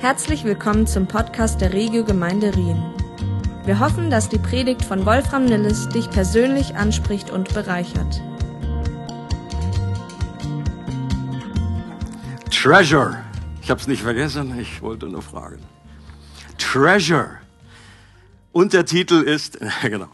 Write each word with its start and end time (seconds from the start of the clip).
Herzlich 0.00 0.44
willkommen 0.44 0.86
zum 0.86 1.08
Podcast 1.08 1.60
der 1.60 1.72
Regio 1.72 2.04
Gemeinde 2.04 2.54
Rien. 2.54 2.80
Wir 3.64 3.80
hoffen, 3.80 4.10
dass 4.10 4.28
die 4.28 4.38
Predigt 4.38 4.84
von 4.84 5.04
Wolfram 5.04 5.44
Nilles 5.44 5.88
dich 5.88 6.08
persönlich 6.08 6.76
anspricht 6.76 7.30
und 7.30 7.52
bereichert. 7.52 8.22
Treasure. 12.48 13.18
Ich 13.60 13.70
habe 13.70 13.80
es 13.80 13.88
nicht 13.88 14.02
vergessen, 14.02 14.56
ich 14.60 14.80
wollte 14.82 15.06
nur 15.06 15.22
fragen. 15.22 15.58
Treasure. 16.58 17.40
Untertitel 18.52 19.22
ist, 19.22 19.58
genau. 19.82 20.08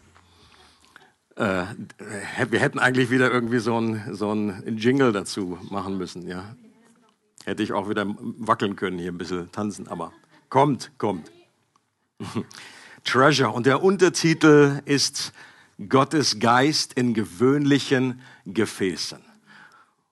Äh, 1.36 1.64
wir 2.48 2.58
hätten 2.58 2.78
eigentlich 2.78 3.10
wieder 3.10 3.30
irgendwie 3.30 3.58
so 3.58 3.78
ein, 3.78 4.14
so 4.14 4.32
ein 4.32 4.78
Jingle 4.78 5.12
dazu 5.12 5.58
machen 5.68 5.98
müssen, 5.98 6.26
ja. 6.26 6.54
Hätte 7.44 7.62
ich 7.62 7.72
auch 7.72 7.90
wieder 7.90 8.06
wackeln 8.08 8.74
können, 8.74 8.98
hier 8.98 9.12
ein 9.12 9.18
bisschen 9.18 9.52
tanzen, 9.52 9.86
aber 9.88 10.12
kommt, 10.48 10.90
kommt. 10.98 11.30
Treasure. 13.04 13.50
Und 13.50 13.66
der 13.66 13.82
Untertitel 13.82 14.80
ist 14.86 15.32
Gottes 15.88 16.38
Geist 16.38 16.94
in 16.94 17.12
gewöhnlichen 17.12 18.20
Gefäßen. 18.46 19.18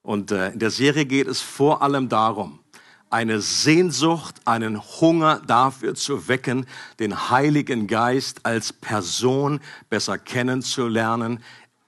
Und 0.03 0.31
äh, 0.31 0.51
in 0.51 0.59
der 0.59 0.71
Serie 0.71 1.07
geht 1.07 1.27
es 1.27 1.41
vor 1.41 1.81
allem 1.81 2.09
darum, 2.09 2.59
eine 3.09 3.41
Sehnsucht, 3.41 4.41
einen 4.45 4.83
Hunger 4.83 5.41
dafür 5.47 5.95
zu 5.95 6.29
wecken, 6.29 6.67
den 6.99 7.31
Heiligen 7.31 7.87
Geist 7.87 8.45
als 8.45 8.73
Person 8.73 9.61
besser 9.89 10.19
kennenzulernen, 10.19 11.43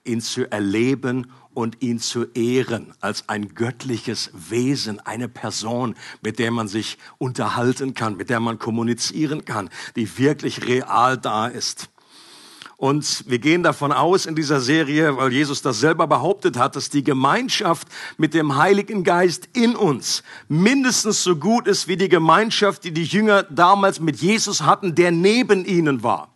ihn 0.05 0.21
zu 0.21 0.49
erleben 0.51 1.31
und 1.55 1.81
ihn 1.81 1.99
zu 1.99 2.25
ehren 2.33 2.93
als 2.99 3.27
ein 3.29 3.55
göttliches 3.55 4.29
Wesen, 4.33 4.99
eine 4.99 5.27
Person, 5.27 5.95
mit 6.21 6.37
der 6.37 6.51
man 6.51 6.67
sich 6.67 6.99
unterhalten 7.17 7.95
kann, 7.95 8.17
mit 8.17 8.29
der 8.29 8.39
man 8.39 8.59
kommunizieren 8.59 9.45
kann, 9.45 9.69
die 9.95 10.19
wirklich 10.19 10.67
real 10.67 11.17
da 11.17 11.47
ist. 11.47 11.89
Und 12.77 13.23
wir 13.27 13.39
gehen 13.39 13.63
davon 13.63 13.93
aus 13.93 14.25
in 14.25 14.35
dieser 14.35 14.59
Serie, 14.59 15.15
weil 15.15 15.31
Jesus 15.31 15.61
das 15.61 15.79
selber 15.79 16.07
behauptet 16.07 16.57
hat, 16.57 16.75
dass 16.75 16.89
die 16.89 17.05
Gemeinschaft 17.05 17.87
mit 18.17 18.33
dem 18.33 18.57
Heiligen 18.57 19.05
Geist 19.05 19.47
in 19.53 19.77
uns 19.77 20.23
mindestens 20.49 21.23
so 21.23 21.37
gut 21.37 21.67
ist 21.67 21.87
wie 21.87 21.95
die 21.95 22.09
Gemeinschaft, 22.09 22.83
die 22.83 22.91
die 22.91 23.05
Jünger 23.05 23.43
damals 23.43 24.01
mit 24.01 24.17
Jesus 24.17 24.61
hatten, 24.61 24.93
der 24.93 25.11
neben 25.11 25.63
ihnen 25.63 26.03
war. 26.03 26.33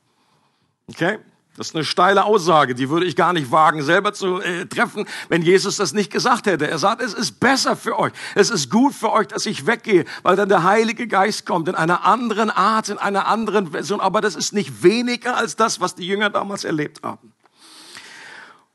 Okay? 0.87 1.19
Das 1.57 1.69
ist 1.69 1.75
eine 1.75 1.83
steile 1.83 2.23
Aussage, 2.23 2.73
die 2.73 2.89
würde 2.89 3.05
ich 3.05 3.15
gar 3.17 3.33
nicht 3.33 3.51
wagen, 3.51 3.81
selber 3.81 4.13
zu 4.13 4.39
äh, 4.39 4.65
treffen, 4.65 5.05
wenn 5.27 5.41
Jesus 5.41 5.75
das 5.75 5.93
nicht 5.93 6.11
gesagt 6.11 6.45
hätte. 6.45 6.69
Er 6.69 6.77
sagt, 6.77 7.01
es 7.01 7.13
ist 7.13 7.39
besser 7.39 7.75
für 7.75 7.99
euch, 7.99 8.13
es 8.35 8.49
ist 8.49 8.69
gut 8.69 8.93
für 8.93 9.11
euch, 9.11 9.27
dass 9.27 9.45
ich 9.45 9.65
weggehe, 9.65 10.05
weil 10.23 10.37
dann 10.37 10.47
der 10.47 10.63
Heilige 10.63 11.07
Geist 11.07 11.45
kommt 11.45 11.67
in 11.67 11.75
einer 11.75 12.05
anderen 12.05 12.49
Art, 12.49 12.87
in 12.87 12.97
einer 12.97 13.27
anderen 13.27 13.71
Version. 13.71 13.99
Aber 13.99 14.21
das 14.21 14.35
ist 14.35 14.53
nicht 14.53 14.83
weniger 14.83 15.35
als 15.35 15.55
das, 15.55 15.81
was 15.81 15.95
die 15.95 16.07
Jünger 16.07 16.29
damals 16.29 16.63
erlebt 16.63 17.03
haben. 17.03 17.33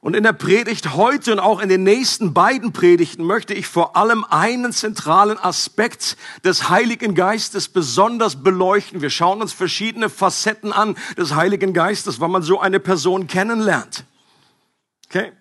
Und 0.05 0.15
in 0.15 0.23
der 0.23 0.35
Predigt 0.35 0.93
heute 0.93 1.33
und 1.33 1.39
auch 1.41 1.61
in 1.61 1.71
den 1.71 1.83
nächsten 1.83 2.35
beiden 2.35 2.75
Predigten 2.75 3.25
möchte 3.25 3.55
ich 3.55 3.67
vor 3.67 3.97
allem 3.97 4.23
einen 4.29 4.71
zentralen 4.71 5.39
Aspekt 5.39 6.19
des 6.45 6.69
Heiligen 6.69 7.15
Geistes 7.15 7.71
besonders 7.71 8.43
beleuchten. 8.43 9.01
Wir 9.01 9.09
schauen 9.09 9.41
uns 9.41 9.55
verschiedene 9.55 10.11
Facetten 10.11 10.75
an 10.75 10.95
des 11.17 11.35
Heiligen 11.35 11.73
Geistes, 11.73 12.21
weil 12.21 12.29
man 12.29 12.43
so 12.43 12.61
eine 12.61 12.81
Person 12.81 13.29
kennenlernt. 13.29 14.05
Okay? 15.07 15.33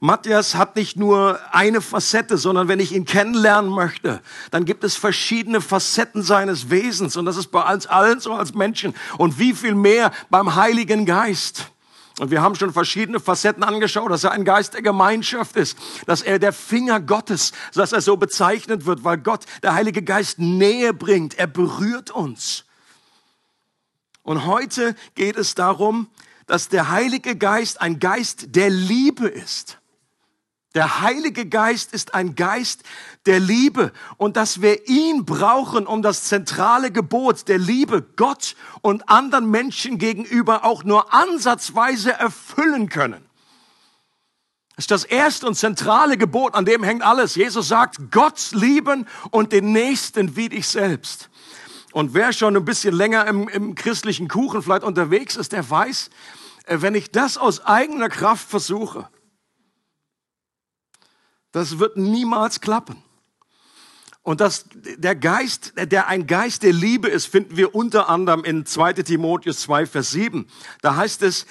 Matthias 0.00 0.54
hat 0.54 0.76
nicht 0.76 0.96
nur 0.96 1.38
eine 1.52 1.82
Facette, 1.82 2.38
sondern 2.38 2.68
wenn 2.68 2.80
ich 2.80 2.92
ihn 2.92 3.04
kennenlernen 3.04 3.70
möchte, 3.70 4.22
dann 4.50 4.64
gibt 4.64 4.82
es 4.82 4.96
verschiedene 4.96 5.60
Facetten 5.60 6.22
seines 6.22 6.70
Wesens 6.70 7.18
und 7.18 7.26
das 7.26 7.36
ist 7.36 7.48
bei 7.48 7.70
uns 7.70 7.86
allen 7.86 8.18
so 8.20 8.32
als 8.32 8.54
Menschen 8.54 8.94
und 9.18 9.38
wie 9.38 9.52
viel 9.52 9.74
mehr 9.74 10.10
beim 10.30 10.54
Heiligen 10.54 11.04
Geist. 11.04 11.70
Und 12.18 12.30
wir 12.30 12.40
haben 12.40 12.54
schon 12.54 12.72
verschiedene 12.72 13.20
Facetten 13.20 13.62
angeschaut, 13.62 14.10
dass 14.10 14.24
er 14.24 14.32
ein 14.32 14.44
Geist 14.44 14.72
der 14.72 14.82
Gemeinschaft 14.82 15.54
ist, 15.56 15.76
dass 16.06 16.22
er 16.22 16.38
der 16.38 16.54
Finger 16.54 16.98
Gottes, 16.98 17.52
dass 17.74 17.92
er 17.92 18.00
so 18.00 18.16
bezeichnet 18.16 18.86
wird, 18.86 19.04
weil 19.04 19.18
Gott, 19.18 19.44
der 19.62 19.74
Heilige 19.74 20.02
Geist, 20.02 20.38
Nähe 20.38 20.94
bringt. 20.94 21.38
Er 21.38 21.46
berührt 21.46 22.10
uns. 22.10 22.64
Und 24.22 24.46
heute 24.46 24.96
geht 25.14 25.36
es 25.36 25.54
darum, 25.54 26.08
dass 26.46 26.68
der 26.68 26.90
Heilige 26.90 27.36
Geist 27.36 27.80
ein 27.80 27.98
Geist 27.98 28.56
der 28.56 28.70
Liebe 28.70 29.28
ist. 29.28 29.78
Der 30.76 31.00
Heilige 31.00 31.46
Geist 31.46 31.94
ist 31.94 32.12
ein 32.12 32.34
Geist 32.34 32.82
der 33.24 33.40
Liebe 33.40 33.92
und 34.18 34.36
dass 34.36 34.60
wir 34.60 34.86
ihn 34.86 35.24
brauchen, 35.24 35.86
um 35.86 36.02
das 36.02 36.24
zentrale 36.24 36.90
Gebot 36.90 37.48
der 37.48 37.56
Liebe 37.56 38.02
Gott 38.02 38.56
und 38.82 39.08
anderen 39.08 39.50
Menschen 39.50 39.96
gegenüber 39.96 40.66
auch 40.66 40.84
nur 40.84 41.14
ansatzweise 41.14 42.12
erfüllen 42.12 42.90
können. 42.90 43.24
Das 44.74 44.82
ist 44.82 44.90
das 44.90 45.04
erste 45.04 45.46
und 45.46 45.54
zentrale 45.54 46.18
Gebot, 46.18 46.54
an 46.54 46.66
dem 46.66 46.84
hängt 46.84 47.02
alles. 47.02 47.36
Jesus 47.36 47.68
sagt, 47.68 48.10
Gott 48.10 48.50
lieben 48.52 49.06
und 49.30 49.52
den 49.52 49.72
Nächsten 49.72 50.36
wie 50.36 50.50
dich 50.50 50.68
selbst. 50.68 51.30
Und 51.92 52.12
wer 52.12 52.34
schon 52.34 52.54
ein 52.54 52.66
bisschen 52.66 52.94
länger 52.94 53.26
im, 53.28 53.48
im 53.48 53.74
christlichen 53.76 54.28
Kuchen 54.28 54.60
vielleicht 54.60 54.84
unterwegs 54.84 55.36
ist, 55.36 55.52
der 55.52 55.70
weiß, 55.70 56.10
äh, 56.66 56.82
wenn 56.82 56.94
ich 56.94 57.12
das 57.12 57.38
aus 57.38 57.64
eigener 57.64 58.10
Kraft 58.10 58.50
versuche, 58.50 59.08
das 61.56 61.78
wird 61.78 61.96
niemals 61.96 62.60
klappen. 62.60 63.02
Und 64.20 64.42
das, 64.42 64.66
der 64.74 65.16
Geist, 65.16 65.72
der 65.78 66.06
ein 66.06 66.26
Geist 66.26 66.62
der 66.62 66.74
Liebe 66.74 67.08
ist, 67.08 67.24
finden 67.24 67.56
wir 67.56 67.74
unter 67.74 68.10
anderem 68.10 68.44
in 68.44 68.66
2 68.66 68.92
Timotheus 68.92 69.60
2, 69.60 69.86
Vers 69.86 70.10
7. 70.10 70.46
Da 70.82 70.96
heißt 70.96 71.22
es, 71.22 71.46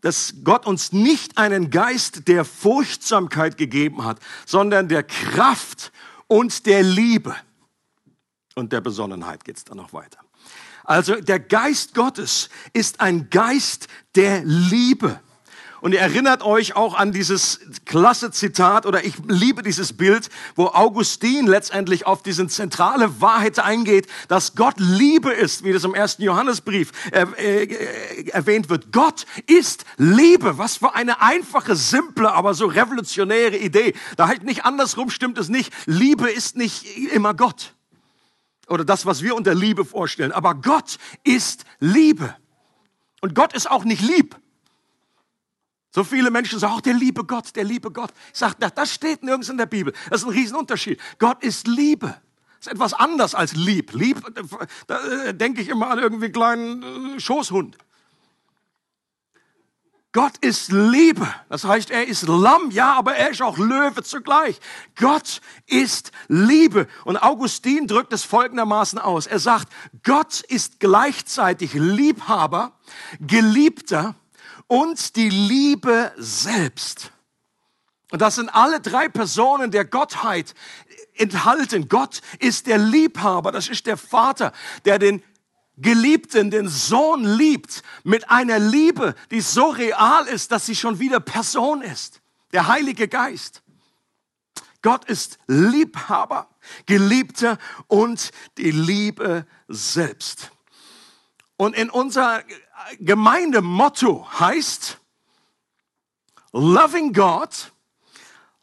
dass 0.00 0.34
Gott 0.42 0.66
uns 0.66 0.90
nicht 0.92 1.38
einen 1.38 1.70
Geist 1.70 2.26
der 2.26 2.44
Furchtsamkeit 2.44 3.56
gegeben 3.56 4.02
hat, 4.02 4.18
sondern 4.46 4.88
der 4.88 5.04
Kraft 5.04 5.92
und 6.26 6.66
der 6.66 6.82
Liebe. 6.82 7.36
Und 8.56 8.72
der 8.72 8.80
Besonnenheit 8.80 9.44
geht's 9.44 9.62
dann 9.62 9.76
noch 9.76 9.92
weiter. 9.92 10.18
Also 10.82 11.14
der 11.20 11.38
Geist 11.38 11.94
Gottes 11.94 12.48
ist 12.72 13.00
ein 13.00 13.30
Geist 13.30 13.86
der 14.16 14.42
Liebe. 14.44 15.20
Und 15.80 15.92
ihr 15.92 16.00
erinnert 16.00 16.42
euch 16.42 16.76
auch 16.76 16.94
an 16.94 17.12
dieses 17.12 17.60
klasse 17.86 18.30
Zitat 18.30 18.84
oder 18.84 19.04
ich 19.04 19.14
liebe 19.26 19.62
dieses 19.62 19.94
Bild, 19.94 20.28
wo 20.54 20.66
Augustin 20.66 21.46
letztendlich 21.46 22.06
auf 22.06 22.22
diese 22.22 22.46
zentrale 22.48 23.20
Wahrheit 23.20 23.58
eingeht, 23.58 24.06
dass 24.28 24.54
Gott 24.54 24.74
Liebe 24.78 25.32
ist, 25.32 25.64
wie 25.64 25.72
das 25.72 25.84
im 25.84 25.94
ersten 25.94 26.22
Johannesbrief 26.22 26.92
äh, 27.12 27.22
äh, 27.22 28.28
erwähnt 28.28 28.68
wird. 28.68 28.92
Gott 28.92 29.24
ist 29.46 29.84
Liebe. 29.96 30.58
Was 30.58 30.76
für 30.76 30.94
eine 30.94 31.22
einfache, 31.22 31.74
simple, 31.76 32.30
aber 32.30 32.52
so 32.52 32.66
revolutionäre 32.66 33.56
Idee. 33.56 33.94
Da 34.16 34.28
halt 34.28 34.42
nicht 34.42 34.64
andersrum 34.66 35.08
stimmt 35.08 35.38
es 35.38 35.48
nicht. 35.48 35.72
Liebe 35.86 36.30
ist 36.30 36.56
nicht 36.56 36.84
immer 37.12 37.32
Gott. 37.32 37.74
Oder 38.68 38.84
das, 38.84 39.06
was 39.06 39.22
wir 39.22 39.34
unter 39.34 39.54
Liebe 39.54 39.84
vorstellen. 39.84 40.30
Aber 40.30 40.54
Gott 40.54 40.98
ist 41.24 41.64
Liebe. 41.80 42.36
Und 43.20 43.34
Gott 43.34 43.52
ist 43.54 43.70
auch 43.70 43.84
nicht 43.84 44.02
lieb. 44.02 44.36
So 45.92 46.04
viele 46.04 46.30
Menschen 46.30 46.58
sagen, 46.58 46.74
auch 46.74 46.80
der 46.80 46.94
liebe 46.94 47.24
Gott, 47.24 47.56
der 47.56 47.64
liebe 47.64 47.90
Gott. 47.90 48.12
Ich 48.32 48.38
sage, 48.38 48.54
das 48.74 48.94
steht 48.94 49.22
nirgends 49.24 49.48
in 49.48 49.58
der 49.58 49.66
Bibel. 49.66 49.92
Das 50.08 50.20
ist 50.20 50.26
ein 50.26 50.32
Riesenunterschied. 50.32 51.00
Gott 51.18 51.42
ist 51.42 51.66
Liebe. 51.66 52.16
Das 52.58 52.66
ist 52.66 52.72
etwas 52.72 52.94
anders 52.94 53.34
als 53.34 53.54
lieb. 53.54 53.92
Lieb, 53.94 54.22
da 54.86 55.00
äh, 55.00 55.34
denke 55.34 55.62
ich 55.62 55.68
immer 55.68 55.90
an 55.90 55.98
irgendwie 55.98 56.26
einen 56.26 56.32
kleinen 56.32 57.16
äh, 57.16 57.20
Schoßhund. 57.20 57.76
Gott 60.12 60.36
ist 60.40 60.72
Liebe. 60.72 61.26
Das 61.48 61.64
heißt, 61.64 61.90
er 61.90 62.06
ist 62.06 62.26
Lamm, 62.26 62.70
ja, 62.70 62.94
aber 62.94 63.14
er 63.14 63.30
ist 63.30 63.42
auch 63.42 63.58
Löwe 63.58 64.02
zugleich. 64.02 64.60
Gott 64.96 65.40
ist 65.66 66.10
Liebe. 66.28 66.88
Und 67.04 67.16
Augustin 67.16 67.86
drückt 67.86 68.12
es 68.12 68.24
folgendermaßen 68.24 68.98
aus. 68.98 69.26
Er 69.26 69.38
sagt, 69.38 69.72
Gott 70.02 70.40
ist 70.40 70.80
gleichzeitig 70.80 71.74
Liebhaber, 71.74 72.72
Geliebter 73.20 74.16
und 74.70 75.16
die 75.16 75.30
Liebe 75.30 76.12
selbst. 76.16 77.10
Und 78.12 78.22
das 78.22 78.36
sind 78.36 78.48
alle 78.50 78.80
drei 78.80 79.08
Personen 79.08 79.72
der 79.72 79.84
Gottheit 79.84 80.54
enthalten. 81.14 81.88
Gott 81.88 82.20
ist 82.38 82.68
der 82.68 82.78
Liebhaber, 82.78 83.50
das 83.50 83.68
ist 83.68 83.86
der 83.86 83.96
Vater, 83.96 84.52
der 84.84 85.00
den 85.00 85.24
Geliebten, 85.76 86.52
den 86.52 86.68
Sohn 86.68 87.24
liebt 87.24 87.82
mit 88.04 88.30
einer 88.30 88.60
Liebe, 88.60 89.16
die 89.32 89.40
so 89.40 89.70
real 89.70 90.28
ist, 90.28 90.52
dass 90.52 90.66
sie 90.66 90.76
schon 90.76 91.00
wieder 91.00 91.18
Person 91.18 91.82
ist. 91.82 92.20
Der 92.52 92.68
Heilige 92.68 93.08
Geist. 93.08 93.62
Gott 94.82 95.04
ist 95.06 95.38
Liebhaber, 95.48 96.48
Geliebter 96.86 97.58
und 97.88 98.30
die 98.56 98.70
Liebe 98.70 99.46
selbst. 99.66 100.52
Und 101.56 101.74
in 101.74 101.90
unser 101.90 102.44
Gemeindemotto 102.98 104.26
heißt 104.38 104.98
Loving 106.52 107.12
God, 107.12 107.72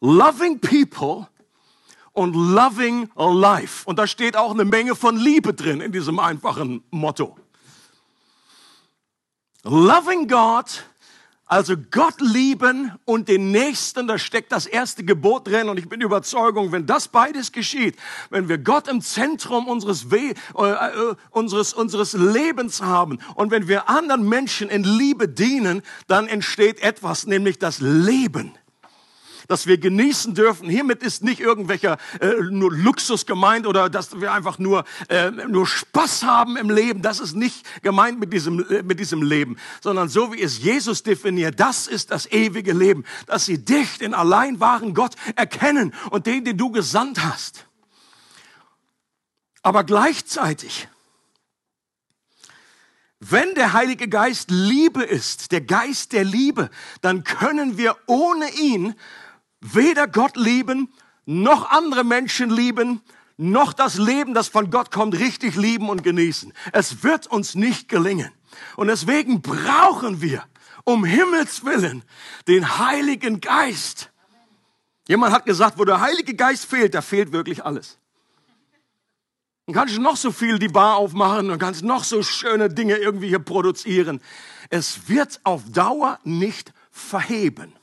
Loving 0.01 0.59
People 0.59 1.27
und 2.13 2.33
loving 2.33 3.09
life. 3.15 3.85
Und 3.85 3.99
da 3.99 4.07
steht 4.07 4.35
auch 4.35 4.51
eine 4.51 4.65
Menge 4.65 4.95
von 4.95 5.17
Liebe 5.17 5.53
drin 5.53 5.81
in 5.81 5.91
diesem 5.91 6.19
einfachen 6.19 6.83
Motto. 6.89 7.37
Loving 9.63 10.27
God 10.27 10.85
also 11.47 11.75
Gott 11.91 12.19
lieben 12.19 12.91
und 13.05 13.29
den 13.29 13.51
Nächsten, 13.51 14.07
da 14.07 14.17
steckt 14.17 14.51
das 14.51 14.65
erste 14.65 15.03
Gebot 15.03 15.47
drin. 15.47 15.69
Und 15.69 15.79
ich 15.79 15.87
bin 15.87 16.01
Überzeugung, 16.01 16.71
wenn 16.71 16.85
das 16.85 17.07
beides 17.07 17.51
geschieht, 17.51 17.95
wenn 18.29 18.49
wir 18.49 18.57
Gott 18.57 18.87
im 18.87 19.01
Zentrum 19.01 19.67
unseres, 19.67 20.11
We 20.11 20.33
äh, 20.57 20.61
äh, 20.61 21.15
unseres, 21.31 21.73
unseres 21.73 22.13
Lebens 22.13 22.81
haben 22.81 23.19
und 23.35 23.51
wenn 23.51 23.67
wir 23.67 23.89
anderen 23.89 24.27
Menschen 24.27 24.69
in 24.69 24.83
Liebe 24.83 25.29
dienen, 25.29 25.81
dann 26.07 26.27
entsteht 26.27 26.81
etwas, 26.81 27.27
nämlich 27.27 27.59
das 27.59 27.79
Leben 27.79 28.53
dass 29.47 29.67
wir 29.67 29.77
genießen 29.77 30.33
dürfen. 30.33 30.69
Hiermit 30.69 31.03
ist 31.03 31.23
nicht 31.23 31.39
irgendwelcher 31.39 31.97
äh, 32.19 32.33
nur 32.49 32.71
Luxus 32.71 33.25
gemeint 33.25 33.67
oder 33.67 33.89
dass 33.89 34.19
wir 34.19 34.31
einfach 34.31 34.59
nur, 34.59 34.83
äh, 35.09 35.31
nur 35.31 35.65
Spaß 35.65 36.23
haben 36.23 36.57
im 36.57 36.69
Leben. 36.69 37.01
Das 37.01 37.19
ist 37.19 37.35
nicht 37.35 37.65
gemeint 37.81 38.19
mit 38.19 38.33
diesem, 38.33 38.65
äh, 38.69 38.83
mit 38.83 38.99
diesem 38.99 39.21
Leben, 39.21 39.57
sondern 39.81 40.09
so 40.09 40.33
wie 40.33 40.41
es 40.41 40.59
Jesus 40.59 41.03
definiert, 41.03 41.59
das 41.59 41.87
ist 41.87 42.11
das 42.11 42.31
ewige 42.31 42.73
Leben, 42.73 43.05
dass 43.25 43.45
sie 43.45 43.63
dich, 43.63 43.97
den 43.97 44.13
allein 44.13 44.59
wahren 44.59 44.93
Gott, 44.93 45.15
erkennen 45.35 45.93
und 46.11 46.25
den, 46.25 46.43
den 46.43 46.57
du 46.57 46.71
gesandt 46.71 47.23
hast. 47.23 47.65
Aber 49.61 49.83
gleichzeitig, 49.83 50.87
wenn 53.19 53.55
der 53.55 53.73
Heilige 53.73 54.07
Geist 54.07 54.51
Liebe 54.51 55.03
ist, 55.03 55.51
der 55.51 55.61
Geist 55.61 56.13
der 56.13 56.23
Liebe, 56.23 56.69
dann 57.01 57.23
können 57.23 57.77
wir 57.77 57.97
ohne 58.05 58.49
ihn 58.51 58.95
weder 59.61 60.07
Gott 60.07 60.37
lieben, 60.37 60.93
noch 61.25 61.69
andere 61.69 62.03
Menschen 62.03 62.49
lieben, 62.49 63.01
noch 63.37 63.73
das 63.73 63.97
Leben, 63.97 64.33
das 64.33 64.47
von 64.47 64.71
Gott 64.71 64.91
kommt, 64.91 65.17
richtig 65.17 65.55
lieben 65.55 65.89
und 65.89 66.03
genießen. 66.03 66.53
Es 66.71 67.03
wird 67.03 67.27
uns 67.27 67.55
nicht 67.55 67.89
gelingen. 67.89 68.31
Und 68.75 68.87
deswegen 68.87 69.41
brauchen 69.41 70.21
wir, 70.21 70.43
um 70.83 71.05
Himmels 71.05 71.63
willen, 71.63 72.03
den 72.47 72.79
Heiligen 72.79 73.41
Geist. 73.41 74.11
Jemand 75.07 75.33
hat 75.33 75.45
gesagt, 75.45 75.77
wo 75.77 75.85
der 75.85 76.01
Heilige 76.01 76.33
Geist 76.33 76.65
fehlt, 76.65 76.95
da 76.95 77.01
fehlt 77.01 77.31
wirklich 77.31 77.63
alles. 77.63 77.97
Dann 79.65 79.75
kannst 79.75 79.95
du 79.95 80.01
noch 80.01 80.15
so 80.15 80.31
viel 80.31 80.59
die 80.59 80.69
Bar 80.69 80.95
aufmachen 80.95 81.51
und 81.51 81.59
kannst 81.59 81.83
noch 81.83 82.03
so 82.05 82.23
schöne 82.23 82.69
Dinge 82.69 82.95
irgendwie 82.95 83.27
hier 83.27 83.39
produzieren. 83.39 84.21
Es 84.69 85.09
wird 85.09 85.41
auf 85.43 85.61
Dauer 85.71 86.19
nicht 86.23 86.73
verheben. 86.89 87.73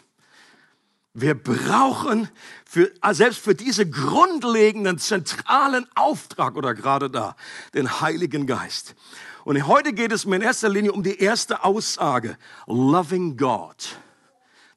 Wir 1.17 1.37
brauchen 1.37 2.29
für, 2.67 2.93
selbst 3.13 3.39
für 3.39 3.55
diese 3.55 3.89
grundlegenden, 3.89 4.99
zentralen 4.99 5.87
Auftrag 5.95 6.57
oder 6.57 6.75
gerade 6.75 7.09
da 7.09 7.37
den 7.73 8.01
Heiligen 8.01 8.49
Geist. 8.49 8.97
Und 9.45 9.65
heute 9.69 9.93
geht 9.93 10.11
es 10.11 10.27
mir 10.27 10.37
in 10.37 10.43
erster 10.43 10.69
Linie 10.69 10.93
um 10.93 11.05
die 11.05 11.17
erste 11.21 11.63
Aussage. 11.63 12.37
Loving 12.67 13.37
God. 13.37 13.97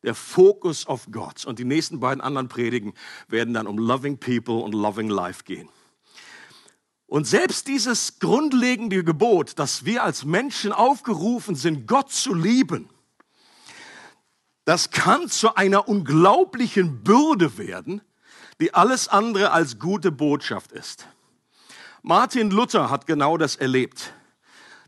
Der 0.03 0.13
Fokus 0.13 0.85
auf 0.85 1.07
Gott. 1.11 1.43
Und 1.45 1.57
die 1.57 1.65
nächsten 1.65 1.99
beiden 1.99 2.21
anderen 2.21 2.49
Predigen 2.49 2.93
werden 3.27 3.55
dann 3.55 3.65
um 3.65 3.79
Loving 3.79 4.19
People 4.19 4.57
und 4.57 4.73
Loving 4.73 5.09
Life 5.09 5.43
gehen. 5.43 5.69
Und 7.07 7.25
selbst 7.25 7.67
dieses 7.67 8.19
grundlegende 8.19 9.03
Gebot, 9.03 9.57
dass 9.57 9.85
wir 9.85 10.03
als 10.03 10.23
Menschen 10.23 10.71
aufgerufen 10.71 11.55
sind, 11.55 11.87
Gott 11.87 12.11
zu 12.11 12.35
lieben, 12.35 12.89
das 14.67 14.91
kann 14.91 15.29
zu 15.29 15.55
einer 15.55 15.87
unglaublichen 15.87 17.01
Bürde 17.01 17.57
werden, 17.57 18.01
die 18.59 18.73
alles 18.73 19.07
andere 19.07 19.51
als 19.51 19.79
gute 19.79 20.11
Botschaft 20.11 20.73
ist. 20.73 21.07
Martin 22.01 22.51
Luther 22.51 22.89
hat 22.89 23.07
genau 23.07 23.37
das 23.37 23.55
erlebt, 23.55 24.11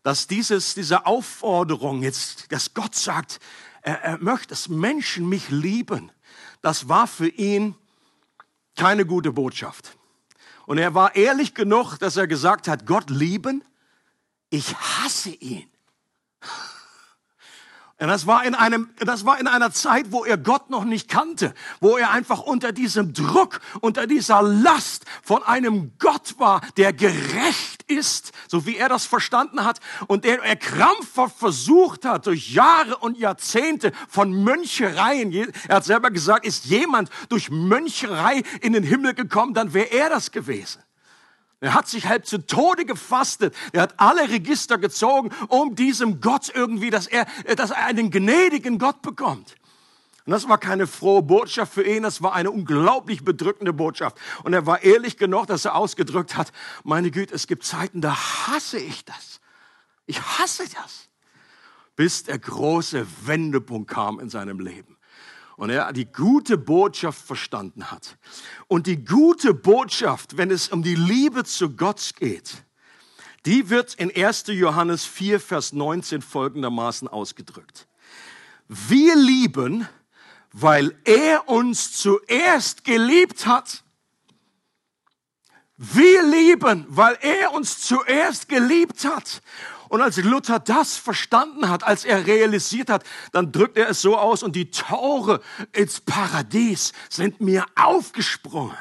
dass 0.03 0.27
dieses, 0.27 0.73
diese 0.73 1.05
Aufforderung 1.05 2.03
jetzt, 2.03 2.51
dass 2.51 2.73
Gott 2.73 2.93
sagt, 2.93 3.39
er, 3.81 4.01
er 4.03 4.17
möchte, 4.17 4.49
dass 4.49 4.67
Menschen 4.67 5.29
mich 5.29 5.49
lieben, 5.49 6.11
das 6.61 6.89
war 6.89 7.07
für 7.07 7.29
ihn 7.29 7.73
keine 8.75 9.05
gute 9.05 9.31
Botschaft. 9.31 9.95
Und 10.65 10.77
er 10.77 10.93
war 10.93 11.15
ehrlich 11.15 11.53
genug, 11.53 11.95
dass 11.99 12.17
er 12.17 12.27
gesagt 12.27 12.67
hat, 12.67 12.85
Gott 12.85 13.09
lieben, 13.09 13.63
ich 14.49 14.75
hasse 14.75 15.29
ihn. 15.29 15.69
Das 18.07 18.25
war 18.25 18.45
in 18.45 18.55
einem, 18.55 18.89
das 18.99 19.25
war 19.25 19.41
in 19.41 19.47
einer 19.47 19.71
Zeit, 19.71 20.13
wo 20.13 20.23
er 20.23 20.37
Gott 20.37 20.69
noch 20.69 20.85
nicht 20.85 21.09
kannte, 21.09 21.53
wo 21.81 21.97
er 21.97 22.11
einfach 22.11 22.39
unter 22.39 22.71
diesem 22.71 23.13
Druck, 23.13 23.59
unter 23.81 24.07
dieser 24.07 24.41
Last 24.41 25.03
von 25.21 25.43
einem 25.43 25.91
Gott 25.99 26.35
war, 26.37 26.61
der 26.77 26.93
gerecht 26.93 27.83
ist, 27.87 28.31
so 28.47 28.65
wie 28.65 28.77
er 28.77 28.87
das 28.87 29.05
verstanden 29.05 29.65
hat, 29.65 29.79
und 30.07 30.23
der 30.23 30.41
er 30.41 30.55
krampfhaft 30.55 31.37
versucht 31.37 32.05
hat, 32.05 32.25
durch 32.25 32.53
Jahre 32.53 32.95
und 32.97 33.17
Jahrzehnte 33.17 33.91
von 34.07 34.31
Mönchereien, 34.31 35.33
er 35.67 35.75
hat 35.75 35.83
selber 35.83 36.09
gesagt, 36.09 36.45
ist 36.45 36.65
jemand 36.65 37.09
durch 37.27 37.49
Möncherei 37.49 38.43
in 38.61 38.71
den 38.71 38.83
Himmel 38.83 39.13
gekommen, 39.13 39.53
dann 39.53 39.73
wäre 39.73 39.91
er 39.91 40.09
das 40.09 40.31
gewesen. 40.31 40.81
Er 41.61 41.73
hat 41.73 41.87
sich 41.87 42.07
halb 42.07 42.25
zu 42.25 42.45
Tode 42.45 42.85
gefastet. 42.85 43.53
Er 43.73 43.81
hat 43.81 43.99
alle 43.99 44.29
Register 44.29 44.77
gezogen, 44.77 45.31
um 45.49 45.75
diesem 45.75 46.21
Gott 46.21 46.51
irgendwie, 46.53 46.89
dass 46.89 47.07
er, 47.07 47.25
dass 47.55 47.71
er 47.71 47.85
einen 47.85 48.11
gnädigen 48.11 48.79
Gott 48.79 49.01
bekommt. 49.01 49.55
Und 50.25 50.31
das 50.31 50.47
war 50.47 50.57
keine 50.57 50.85
frohe 50.85 51.23
Botschaft 51.23 51.73
für 51.73 51.83
ihn, 51.83 52.03
das 52.03 52.21
war 52.21 52.33
eine 52.33 52.51
unglaublich 52.51 53.25
bedrückende 53.25 53.73
Botschaft. 53.73 54.17
Und 54.43 54.53
er 54.53 54.65
war 54.65 54.83
ehrlich 54.83 55.17
genug, 55.17 55.47
dass 55.47 55.65
er 55.65 55.75
ausgedrückt 55.75 56.37
hat, 56.37 56.51
meine 56.83 57.09
Güte, 57.09 57.33
es 57.33 57.47
gibt 57.47 57.65
Zeiten, 57.65 57.99
da 57.99 58.15
hasse 58.15 58.77
ich 58.77 59.03
das. 59.05 59.41
Ich 60.05 60.21
hasse 60.21 60.63
das. 60.75 61.09
Bis 61.95 62.23
der 62.23 62.37
große 62.37 63.07
Wendepunkt 63.25 63.89
kam 63.89 64.19
in 64.19 64.29
seinem 64.29 64.59
Leben 64.59 64.98
und 65.59 65.69
er 65.69 65.91
die 65.91 66.05
gute 66.05 66.57
Botschaft 66.57 67.21
verstanden 67.21 67.91
hat. 67.91 68.17
Und 68.69 68.87
die 68.87 69.03
gute 69.03 69.53
Botschaft, 69.53 70.37
wenn 70.37 70.51
es 70.51 70.69
um 70.69 70.83
die 70.83 70.95
Liebe 70.95 71.43
zu 71.43 71.75
Gott 71.75 72.13
geht, 72.17 72.63
die 73.45 73.69
wird 73.69 73.93
in 73.95 74.09
1. 74.09 74.45
Johannes 74.47 75.03
4, 75.03 75.41
Vers 75.41 75.73
19 75.73 76.21
folgendermaßen 76.21 77.09
ausgedrückt. 77.09 77.87
Wir 78.69 79.17
lieben, 79.17 79.85
weil 80.53 80.95
er 81.03 81.49
uns 81.49 81.91
zuerst 81.91 82.85
geliebt 82.85 83.45
hat. 83.45 83.83
Wir 85.75 86.23
lieben, 86.23 86.85
weil 86.87 87.17
er 87.19 87.51
uns 87.51 87.81
zuerst 87.81 88.47
geliebt 88.47 89.03
hat. 89.03 89.41
Und 89.89 90.01
als 90.01 90.17
Luther 90.17 90.59
das 90.59 90.97
verstanden 90.97 91.67
hat, 91.67 91.83
als 91.83 92.05
er 92.05 92.27
realisiert 92.27 92.89
hat, 92.89 93.03
dann 93.31 93.51
drückt 93.51 93.75
er 93.75 93.89
es 93.89 94.01
so 94.01 94.17
aus 94.17 94.43
und 94.43 94.55
die 94.55 94.69
Tore 94.69 95.41
ins 95.73 95.99
Paradies 95.99 96.93
sind 97.09 97.41
mir 97.41 97.65
aufgesprungen. 97.75 98.77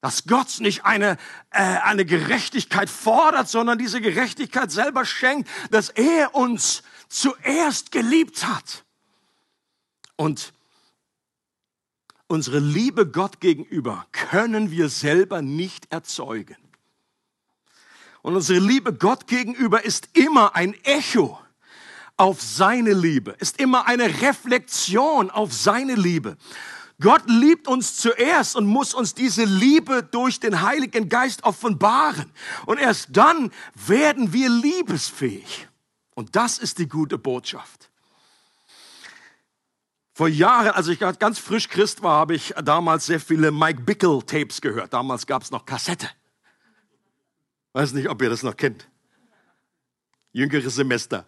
Dass 0.00 0.24
Gott 0.26 0.60
nicht 0.60 0.84
eine, 0.84 1.16
äh, 1.50 1.60
eine 1.60 2.04
Gerechtigkeit 2.04 2.88
fordert, 2.88 3.48
sondern 3.48 3.78
diese 3.78 4.00
Gerechtigkeit 4.00 4.70
selber 4.70 5.04
schenkt, 5.04 5.50
dass 5.72 5.88
er 5.88 6.36
uns 6.36 6.84
zuerst 7.08 7.90
geliebt 7.90 8.46
hat. 8.46 8.84
Und 10.14 10.52
unsere 12.28 12.60
Liebe 12.60 13.08
Gott 13.10 13.40
gegenüber 13.40 14.06
können 14.12 14.70
wir 14.70 14.88
selber 14.88 15.42
nicht 15.42 15.92
erzeugen. 15.92 16.56
Und 18.26 18.34
unsere 18.34 18.58
Liebe 18.58 18.92
Gott 18.92 19.28
gegenüber 19.28 19.84
ist 19.84 20.08
immer 20.14 20.56
ein 20.56 20.74
Echo 20.82 21.38
auf 22.16 22.42
seine 22.42 22.92
Liebe, 22.92 23.36
ist 23.38 23.60
immer 23.60 23.86
eine 23.86 24.20
Reflexion 24.20 25.30
auf 25.30 25.52
seine 25.52 25.94
Liebe. 25.94 26.36
Gott 27.00 27.22
liebt 27.28 27.68
uns 27.68 27.98
zuerst 27.98 28.56
und 28.56 28.66
muss 28.66 28.94
uns 28.94 29.14
diese 29.14 29.44
Liebe 29.44 30.02
durch 30.02 30.40
den 30.40 30.60
Heiligen 30.62 31.08
Geist 31.08 31.44
offenbaren. 31.44 32.32
Und 32.64 32.78
erst 32.78 33.10
dann 33.12 33.52
werden 33.76 34.32
wir 34.32 34.48
liebesfähig. 34.48 35.68
Und 36.16 36.34
das 36.34 36.58
ist 36.58 36.78
die 36.78 36.88
gute 36.88 37.18
Botschaft. 37.18 37.90
Vor 40.14 40.26
Jahren, 40.26 40.70
als 40.70 40.88
ich 40.88 40.98
ganz 40.98 41.38
frisch 41.38 41.68
Christ 41.68 42.02
war, 42.02 42.18
habe 42.18 42.34
ich 42.34 42.52
damals 42.64 43.06
sehr 43.06 43.20
viele 43.20 43.52
Mike 43.52 43.82
Bickle 43.82 44.18
Tapes 44.26 44.60
gehört. 44.60 44.94
Damals 44.94 45.28
gab 45.28 45.42
es 45.42 45.52
noch 45.52 45.64
Kassette. 45.64 46.10
Weiß 47.76 47.92
nicht, 47.92 48.08
ob 48.08 48.22
ihr 48.22 48.30
das 48.30 48.42
noch 48.42 48.56
kennt. 48.56 48.88
Jüngeres 50.32 50.76
Semester. 50.76 51.26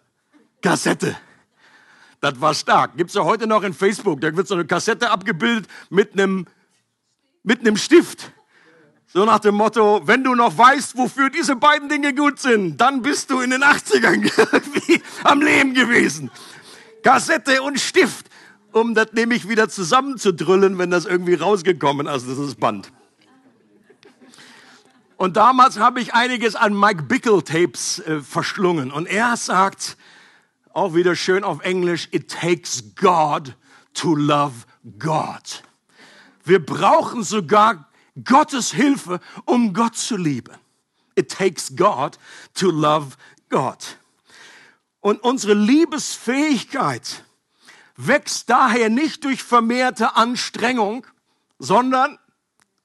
Kassette. 0.63 1.15
Das 2.21 2.41
war 2.41 2.55
stark. 2.55 2.97
Gibt's 2.97 3.13
ja 3.13 3.23
heute 3.23 3.45
noch 3.45 3.61
in 3.61 3.71
Facebook. 3.71 4.19
Da 4.19 4.35
wird 4.35 4.47
so 4.47 4.55
eine 4.55 4.65
Kassette 4.65 5.11
abgebildet 5.11 5.69
mit 5.91 6.13
einem, 6.13 6.47
mit 7.43 7.59
einem 7.59 7.77
Stift. 7.77 8.31
So 9.05 9.25
nach 9.25 9.37
dem 9.37 9.53
Motto, 9.53 10.01
wenn 10.07 10.23
du 10.23 10.33
noch 10.33 10.57
weißt, 10.57 10.97
wofür 10.97 11.29
diese 11.29 11.55
beiden 11.55 11.87
Dinge 11.87 12.15
gut 12.15 12.39
sind, 12.39 12.81
dann 12.81 13.03
bist 13.03 13.29
du 13.29 13.41
in 13.41 13.51
den 13.51 13.61
80ern 13.61 14.23
irgendwie 14.51 15.03
am 15.23 15.43
Leben 15.43 15.75
gewesen. 15.75 16.31
Kassette 17.03 17.61
und 17.61 17.79
Stift, 17.79 18.25
um 18.71 18.95
das 18.95 19.13
nämlich 19.13 19.47
wieder 19.47 19.69
zusammenzudrüllen, 19.69 20.79
wenn 20.79 20.89
das 20.89 21.05
irgendwie 21.05 21.35
rausgekommen 21.35 22.07
ist, 22.07 22.27
das 22.27 22.39
ist 22.39 22.59
Band. 22.59 22.91
Und 25.19 25.35
damals 25.35 25.77
habe 25.77 25.99
ich 25.99 26.13
einiges 26.13 26.55
an 26.55 26.73
Mike 26.73 27.03
Bickle 27.03 27.43
Tapes 27.43 27.99
äh, 27.99 28.21
verschlungen. 28.21 28.89
Und 28.89 29.05
er 29.05 29.35
sagt, 29.35 29.97
auch 30.71 30.93
wieder 30.93 31.13
schön 31.13 31.43
auf 31.43 31.59
Englisch, 31.59 32.07
it 32.11 32.31
takes 32.31 32.95
God 32.95 33.53
to 33.93 34.15
love 34.15 34.65
God. 34.97 35.61
Wir 36.45 36.65
brauchen 36.65 37.25
sogar 37.25 37.89
Gottes 38.23 38.71
Hilfe, 38.71 39.19
um 39.43 39.73
Gott 39.73 39.97
zu 39.97 40.15
lieben. 40.15 40.55
It 41.15 41.29
takes 41.29 41.75
God 41.75 42.17
to 42.53 42.71
love 42.71 43.17
God. 43.49 43.97
Und 45.01 45.21
unsere 45.21 45.53
Liebesfähigkeit 45.53 47.25
wächst 47.97 48.49
daher 48.49 48.89
nicht 48.89 49.25
durch 49.25 49.43
vermehrte 49.43 50.15
Anstrengung, 50.15 51.05
sondern 51.57 52.17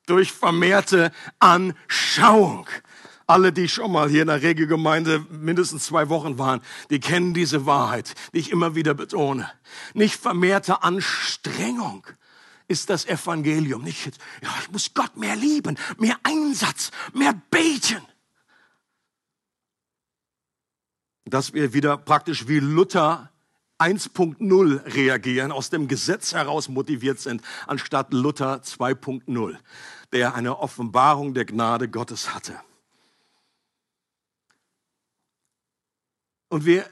durch 0.06 0.32
vermehrte 0.32 1.12
Anschauung. 1.38 2.68
Alle, 3.26 3.52
die 3.52 3.68
schon 3.68 3.92
mal 3.92 4.11
hier 4.11 4.23
in 4.23 4.28
der 4.28 4.42
Regelgemeinde 4.42 5.25
mindestens 5.30 5.87
zwei 5.87 6.11
Wochen 6.11 6.38
waren, 6.38 6.61
die 6.90 7.00
kennen 7.00 7.32
diese 7.32 7.64
Wahrheit, 7.64 8.14
die 8.34 8.38
ich 8.38 8.50
immer 8.50 8.75
wieder 8.75 8.92
betone. 8.92 9.50
Nicht 9.94 10.20
vermehrte 10.20 10.82
Anstrengung 10.82 12.06
ist 12.68 12.90
das 12.90 13.06
Evangelium. 13.06 13.82
Nicht, 13.82 14.18
ja, 14.42 14.49
ich 14.61 14.70
muss 14.70 14.92
Gott 14.92 15.16
mehr 15.16 15.37
lieben, 15.37 15.78
mehr 15.99 16.18
Einsatz, 16.23 16.90
mehr 17.14 17.34
beten. 17.50 18.02
Dass 21.25 21.54
wir 21.54 21.73
wieder 21.73 21.96
praktisch 21.96 22.46
wie 22.46 22.61
Luther 22.61 23.30
1.0 23.85 24.95
reagieren, 24.95 25.53
aus 25.53 25.69
dem 25.69 25.88
Gesetz 25.88 26.33
heraus 26.33 26.69
motiviert 26.69 27.21
sind, 27.21 27.43
anstatt 27.67 28.14
Luther 28.14 28.62
2.0, 28.62 29.57
der 30.12 30.35
eine 30.35 30.59
Offenbarung 30.59 31.35
der 31.35 31.45
Gnade 31.45 31.88
Gottes 31.88 32.35
hatte. 32.35 32.59
Und 36.49 36.64
wir, 36.64 36.87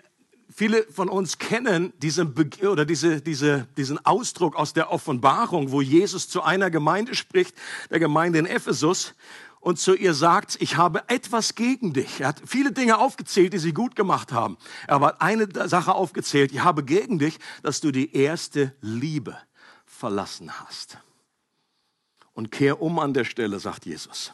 viele 0.50 0.82
von 0.90 1.08
uns 1.08 1.38
kennen 1.38 1.94
diesen, 1.98 2.34
oder 2.62 2.84
diese, 2.84 3.22
diese, 3.22 3.68
diesen 3.78 4.04
Ausdruck 4.04 4.56
aus 4.56 4.74
der 4.74 4.90
Offenbarung, 4.90 5.70
wo 5.70 5.80
Jesus 5.80 6.28
zu 6.28 6.42
einer 6.42 6.70
Gemeinde 6.70 7.14
spricht, 7.14 7.54
der 7.90 8.00
Gemeinde 8.00 8.38
in 8.38 8.46
Ephesus, 8.46 9.14
und 9.62 9.78
zu 9.78 9.94
ihr 9.94 10.12
sagt, 10.12 10.60
ich 10.60 10.76
habe 10.76 11.08
etwas 11.08 11.54
gegen 11.54 11.92
dich. 11.92 12.20
Er 12.20 12.28
hat 12.28 12.42
viele 12.44 12.72
Dinge 12.72 12.98
aufgezählt, 12.98 13.52
die 13.52 13.58
sie 13.58 13.72
gut 13.72 13.94
gemacht 13.94 14.32
haben. 14.32 14.58
Er 14.88 14.98
hat 15.00 15.22
eine 15.22 15.46
Sache 15.68 15.94
aufgezählt, 15.94 16.50
ich 16.50 16.64
habe 16.64 16.82
gegen 16.82 17.20
dich, 17.20 17.38
dass 17.62 17.80
du 17.80 17.92
die 17.92 18.12
erste 18.14 18.74
Liebe 18.80 19.38
verlassen 19.86 20.50
hast. 20.58 20.98
Und 22.34 22.50
kehr 22.50 22.82
um 22.82 22.98
an 22.98 23.14
der 23.14 23.24
Stelle, 23.24 23.60
sagt 23.60 23.86
Jesus. 23.86 24.32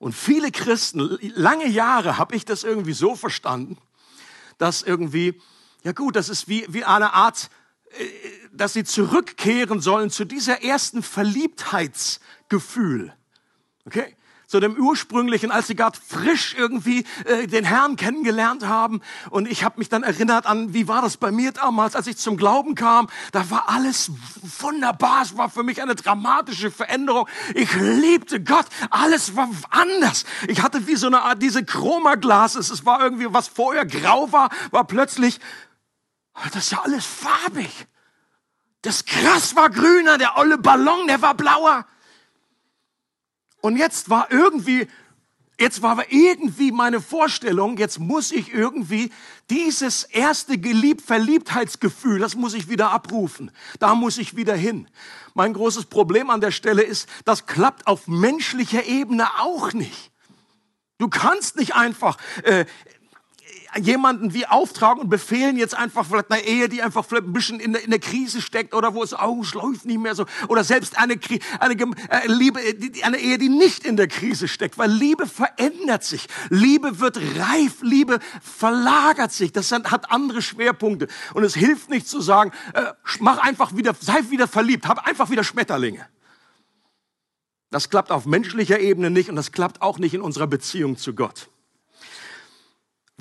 Und 0.00 0.12
viele 0.12 0.50
Christen, 0.50 1.16
lange 1.36 1.68
Jahre 1.68 2.18
habe 2.18 2.34
ich 2.34 2.44
das 2.44 2.64
irgendwie 2.64 2.94
so 2.94 3.14
verstanden, 3.14 3.78
dass 4.58 4.82
irgendwie, 4.82 5.40
ja 5.84 5.92
gut, 5.92 6.16
das 6.16 6.28
ist 6.28 6.48
wie, 6.48 6.66
wie 6.68 6.82
eine 6.82 7.12
Art, 7.12 7.48
äh, 7.90 8.04
dass 8.52 8.72
sie 8.72 8.82
zurückkehren 8.82 9.80
sollen 9.80 10.10
zu 10.10 10.24
dieser 10.24 10.64
ersten 10.64 11.04
Verliebtheitsgefühl 11.04 13.14
Okay? 13.86 14.16
Zu 14.46 14.58
dem 14.58 14.76
ursprünglichen, 14.76 15.52
als 15.52 15.68
sie 15.68 15.76
gerade 15.76 15.96
frisch 16.04 16.56
irgendwie 16.58 17.04
äh, 17.24 17.46
den 17.46 17.64
Herrn 17.64 17.94
kennengelernt 17.94 18.66
haben. 18.66 19.00
Und 19.30 19.48
ich 19.48 19.62
habe 19.62 19.78
mich 19.78 19.88
dann 19.88 20.02
erinnert 20.02 20.44
an, 20.46 20.74
wie 20.74 20.88
war 20.88 21.02
das 21.02 21.16
bei 21.16 21.30
mir 21.30 21.52
damals, 21.52 21.94
als 21.94 22.08
ich 22.08 22.16
zum 22.16 22.36
Glauben 22.36 22.74
kam. 22.74 23.08
Da 23.30 23.48
war 23.50 23.68
alles 23.68 24.10
wunderbar. 24.58 25.22
Es 25.22 25.36
war 25.36 25.50
für 25.50 25.62
mich 25.62 25.80
eine 25.80 25.94
dramatische 25.94 26.72
Veränderung. 26.72 27.28
Ich 27.54 27.72
liebte 27.76 28.42
Gott. 28.42 28.66
Alles 28.90 29.36
war 29.36 29.48
anders. 29.70 30.24
Ich 30.48 30.62
hatte 30.62 30.88
wie 30.88 30.96
so 30.96 31.06
eine 31.06 31.22
Art, 31.22 31.40
diese 31.40 31.64
Chromaglases. 31.64 32.70
Es 32.70 32.84
war 32.84 33.00
irgendwie, 33.00 33.32
was 33.32 33.46
vorher 33.46 33.86
grau 33.86 34.32
war, 34.32 34.50
war 34.72 34.84
plötzlich, 34.84 35.38
das 36.52 36.64
ist 36.64 36.72
ja 36.72 36.82
alles 36.82 37.06
farbig. 37.06 37.86
Das 38.82 39.04
Gras 39.04 39.54
war 39.54 39.70
grüner, 39.70 40.18
der 40.18 40.38
olle 40.38 40.58
Ballon, 40.58 41.06
der 41.06 41.22
war 41.22 41.34
blauer. 41.34 41.86
Und 43.60 43.76
jetzt 43.76 44.10
war 44.10 44.30
irgendwie, 44.30 44.86
jetzt 45.58 45.82
war 45.82 46.10
irgendwie 46.10 46.72
meine 46.72 47.00
Vorstellung, 47.00 47.76
jetzt 47.76 47.98
muss 47.98 48.32
ich 48.32 48.52
irgendwie 48.52 49.12
dieses 49.50 50.04
erste 50.04 50.58
Gelieb 50.58 51.02
Verliebtheitsgefühl, 51.02 52.18
das 52.18 52.34
muss 52.34 52.54
ich 52.54 52.68
wieder 52.68 52.90
abrufen. 52.90 53.50
Da 53.78 53.94
muss 53.94 54.18
ich 54.18 54.36
wieder 54.36 54.54
hin. 54.54 54.88
Mein 55.34 55.52
großes 55.52 55.86
Problem 55.86 56.30
an 56.30 56.40
der 56.40 56.50
Stelle 56.50 56.82
ist, 56.82 57.08
das 57.24 57.46
klappt 57.46 57.86
auf 57.86 58.08
menschlicher 58.08 58.84
Ebene 58.84 59.28
auch 59.38 59.72
nicht. 59.72 60.10
Du 60.98 61.08
kannst 61.08 61.56
nicht 61.56 61.74
einfach 61.74 62.18
äh, 62.42 62.66
jemanden 63.78 64.34
wie 64.34 64.46
auftragen 64.46 65.02
und 65.02 65.08
befehlen 65.08 65.56
jetzt 65.56 65.76
einfach 65.76 66.06
vielleicht 66.06 66.30
eine 66.30 66.42
Ehe, 66.42 66.68
die 66.68 66.82
einfach 66.82 67.04
vielleicht 67.04 67.26
ein 67.26 67.32
bisschen 67.32 67.60
in 67.60 67.72
der, 67.72 67.84
in 67.84 67.90
der 67.90 68.00
Krise 68.00 68.40
steckt 68.40 68.74
oder 68.74 68.94
wo 68.94 69.02
es 69.02 69.12
oh, 69.12 69.40
es 69.42 69.54
läuft 69.54 69.84
nicht 69.84 70.00
mehr 70.00 70.14
so. 70.14 70.26
Oder 70.48 70.64
selbst 70.64 70.98
eine, 70.98 71.18
eine 71.60 71.74
äh, 71.74 72.26
Liebe, 72.26 72.60
eine 73.02 73.18
Ehe, 73.18 73.38
die 73.38 73.48
nicht 73.48 73.84
in 73.84 73.96
der 73.96 74.08
Krise 74.08 74.48
steckt, 74.48 74.78
weil 74.78 74.90
Liebe 74.90 75.26
verändert 75.26 76.04
sich, 76.04 76.26
Liebe 76.48 77.00
wird 77.00 77.18
reif, 77.38 77.82
Liebe 77.82 78.18
verlagert 78.42 79.32
sich, 79.32 79.52
das 79.52 79.70
hat 79.70 80.10
andere 80.10 80.42
Schwerpunkte. 80.42 81.08
Und 81.34 81.44
es 81.44 81.54
hilft 81.54 81.90
nicht 81.90 82.08
zu 82.08 82.20
sagen, 82.20 82.52
äh, 82.74 82.84
mach 83.20 83.38
einfach 83.38 83.76
wieder, 83.76 83.94
sei 83.98 84.20
wieder 84.30 84.48
verliebt, 84.48 84.86
hab 84.86 85.06
einfach 85.06 85.30
wieder 85.30 85.44
Schmetterlinge. 85.44 86.06
Das 87.70 87.88
klappt 87.88 88.10
auf 88.10 88.26
menschlicher 88.26 88.80
Ebene 88.80 89.10
nicht 89.10 89.30
und 89.30 89.36
das 89.36 89.52
klappt 89.52 89.80
auch 89.80 89.98
nicht 89.98 90.14
in 90.14 90.20
unserer 90.20 90.48
Beziehung 90.48 90.96
zu 90.96 91.14
Gott. 91.14 91.48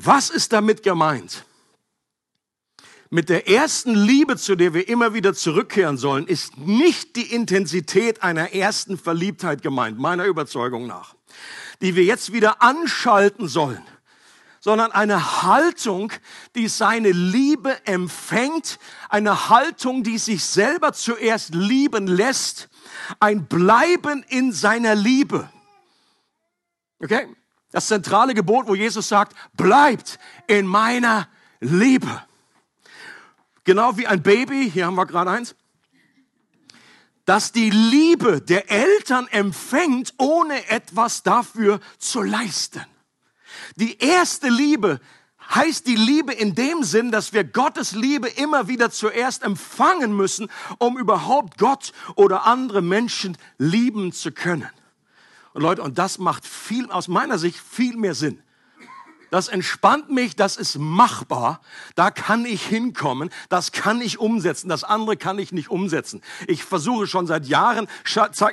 Was 0.01 0.29
ist 0.29 0.53
damit 0.53 0.81
gemeint? 0.81 1.43
Mit 3.09 3.27
der 3.27 3.49
ersten 3.49 3.95
Liebe, 3.95 4.37
zu 4.37 4.55
der 4.55 4.73
wir 4.73 4.87
immer 4.87 5.13
wieder 5.13 5.33
zurückkehren 5.33 5.97
sollen, 5.97 6.25
ist 6.25 6.57
nicht 6.57 7.17
die 7.17 7.33
Intensität 7.33 8.23
einer 8.23 8.53
ersten 8.53 8.97
Verliebtheit 8.97 9.61
gemeint, 9.61 9.99
meiner 9.99 10.25
Überzeugung 10.25 10.87
nach, 10.87 11.15
die 11.81 11.95
wir 11.95 12.03
jetzt 12.05 12.31
wieder 12.31 12.61
anschalten 12.61 13.49
sollen, 13.49 13.83
sondern 14.61 14.93
eine 14.93 15.41
Haltung, 15.41 16.13
die 16.55 16.69
seine 16.69 17.11
Liebe 17.11 17.85
empfängt, 17.85 18.79
eine 19.09 19.49
Haltung, 19.49 20.03
die 20.03 20.17
sich 20.17 20.45
selber 20.45 20.93
zuerst 20.93 21.53
lieben 21.53 22.07
lässt, 22.07 22.69
ein 23.19 23.47
Bleiben 23.47 24.23
in 24.29 24.53
seiner 24.53 24.95
Liebe. 24.95 25.49
Okay? 27.01 27.27
Das 27.71 27.87
zentrale 27.87 28.33
Gebot, 28.33 28.67
wo 28.67 28.75
Jesus 28.75 29.07
sagt, 29.07 29.35
bleibt 29.53 30.19
in 30.47 30.65
meiner 30.65 31.27
Liebe. 31.59 32.23
Genau 33.63 33.97
wie 33.97 34.07
ein 34.07 34.23
Baby, 34.23 34.69
hier 34.71 34.87
haben 34.87 34.95
wir 34.95 35.05
gerade 35.05 35.29
eins, 35.29 35.55
das 37.25 37.51
die 37.51 37.69
Liebe 37.69 38.41
der 38.41 38.71
Eltern 38.71 39.27
empfängt, 39.27 40.15
ohne 40.17 40.67
etwas 40.69 41.21
dafür 41.21 41.79
zu 41.99 42.23
leisten. 42.23 42.83
Die 43.75 43.99
erste 43.99 44.49
Liebe 44.49 44.99
heißt 45.53 45.85
die 45.85 45.95
Liebe 45.95 46.33
in 46.33 46.55
dem 46.55 46.83
Sinn, 46.83 47.11
dass 47.11 47.33
wir 47.33 47.43
Gottes 47.43 47.91
Liebe 47.91 48.27
immer 48.27 48.67
wieder 48.67 48.89
zuerst 48.89 49.43
empfangen 49.43 50.15
müssen, 50.15 50.49
um 50.79 50.97
überhaupt 50.97 51.59
Gott 51.59 51.93
oder 52.15 52.45
andere 52.45 52.81
Menschen 52.81 53.37
lieben 53.59 54.11
zu 54.11 54.31
können. 54.31 54.69
Und 55.53 55.61
Leute, 55.61 55.81
und 55.81 55.97
das 55.97 56.19
macht 56.19 56.45
viel, 56.45 56.91
aus 56.91 57.07
meiner 57.07 57.37
Sicht 57.37 57.59
viel 57.59 57.97
mehr 57.97 58.13
Sinn. 58.13 58.41
Das 59.31 59.47
entspannt 59.47 60.09
mich, 60.09 60.35
das 60.35 60.57
ist 60.57 60.77
machbar, 60.79 61.61
da 61.93 62.09
kann 62.09 62.45
ich 62.45 62.65
hinkommen, 62.65 63.29
das 63.47 63.71
kann 63.71 64.01
ich 64.01 64.17
umsetzen, 64.17 64.69
das 64.69 64.83
andere 64.83 65.17
kann 65.17 65.37
ich 65.37 65.51
nicht 65.51 65.69
umsetzen. 65.69 66.23
Ich 66.47 66.63
versuche 66.63 67.05
schon 67.05 67.27
seit 67.27 67.45
Jahren, 67.45 67.87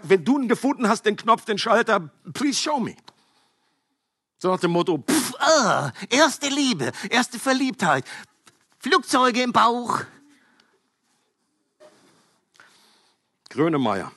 wenn 0.03 0.25
du 0.25 0.39
ihn 0.39 0.49
gefunden 0.49 0.89
hast, 0.89 1.07
den 1.07 1.17
Knopf, 1.17 1.47
den 1.47 1.57
Schalter, 1.57 2.11
please 2.35 2.61
show 2.61 2.79
me. 2.79 2.95
So 4.39 4.51
nach 4.51 4.61
dem 4.61 4.73
Motto, 4.73 4.99
pff, 4.99 5.35
ah, 5.39 5.93
erste 6.11 6.49
Liebe, 6.49 6.93
erste 7.09 7.39
Verliebtheit, 7.39 8.05
Flugzeuge 8.79 9.43
im 9.43 9.53
Bauch. 9.53 10.01
Grönemeyer. 13.49 14.13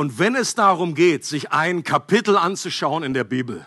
Und 0.00 0.18
wenn 0.18 0.34
es 0.34 0.54
darum 0.54 0.94
geht, 0.94 1.26
sich 1.26 1.52
ein 1.52 1.84
Kapitel 1.84 2.38
anzuschauen 2.38 3.02
in 3.02 3.12
der 3.12 3.24
Bibel, 3.24 3.66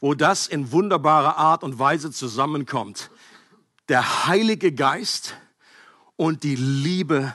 wo 0.00 0.14
das 0.14 0.48
in 0.48 0.72
wunderbarer 0.72 1.36
Art 1.36 1.62
und 1.62 1.78
Weise 1.78 2.10
zusammenkommt, 2.10 3.12
der 3.88 4.26
Heilige 4.26 4.72
Geist 4.72 5.36
und 6.16 6.42
die 6.42 6.56
Liebe, 6.56 7.32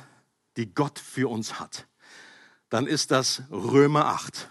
die 0.58 0.74
Gott 0.74 1.00
für 1.00 1.30
uns 1.30 1.58
hat, 1.58 1.88
dann 2.70 2.86
ist 2.86 3.12
das 3.12 3.44
Römer 3.50 4.08
8. 4.08 4.50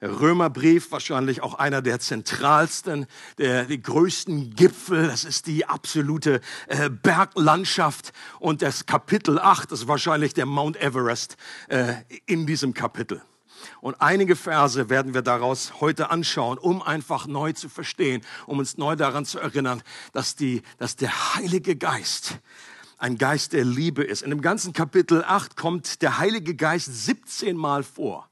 Der 0.00 0.20
Römerbrief, 0.20 0.90
wahrscheinlich 0.90 1.42
auch 1.42 1.54
einer 1.54 1.80
der 1.80 2.00
zentralsten, 2.00 3.06
der, 3.38 3.64
die 3.64 3.80
größten 3.80 4.54
Gipfel, 4.54 5.06
das 5.06 5.24
ist 5.24 5.46
die 5.46 5.66
absolute 5.66 6.40
äh, 6.66 6.90
Berglandschaft. 6.90 8.12
Und 8.40 8.62
das 8.62 8.86
Kapitel 8.86 9.38
8 9.38 9.72
ist 9.72 9.88
wahrscheinlich 9.88 10.34
der 10.34 10.46
Mount 10.46 10.76
Everest 10.76 11.36
äh, 11.68 11.94
in 12.26 12.46
diesem 12.46 12.74
Kapitel. 12.74 13.22
Und 13.80 14.00
einige 14.00 14.36
Verse 14.36 14.90
werden 14.90 15.14
wir 15.14 15.22
daraus 15.22 15.80
heute 15.80 16.10
anschauen, 16.10 16.58
um 16.58 16.82
einfach 16.82 17.26
neu 17.26 17.52
zu 17.52 17.68
verstehen, 17.68 18.22
um 18.46 18.58
uns 18.58 18.76
neu 18.76 18.96
daran 18.96 19.24
zu 19.24 19.38
erinnern, 19.38 19.82
dass, 20.12 20.36
die, 20.36 20.62
dass 20.78 20.96
der 20.96 21.34
Heilige 21.34 21.76
Geist 21.76 22.38
ein 22.98 23.18
Geist 23.18 23.52
der 23.52 23.64
Liebe 23.64 24.02
ist. 24.02 24.22
In 24.22 24.30
dem 24.30 24.40
ganzen 24.40 24.72
Kapitel 24.72 25.24
8 25.24 25.56
kommt 25.56 26.02
der 26.02 26.18
Heilige 26.18 26.54
Geist 26.54 26.86
17 26.86 27.56
Mal 27.56 27.82
vor. 27.82 28.28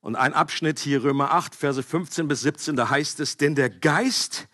Und 0.00 0.16
ein 0.16 0.32
Abschnitt 0.32 0.78
hier, 0.78 1.02
Römer 1.04 1.32
8, 1.32 1.54
Verse 1.54 1.82
15 1.82 2.26
bis 2.26 2.40
17, 2.40 2.76
da 2.76 2.88
heißt 2.88 3.20
es, 3.20 3.36
denn 3.36 3.54
der 3.54 3.68
Geist, 3.68 4.48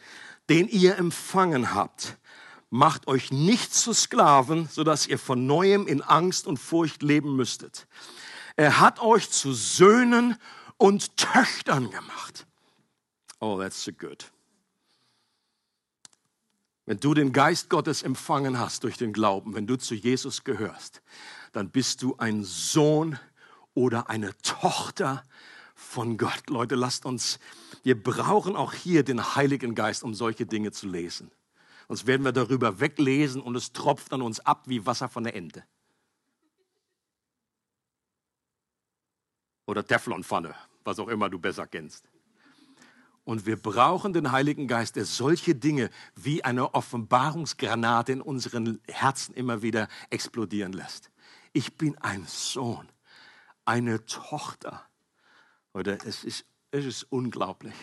den 0.49 0.69
ihr 0.69 0.97
empfangen 0.99 1.75
habt, 1.75 2.19
macht 2.71 3.07
euch 3.07 3.31
nicht 3.31 3.73
zu 3.73 3.93
Sklaven, 3.93 4.69
sodass 4.69 5.07
ihr 5.07 5.19
von 5.19 5.47
neuem 5.47 5.87
in 5.87 6.03
Angst 6.03 6.47
und 6.47 6.59
Furcht 6.59 7.03
leben 7.03 7.37
müsstet. 7.37 7.87
Er 8.57 8.81
hat 8.81 9.01
euch 9.01 9.31
zu 9.31 9.53
Söhnen 9.53 10.37
und 10.79 11.17
Töchtern 11.17 11.91
gemacht. 11.91 12.47
Oh, 13.39 13.59
that's 13.59 13.85
so 13.85 13.93
good. 13.93 14.33
Wenn 16.87 16.99
du 17.01 17.15
den 17.15 17.33
Geist 17.33 17.69
Gottes 17.69 18.03
empfangen 18.03 18.59
hast 18.59 18.85
durch 18.85 18.97
den 18.97 19.13
Glauben, 19.13 19.55
wenn 19.55 19.67
du 19.67 19.77
zu 19.77 19.95
Jesus 19.95 20.45
gehörst, 20.45 21.03
dann 21.53 21.71
bist 21.71 22.03
du 22.03 22.17
ein 22.17 22.45
Sohn 22.45 23.19
oder 23.75 24.09
eine 24.09 24.37
Tochter 24.39 25.25
von 25.97 26.19
Gott. 26.19 26.51
Leute, 26.51 26.75
lasst 26.75 27.07
uns, 27.07 27.39
wir 27.83 27.99
brauchen 28.01 28.55
auch 28.55 28.75
hier 28.75 29.03
den 29.03 29.35
Heiligen 29.35 29.75
Geist, 29.75 30.05
um 30.05 30.13
solche 30.13 30.45
Dinge 30.45 30.71
zu 30.71 30.87
lesen. 30.87 31.31
Sonst 31.89 32.07
werden 32.07 32.23
wir 32.23 32.33
darüber 32.33 32.81
weglesen 32.81 33.41
und 33.41 33.57
es 33.57 33.73
tropft 33.73 34.13
an 34.13 34.21
uns 34.21 34.39
ab 34.41 34.65
wie 34.67 34.85
Wasser 34.85 35.09
von 35.09 35.25
der 35.25 35.35
Ente. 35.35 35.65
Oder 39.65 39.87
Teflonpfanne, 39.87 40.55
was 40.85 40.99
auch 40.99 41.09
immer 41.09 41.31
du 41.31 41.39
besser 41.39 41.67
kennst. 41.67 42.05
Und 43.25 43.47
wir 43.47 43.57
brauchen 43.57 44.13
den 44.13 44.33
Heiligen 44.33 44.69
Geist, 44.69 44.97
der 44.97 45.07
solche 45.07 45.55
Dinge 45.55 45.89
wie 46.15 46.45
eine 46.45 46.75
Offenbarungsgranate 46.75 48.13
in 48.13 48.21
unseren 48.21 48.83
Herzen 48.87 49.35
immer 49.35 49.63
wieder 49.63 49.89
explodieren 50.11 50.75
lässt. 50.75 51.11
Ich 51.55 51.79
bin 51.79 51.97
ein 52.03 52.27
Sohn, 52.27 52.87
eine 53.65 54.05
Tochter. 54.05 54.87
Oder 55.77 55.99
es 56.07 56.25
ist, 56.25 56.47
es 56.71 56.87
ist 56.87 57.03
unglaublich. 57.11 57.75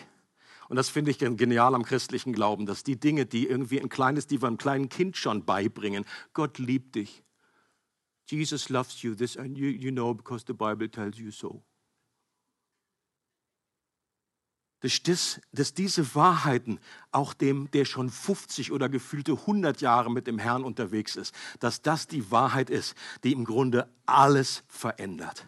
Und 0.68 0.76
das 0.76 0.88
finde 0.88 1.12
ich 1.12 1.18
genial 1.18 1.76
am 1.76 1.84
christlichen 1.84 2.32
Glauben, 2.32 2.66
dass 2.66 2.82
die 2.82 2.98
Dinge, 2.98 3.24
die 3.24 3.46
irgendwie 3.46 3.80
ein 3.80 3.88
kleines, 3.88 4.26
die 4.26 4.42
wir 4.42 4.48
einem 4.48 4.56
kleinen 4.56 4.88
Kind 4.88 5.16
schon 5.16 5.44
beibringen, 5.44 6.04
Gott 6.32 6.58
liebt 6.58 6.96
dich. 6.96 7.22
Jesus 8.28 8.68
loves 8.68 9.02
you, 9.02 9.14
this 9.14 9.36
and 9.36 9.56
you, 9.56 9.68
you 9.68 9.92
know 9.92 10.12
because 10.12 10.44
the 10.44 10.54
Bible 10.54 10.90
tells 10.90 11.18
you 11.18 11.30
so. 11.30 11.62
dass, 14.80 15.02
das, 15.02 15.40
dass 15.52 15.72
diese 15.72 16.14
Wahrheiten 16.14 16.80
auch 17.10 17.32
dem, 17.32 17.70
der 17.70 17.84
schon 17.84 18.10
50 18.10 18.72
oder 18.72 18.88
gefühlte 18.88 19.32
100 19.32 19.80
Jahre 19.80 20.10
mit 20.10 20.26
dem 20.26 20.38
Herrn 20.38 20.64
unterwegs 20.64 21.16
ist, 21.16 21.34
dass 21.60 21.80
das 21.80 22.06
die 22.06 22.30
Wahrheit 22.30 22.70
ist, 22.70 22.94
die 23.22 23.32
im 23.32 23.44
Grunde 23.44 23.88
alles 24.04 24.64
verändert 24.66 25.46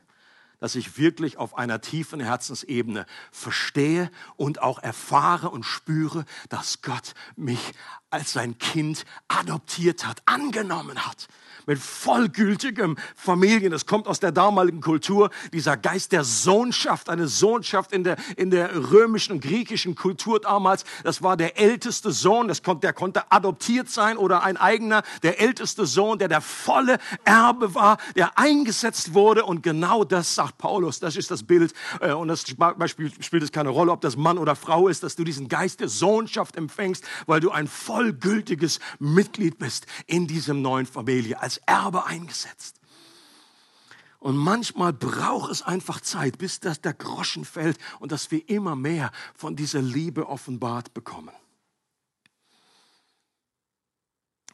dass 0.67 0.75
ich 0.75 0.99
wirklich 0.99 1.39
auf 1.39 1.57
einer 1.57 1.81
tiefen 1.81 2.19
Herzensebene 2.19 3.07
verstehe 3.31 4.11
und 4.35 4.63
auch 4.63 4.81
erfahre 4.81 5.51
und 5.51 5.63
spüre, 5.63 6.25
dass 6.49 6.83
Gott 6.83 7.15
mich 7.37 7.73
als 8.11 8.33
sein 8.33 8.59
Kind 8.59 9.05
adoptiert 9.29 10.05
hat, 10.05 10.23
angenommen 10.25 11.07
hat 11.07 11.29
mit 11.67 11.79
vollgültigem 11.79 12.97
Familien. 13.15 13.73
Das 13.73 13.87
kommt 13.87 14.07
aus 14.07 14.21
der 14.21 14.33
damaligen 14.33 14.81
Kultur, 14.81 15.31
dieser 15.53 15.77
Geist 15.77 16.13
der 16.13 16.25
Sohnschaft, 16.25 17.11
eine 17.11 17.29
Sohnschaft 17.29 17.93
in 17.93 18.05
der, 18.05 18.17
in 18.37 18.51
der 18.51 18.91
römischen 18.91 19.33
und 19.33 19.41
griechischen 19.41 19.95
Kultur 19.95 20.41
damals. 20.41 20.85
Das 21.03 21.23
war 21.23 21.37
der 21.37 21.59
älteste 21.59 22.13
Sohn, 22.13 22.49
das 22.49 22.63
konnte, 22.63 22.83
der 22.83 22.93
konnte 22.93 23.31
adoptiert 23.31 23.91
sein 23.91 24.17
oder 24.17 24.43
ein 24.43 24.57
eigener, 24.57 25.03
der 25.23 25.41
älteste 25.41 25.87
Sohn, 25.87 26.19
der 26.19 26.29
der 26.29 26.41
volle 26.41 26.99
Erbe 27.25 27.75
war, 27.75 27.99
der 28.15 28.39
eingesetzt 28.39 29.15
wurde. 29.15 29.45
Und 29.45 29.63
genau 29.63 30.05
das 30.05 30.35
sagt 30.35 30.59
Paulus, 30.59 31.01
das 31.01 31.17
ist 31.17 31.31
das 31.31 31.43
Bild. 31.43 31.75
Äh, 32.01 32.13
und 32.13 32.29
das 32.29 32.43
spielt, 32.43 33.25
spielt 33.25 33.43
es 33.43 33.53
keine 33.53 33.71
Rolle, 33.71 33.93
ob 33.93 34.01
das 34.01 34.17
Mann 34.17 34.39
oder 34.39 34.55
Frau 34.57 34.89
ist, 34.89 35.03
dass 35.03 35.17
du 35.17 35.25
diesen 35.25 35.49
Geist 35.49 35.81
der 35.81 35.89
Sohnschaft 35.89 36.57
empfängst, 36.57 37.05
weil 37.27 37.41
du 37.41 37.51
ein 37.51 37.67
vollgültiges 37.67 38.81
Mitglied 38.99 39.59
bist 39.59 39.87
in 40.07 40.27
diesem 40.27 40.63
neuen 40.63 40.87
Familie. 40.87 41.41
Als 41.41 41.56
Erbe 41.67 42.07
eingesetzt. 42.07 42.81
Und 44.19 44.37
manchmal 44.37 44.93
braucht 44.93 45.53
es 45.53 45.63
einfach 45.63 46.01
Zeit, 46.01 46.39
bis 46.39 46.59
das 46.59 46.81
der 46.81 46.95
Groschen 46.95 47.45
fällt 47.45 47.79
und 48.01 48.13
dass 48.13 48.31
wir 48.31 48.49
immer 48.49 48.75
mehr 48.75 49.13
von 49.35 49.55
dieser 49.55 49.83
Liebe 49.83 50.29
offenbart 50.29 50.95
bekommen. 50.95 51.35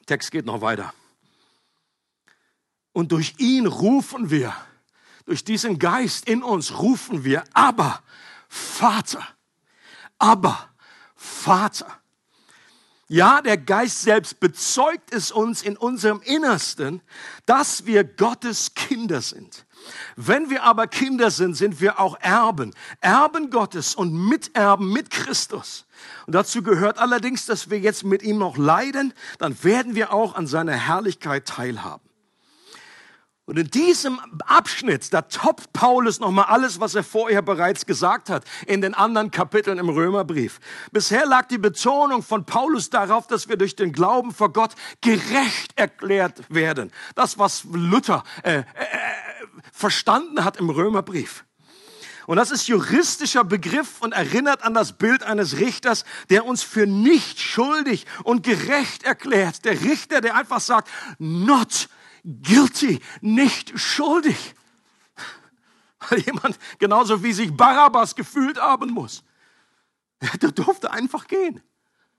Text 0.06 0.30
geht 0.30 0.44
noch 0.44 0.60
weiter. 0.60 0.92
Und 2.92 3.12
durch 3.12 3.34
ihn 3.38 3.66
rufen 3.66 4.30
wir, 4.30 4.54
durch 5.24 5.44
diesen 5.44 5.78
Geist 5.78 6.28
in 6.28 6.42
uns 6.42 6.78
rufen 6.78 7.24
wir, 7.24 7.44
aber 7.54 8.02
Vater, 8.48 9.26
aber 10.18 10.68
Vater. 11.14 12.01
Ja, 13.12 13.42
der 13.42 13.58
Geist 13.58 14.00
selbst 14.00 14.40
bezeugt 14.40 15.12
es 15.12 15.30
uns 15.32 15.60
in 15.60 15.76
unserem 15.76 16.22
Innersten, 16.22 17.02
dass 17.44 17.84
wir 17.84 18.04
Gottes 18.04 18.72
Kinder 18.72 19.20
sind. 19.20 19.66
Wenn 20.16 20.48
wir 20.48 20.62
aber 20.62 20.86
Kinder 20.86 21.30
sind, 21.30 21.52
sind 21.54 21.82
wir 21.82 22.00
auch 22.00 22.18
Erben, 22.20 22.72
Erben 23.02 23.50
Gottes 23.50 23.94
und 23.94 24.14
Miterben 24.14 24.90
mit 24.90 25.10
Christus. 25.10 25.84
Und 26.26 26.34
dazu 26.34 26.62
gehört 26.62 26.96
allerdings, 26.96 27.44
dass 27.44 27.68
wir 27.68 27.78
jetzt 27.78 28.02
mit 28.02 28.22
ihm 28.22 28.38
noch 28.38 28.56
leiden, 28.56 29.12
dann 29.38 29.62
werden 29.62 29.94
wir 29.94 30.14
auch 30.14 30.34
an 30.34 30.46
seiner 30.46 30.72
Herrlichkeit 30.72 31.44
teilhaben. 31.44 32.11
Und 33.44 33.58
in 33.58 33.66
diesem 33.66 34.20
Abschnitt, 34.46 35.12
da 35.12 35.22
toppt 35.22 35.72
Paulus 35.72 36.20
nochmal 36.20 36.44
alles, 36.44 36.78
was 36.78 36.94
er 36.94 37.02
vorher 37.02 37.42
bereits 37.42 37.86
gesagt 37.86 38.30
hat, 38.30 38.44
in 38.66 38.80
den 38.80 38.94
anderen 38.94 39.32
Kapiteln 39.32 39.78
im 39.78 39.88
Römerbrief. 39.88 40.60
Bisher 40.92 41.26
lag 41.26 41.48
die 41.48 41.58
Betonung 41.58 42.22
von 42.22 42.44
Paulus 42.46 42.88
darauf, 42.88 43.26
dass 43.26 43.48
wir 43.48 43.56
durch 43.56 43.74
den 43.74 43.92
Glauben 43.92 44.32
vor 44.32 44.52
Gott 44.52 44.74
gerecht 45.00 45.72
erklärt 45.74 46.40
werden. 46.50 46.92
Das, 47.16 47.36
was 47.36 47.64
Luther 47.64 48.22
äh, 48.44 48.58
äh, 48.58 48.64
verstanden 49.72 50.44
hat 50.44 50.56
im 50.58 50.70
Römerbrief. 50.70 51.44
Und 52.26 52.36
das 52.36 52.52
ist 52.52 52.68
juristischer 52.68 53.42
Begriff 53.42 54.00
und 54.00 54.12
erinnert 54.12 54.62
an 54.62 54.74
das 54.74 54.92
Bild 54.92 55.24
eines 55.24 55.58
Richters, 55.58 56.04
der 56.30 56.46
uns 56.46 56.62
für 56.62 56.86
nicht 56.86 57.40
schuldig 57.40 58.06
und 58.22 58.44
gerecht 58.44 59.02
erklärt. 59.02 59.64
Der 59.64 59.80
Richter, 59.80 60.20
der 60.20 60.36
einfach 60.36 60.60
sagt, 60.60 60.88
not 61.18 61.88
guilty, 62.24 63.00
nicht 63.20 63.78
schuldig. 63.78 64.54
Weil 66.08 66.20
jemand 66.20 66.58
genauso 66.78 67.22
wie 67.22 67.32
sich 67.32 67.56
Barabbas 67.56 68.14
gefühlt 68.14 68.60
haben 68.60 68.90
muss. 68.90 69.22
Der 70.40 70.52
durfte 70.52 70.90
einfach 70.90 71.26
gehen. 71.26 71.60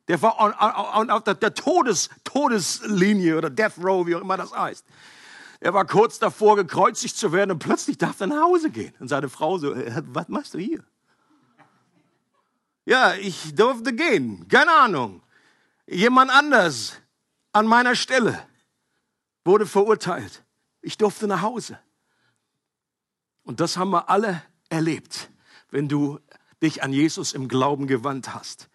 Der 0.07 0.21
war 0.21 0.37
auf 0.37 1.23
der 1.23 1.53
Todes, 1.53 2.09
Todeslinie 2.23 3.37
oder 3.37 3.49
Death 3.49 3.77
Row, 3.81 4.05
wie 4.05 4.15
auch 4.15 4.21
immer 4.21 4.37
das 4.37 4.53
heißt. 4.53 4.85
Er 5.61 5.73
war 5.73 5.85
kurz 5.85 6.19
davor, 6.19 6.57
gekreuzigt 6.57 7.15
zu 7.15 7.31
werden 7.31 7.51
und 7.51 7.59
plötzlich 7.59 7.97
darf 7.97 8.19
er 8.19 8.27
nach 8.27 8.43
Hause 8.43 8.69
gehen. 8.69 8.93
Und 8.99 9.07
seine 9.07 9.29
Frau 9.29 9.57
so, 9.57 9.73
äh, 9.73 10.03
was 10.07 10.27
machst 10.27 10.53
du 10.53 10.57
hier? 10.57 10.83
Ja, 12.85 13.13
ich 13.13 13.55
durfte 13.55 13.93
gehen. 13.93 14.45
Keine 14.49 14.73
Ahnung. 14.73 15.23
Jemand 15.87 16.31
anders 16.31 16.99
an 17.53 17.65
meiner 17.65 17.95
Stelle 17.95 18.45
wurde 19.45 19.65
verurteilt. 19.65 20.43
Ich 20.81 20.97
durfte 20.97 21.27
nach 21.27 21.41
Hause. 21.41 21.79
Und 23.43 23.59
das 23.59 23.77
haben 23.77 23.91
wir 23.91 24.09
alle 24.09 24.41
erlebt, 24.69 25.29
wenn 25.69 25.87
du 25.87 26.19
dich 26.61 26.81
an 26.83 26.93
Jesus 26.93 27.33
im 27.33 27.47
Glauben 27.47 27.87
gewandt 27.87 28.33
hast. 28.33 28.69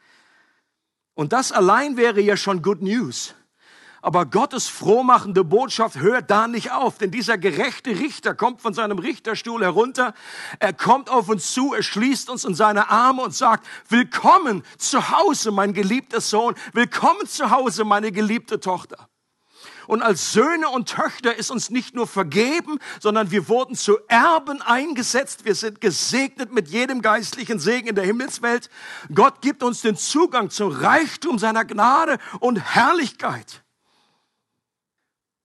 Und 1.14 1.33
das 1.33 1.52
allein 1.52 1.96
wäre 1.96 2.20
ja 2.20 2.37
schon 2.37 2.62
Good 2.62 2.83
News. 2.83 3.35
Aber 4.00 4.26
Gottes 4.26 4.68
frohmachende 4.68 5.42
Botschaft 5.42 5.98
hört 5.98 6.31
da 6.31 6.46
nicht 6.46 6.70
auf, 6.70 6.98
denn 6.98 7.11
dieser 7.11 7.37
gerechte 7.37 7.90
Richter 7.90 8.35
kommt 8.35 8.61
von 8.61 8.72
seinem 8.72 8.98
Richterstuhl 8.98 9.62
herunter, 9.62 10.14
er 10.61 10.72
kommt 10.72 11.11
auf 11.11 11.28
uns 11.28 11.52
zu, 11.52 11.74
er 11.74 11.83
schließt 11.83 12.31
uns 12.31 12.44
in 12.44 12.54
seine 12.54 12.90
Arme 12.90 13.22
und 13.22 13.35
sagt, 13.35 13.66
willkommen 13.88 14.62
zu 14.76 15.11
Hause, 15.11 15.50
mein 15.50 15.74
geliebter 15.74 16.20
Sohn, 16.20 16.54
willkommen 16.72 17.26
zu 17.26 17.50
Hause, 17.50 17.85
meine 17.85 18.12
geliebte 18.12 18.61
Tochter. 18.61 19.09
Und 19.88 20.03
als 20.03 20.33
Söhne 20.33 20.68
und 20.68 20.90
Töchter 20.90 21.35
ist 21.35 21.51
uns 21.51 21.70
nicht 21.70 21.94
nur 21.94 22.07
vergeben, 22.07 22.79
sondern 23.01 23.31
wir 23.31 23.48
wurden 23.48 23.74
zu 23.74 23.96
Erben 24.07 24.61
eingesetzt. 24.61 25.46
Wir 25.46 25.55
sind 25.55 25.81
gesegnet 25.81 26.53
mit 26.53 26.68
jedem 26.68 27.01
geistlichen 27.01 27.59
Segen 27.59 27.88
in 27.88 27.94
der 27.94 28.05
Himmelswelt. 28.05 28.68
Gott 29.14 29.40
gibt 29.40 29.62
uns 29.62 29.81
den 29.81 29.96
Zugang 29.96 30.51
zum 30.51 30.72
Reichtum 30.72 31.38
seiner 31.38 31.64
Gnade 31.64 32.18
und 32.38 32.61
Herrlichkeit. 32.61 33.64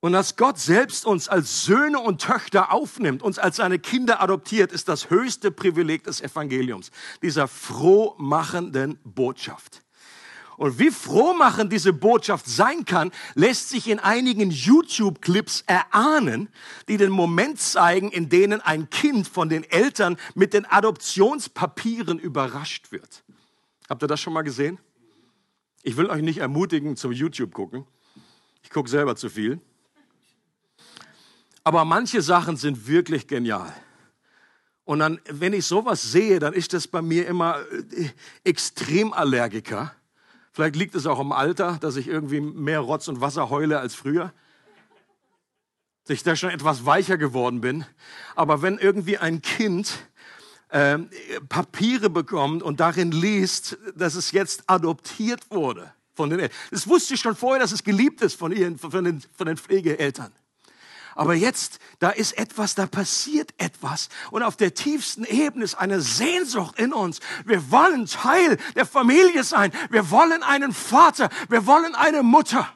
Und 0.02 0.12
dass 0.12 0.36
Gott 0.36 0.60
selbst 0.60 1.06
uns 1.06 1.30
als 1.30 1.64
Söhne 1.64 2.00
und 2.00 2.22
Töchter 2.22 2.74
aufnimmt, 2.74 3.24
uns 3.24 3.40
als 3.40 3.56
seine 3.56 3.80
Kinder 3.80 4.22
adoptiert, 4.22 4.74
ist 4.74 4.90
das 4.90 5.10
höchste 5.10 5.52
Privileg 5.52 6.04
des 6.04 6.20
Evangeliums, 6.20 6.92
dieser 7.22 7.48
frohmachenden 7.48 9.00
Botschaft. 9.06 9.83
Und 10.58 10.80
wie 10.80 10.92
frohmachend 10.92 11.72
diese 11.74 11.94
Botschaft 11.94 12.46
sein 12.48 12.86
kann, 12.86 13.12
lässt 13.36 13.70
sich 13.70 13.88
in 13.88 14.00
einigen 14.00 14.52
YouTube-Clips 14.52 15.64
erahnen, 15.68 16.50
die 16.88 16.98
den 16.98 17.12
Moment 17.12 17.60
zeigen, 17.60 18.12
in 18.12 18.30
denen 18.30 18.62
ein 18.62 18.90
Kind 18.90 19.28
von 19.28 19.50
den 19.50 19.64
Eltern 19.64 20.18
mit 20.36 20.54
den 20.54 20.66
Adoptionspapieren 20.66 22.20
überrascht 22.20 22.92
wird. 22.92 23.24
Habt 23.90 24.04
ihr 24.04 24.08
das 24.08 24.22
schon 24.22 24.34
mal 24.34 24.44
gesehen? 24.44 24.80
Ich 25.82 25.98
will 25.98 26.08
euch 26.08 26.22
nicht 26.22 26.38
ermutigen 26.38 26.96
zum 26.96 27.12
YouTube 27.12 27.54
gucken. 27.54 27.86
Ich 28.64 28.70
gucke 28.70 28.90
selber 28.90 29.16
zu 29.16 29.30
viel. 29.30 29.60
Aber 31.64 31.86
manche 31.86 32.22
Sachen 32.22 32.58
sind 32.58 32.88
wirklich 32.88 33.28
genial. 33.28 33.74
Und 34.86 35.00
dann, 35.00 35.20
wenn 35.30 35.54
ich 35.54 35.66
sowas 35.66 36.02
sehe, 36.02 36.40
dann 36.40 36.54
ist 36.54 36.74
das 36.74 36.88
bei 36.88 37.02
mir 37.02 37.26
immer 37.28 37.60
äh, 37.72 38.10
Extremallergiker. 38.44 39.94
Vielleicht 40.54 40.76
liegt 40.76 40.94
es 40.94 41.08
auch 41.08 41.20
im 41.20 41.32
Alter, 41.32 41.78
dass 41.82 41.96
ich 41.96 42.08
irgendwie 42.08 42.40
mehr 42.40 42.80
Rotz 42.80 43.08
und 43.08 43.22
Wasser 43.22 43.50
heule 43.50 43.80
als 43.80 43.96
früher. 43.96 44.32
Dass 46.06 46.16
ich 46.16 46.24
da 46.24 46.36
schon 46.36 46.52
etwas 46.52 46.86
weicher 46.86 47.18
geworden 47.18 47.60
bin. 47.60 47.86
Aber 48.36 48.62
wenn 48.62 48.78
irgendwie 48.78 49.18
ein 49.18 49.42
Kind 49.42 50.08
äh, 50.70 51.00
Papiere 51.50 52.12
bekommt 52.12 52.62
und 52.62 52.80
darin 52.80 53.12
liest, 53.12 53.78
dass 53.96 54.14
es 54.14 54.32
jetzt 54.32 54.64
adoptiert 54.68 55.50
wurde 55.50 55.92
von 56.14 56.30
den 56.30 56.40
Eltern. 56.40 56.58
Das 56.70 56.88
wusste 56.88 57.16
ich 57.16 57.20
schon 57.20 57.36
vorher, 57.36 57.60
dass 57.60 57.72
es 57.72 57.84
geliebt 57.84 58.22
ist 58.22 58.36
von, 58.36 58.52
ihren, 58.52 58.78
von, 58.78 59.04
den, 59.04 59.24
von 59.36 59.48
den 59.48 59.58
Pflegeeltern. 59.58 60.32
Aber 61.16 61.34
jetzt, 61.34 61.80
da 62.00 62.10
ist 62.10 62.38
etwas, 62.38 62.76
da 62.76 62.88
passiert 62.88 63.54
etwas. 63.58 64.10
Und 64.32 64.44
auf 64.44 64.56
der 64.56 64.74
tiefsten 64.74 65.24
Ebene 65.24 65.64
ist 65.64 65.76
eine 65.76 66.02
Sehnsucht 66.02 66.80
in 66.80 66.94
uns. 66.94 67.20
Wir 67.46 67.72
wollen 67.72 68.06
Teil 68.06 68.58
der 68.76 68.86
Familie 68.86 69.44
sein. 69.44 69.72
Wir 69.90 70.10
wollen 70.10 70.44
einen 70.44 70.74
Vater. 70.74 71.30
Wir 71.50 71.66
wollen 71.66 71.96
eine 71.96 72.24
Mutter. 72.24 72.68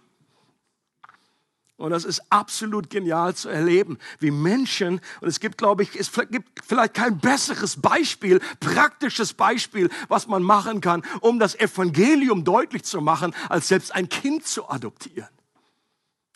Und 1.78 1.91
das 1.91 2.06
ist 2.06 2.23
absolut 2.32 2.89
genial 2.89 3.36
zu 3.36 3.50
erleben, 3.50 4.00
wie 4.17 4.32
Menschen, 4.32 5.00
und 5.21 5.28
es 5.28 5.39
gibt, 5.39 5.60
glaube 5.60 5.84
ich, 5.84 5.95
es 5.95 6.12
gibt 6.32 6.65
vielleicht 6.65 6.95
kein 6.95 7.19
besseres 7.19 7.80
Beispiel, 7.80 8.41
praktisches 8.60 9.36
Beispiel, 9.36 9.91
was 10.08 10.26
man 10.26 10.41
machen 10.41 10.82
kann, 10.82 11.04
um 11.21 11.38
das 11.38 11.54
Evangelium 11.54 12.43
deutlich 12.43 12.84
zu 12.84 13.00
machen, 13.00 13.36
als 13.47 13.67
selbst 13.67 13.93
ein 13.93 14.10
Kind 14.10 14.47
zu 14.47 14.67
adoptieren. 14.67 15.30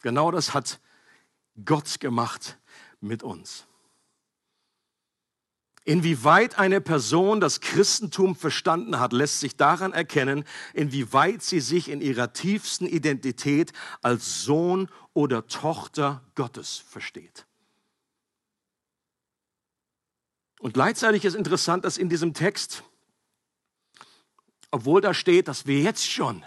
Genau 0.03 0.29
das 0.29 0.53
hat 0.53 0.79
Gott 1.65 1.99
gemacht 1.99 2.57
mit 2.99 3.23
uns. 3.23 3.65
Inwieweit 5.83 6.59
eine 6.59 6.79
Person 6.79 7.41
das 7.41 7.59
Christentum 7.59 8.35
verstanden 8.35 8.99
hat, 8.99 9.13
lässt 9.13 9.39
sich 9.39 9.57
daran 9.57 9.93
erkennen, 9.93 10.45
inwieweit 10.73 11.41
sie 11.41 11.59
sich 11.59 11.89
in 11.89 12.01
ihrer 12.01 12.33
tiefsten 12.33 12.85
Identität 12.85 13.73
als 14.03 14.43
Sohn 14.43 14.89
oder 15.13 15.47
Tochter 15.47 16.23
Gottes 16.35 16.77
versteht. 16.77 17.47
Und 20.59 20.75
gleichzeitig 20.75 21.25
ist 21.25 21.33
interessant, 21.33 21.83
dass 21.83 21.97
in 21.97 22.09
diesem 22.09 22.35
Text, 22.35 22.83
obwohl 24.69 25.01
da 25.01 25.15
steht, 25.15 25.47
dass 25.47 25.65
wir 25.65 25.81
jetzt 25.81 26.07
schon 26.07 26.45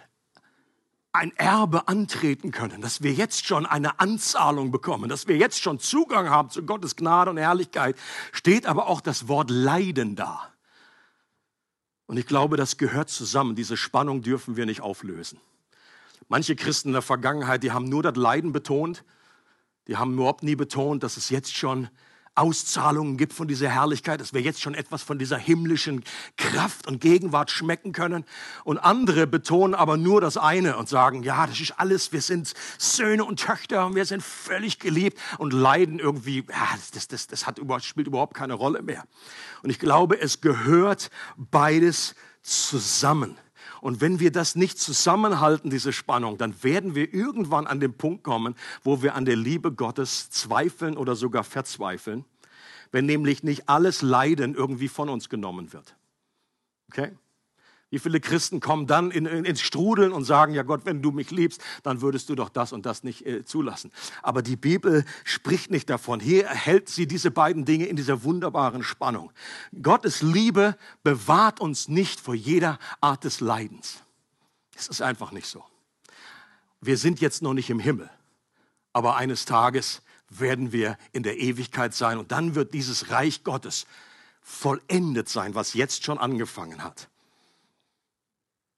ein 1.14 1.34
Erbe 1.36 1.86
antreten 1.86 2.50
können, 2.50 2.82
dass 2.82 3.02
wir 3.02 3.12
jetzt 3.12 3.46
schon 3.46 3.66
eine 3.66 4.00
Anzahlung 4.00 4.72
bekommen, 4.72 5.08
dass 5.08 5.28
wir 5.28 5.36
jetzt 5.36 5.62
schon 5.62 5.78
Zugang 5.78 6.28
haben 6.28 6.50
zu 6.50 6.64
Gottes 6.64 6.96
Gnade 6.96 7.30
und 7.30 7.36
Herrlichkeit, 7.36 7.96
steht 8.32 8.66
aber 8.66 8.88
auch 8.88 9.00
das 9.00 9.28
Wort 9.28 9.48
Leiden 9.48 10.16
da. 10.16 10.52
Und 12.06 12.16
ich 12.16 12.26
glaube, 12.26 12.56
das 12.56 12.78
gehört 12.78 13.10
zusammen. 13.10 13.54
Diese 13.54 13.76
Spannung 13.76 14.22
dürfen 14.22 14.56
wir 14.56 14.66
nicht 14.66 14.80
auflösen. 14.80 15.40
Manche 16.28 16.56
Christen 16.56 16.88
in 16.88 16.94
der 16.94 17.02
Vergangenheit, 17.02 17.62
die 17.62 17.70
haben 17.70 17.88
nur 17.88 18.02
das 18.02 18.16
Leiden 18.16 18.52
betont. 18.52 19.04
Die 19.86 19.96
haben 19.96 20.14
überhaupt 20.14 20.42
nie 20.42 20.56
betont, 20.56 21.04
dass 21.04 21.16
es 21.16 21.30
jetzt 21.30 21.54
schon 21.54 21.88
Auszahlungen 22.34 23.16
gibt 23.16 23.32
von 23.32 23.46
dieser 23.46 23.68
Herrlichkeit, 23.68 24.20
dass 24.20 24.34
wir 24.34 24.40
jetzt 24.40 24.60
schon 24.60 24.74
etwas 24.74 25.02
von 25.02 25.18
dieser 25.18 25.38
himmlischen 25.38 26.04
Kraft 26.36 26.86
und 26.86 27.00
Gegenwart 27.00 27.50
schmecken 27.50 27.92
können. 27.92 28.24
Und 28.64 28.78
andere 28.78 29.26
betonen 29.26 29.74
aber 29.74 29.96
nur 29.96 30.20
das 30.20 30.36
eine 30.36 30.76
und 30.76 30.88
sagen, 30.88 31.22
ja, 31.22 31.46
das 31.46 31.60
ist 31.60 31.78
alles, 31.78 32.12
wir 32.12 32.22
sind 32.22 32.54
Söhne 32.78 33.24
und 33.24 33.40
Töchter 33.40 33.86
und 33.86 33.94
wir 33.94 34.04
sind 34.04 34.22
völlig 34.22 34.78
geliebt 34.78 35.18
und 35.38 35.52
leiden 35.52 35.98
irgendwie, 35.98 36.44
ja, 36.48 36.68
das, 36.92 37.08
das, 37.08 37.26
das 37.26 37.46
hat, 37.46 37.60
spielt 37.82 38.06
überhaupt 38.06 38.34
keine 38.34 38.54
Rolle 38.54 38.82
mehr. 38.82 39.04
Und 39.62 39.70
ich 39.70 39.78
glaube, 39.78 40.20
es 40.20 40.40
gehört 40.40 41.10
beides 41.36 42.14
zusammen. 42.42 43.38
Und 43.84 44.00
wenn 44.00 44.18
wir 44.18 44.32
das 44.32 44.56
nicht 44.56 44.78
zusammenhalten, 44.78 45.68
diese 45.68 45.92
Spannung, 45.92 46.38
dann 46.38 46.62
werden 46.64 46.94
wir 46.94 47.12
irgendwann 47.12 47.66
an 47.66 47.80
den 47.80 47.92
Punkt 47.92 48.24
kommen, 48.24 48.54
wo 48.82 49.02
wir 49.02 49.14
an 49.14 49.26
der 49.26 49.36
Liebe 49.36 49.72
Gottes 49.72 50.30
zweifeln 50.30 50.96
oder 50.96 51.14
sogar 51.16 51.44
verzweifeln, 51.44 52.24
wenn 52.92 53.04
nämlich 53.04 53.42
nicht 53.42 53.68
alles 53.68 54.00
Leiden 54.00 54.54
irgendwie 54.54 54.88
von 54.88 55.10
uns 55.10 55.28
genommen 55.28 55.74
wird. 55.74 55.96
Okay? 56.88 57.12
Wie 57.94 58.00
viele 58.00 58.18
Christen 58.18 58.58
kommen 58.58 58.88
dann 58.88 59.12
in, 59.12 59.24
in, 59.24 59.44
ins 59.44 59.60
Strudeln 59.60 60.10
und 60.10 60.24
sagen, 60.24 60.52
ja 60.52 60.64
Gott, 60.64 60.80
wenn 60.84 61.00
du 61.00 61.12
mich 61.12 61.30
liebst, 61.30 61.62
dann 61.84 62.00
würdest 62.00 62.28
du 62.28 62.34
doch 62.34 62.48
das 62.48 62.72
und 62.72 62.86
das 62.86 63.04
nicht 63.04 63.24
äh, 63.24 63.44
zulassen. 63.44 63.92
Aber 64.20 64.42
die 64.42 64.56
Bibel 64.56 65.04
spricht 65.22 65.70
nicht 65.70 65.88
davon. 65.88 66.18
Hier 66.18 66.48
hält 66.48 66.88
sie 66.88 67.06
diese 67.06 67.30
beiden 67.30 67.64
Dinge 67.64 67.86
in 67.86 67.94
dieser 67.94 68.24
wunderbaren 68.24 68.82
Spannung. 68.82 69.30
Gottes 69.80 70.22
Liebe 70.22 70.76
bewahrt 71.04 71.60
uns 71.60 71.86
nicht 71.86 72.18
vor 72.18 72.34
jeder 72.34 72.80
Art 73.00 73.22
des 73.22 73.38
Leidens. 73.38 74.02
Es 74.74 74.88
ist 74.88 75.00
einfach 75.00 75.30
nicht 75.30 75.46
so. 75.46 75.62
Wir 76.80 76.98
sind 76.98 77.20
jetzt 77.20 77.42
noch 77.42 77.54
nicht 77.54 77.70
im 77.70 77.78
Himmel, 77.78 78.10
aber 78.92 79.14
eines 79.14 79.44
Tages 79.44 80.02
werden 80.30 80.72
wir 80.72 80.98
in 81.12 81.22
der 81.22 81.38
Ewigkeit 81.38 81.94
sein 81.94 82.18
und 82.18 82.32
dann 82.32 82.56
wird 82.56 82.74
dieses 82.74 83.10
Reich 83.10 83.44
Gottes 83.44 83.86
vollendet 84.40 85.28
sein, 85.28 85.54
was 85.54 85.74
jetzt 85.74 86.04
schon 86.04 86.18
angefangen 86.18 86.82
hat. 86.82 87.08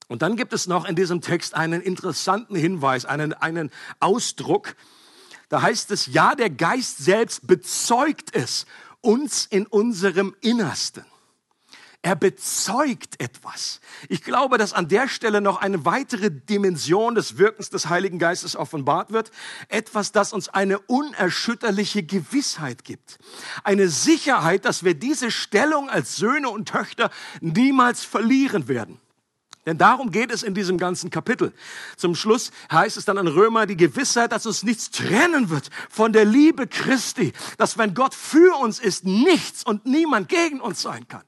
Und 0.09 0.23
dann 0.23 0.37
gibt 0.37 0.53
es 0.53 0.66
noch 0.66 0.85
in 0.85 0.95
diesem 0.95 1.21
Text 1.21 1.55
einen 1.55 1.83
interessanten 1.83 2.55
Hinweis, 2.55 3.05
einen, 3.05 3.33
einen 3.33 3.71
Ausdruck. 3.99 4.77
Da 5.49 5.62
heißt 5.62 5.90
es, 5.90 6.07
ja, 6.07 6.35
der 6.35 6.51
Geist 6.51 6.99
selbst 6.99 7.47
bezeugt 7.47 8.35
es 8.35 8.66
uns 9.01 9.47
in 9.47 9.66
unserem 9.66 10.35
Innersten. 10.40 11.05
Er 12.03 12.14
bezeugt 12.14 13.21
etwas. 13.21 13.81
Ich 14.09 14.23
glaube, 14.23 14.59
dass 14.59 14.73
an 14.73 14.87
der 14.87 15.09
Stelle 15.09 15.40
noch 15.40 15.61
eine 15.61 15.85
weitere 15.85 16.31
Dimension 16.31 17.16
des 17.16 17.37
Wirkens 17.37 17.69
des 17.71 17.88
Heiligen 17.88 18.21
Geistes 18.21 18.55
offenbart 18.55 19.11
wird. 19.11 19.33
Etwas, 19.69 20.12
das 20.12 20.33
uns 20.33 20.49
eine 20.49 20.79
unerschütterliche 20.79 22.05
Gewissheit 22.05 22.85
gibt. 22.85 23.19
Eine 23.64 23.88
Sicherheit, 23.88 24.66
dass 24.66 24.85
wir 24.85 24.95
diese 24.95 25.33
Stellung 25.33 25.90
als 25.90 26.14
Söhne 26.14 26.49
und 26.49 26.69
Töchter 26.69 27.11
niemals 27.40 28.05
verlieren 28.05 28.69
werden. 28.69 29.01
Denn 29.66 29.79
darum 29.79 30.12
geht 30.12 30.31
es 30.31 30.44
in 30.44 30.55
diesem 30.55 30.79
ganzen 30.79 31.11
Kapitel. 31.11 31.52
Zum 31.96 32.14
Schluss 32.14 32.52
heißt 32.70 32.96
es 32.96 33.05
dann 33.05 33.18
in 33.18 33.26
Römer 33.26 33.66
die 33.66 33.76
Gewissheit, 33.76 34.31
dass 34.31 34.46
uns 34.46 34.62
nichts 34.62 34.90
trennen 34.90 35.50
wird 35.50 35.70
von 35.90 36.12
der 36.12 36.24
Liebe 36.24 36.68
Christi. 36.68 37.33
Dass 37.59 37.76
wenn 37.76 37.92
Gott 37.92 38.14
für 38.14 38.57
uns 38.61 38.79
ist, 38.79 39.05
nichts 39.05 39.64
und 39.64 39.85
niemand 39.85 40.29
gegen 40.29 40.61
uns 40.61 40.83
sein 40.83 41.09
kann. 41.09 41.24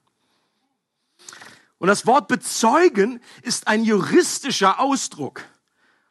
Und 1.79 1.89
das 1.89 2.05
Wort 2.05 2.29
bezeugen 2.29 3.19
ist 3.41 3.67
ein 3.67 3.83
juristischer 3.83 4.79
Ausdruck. 4.79 5.43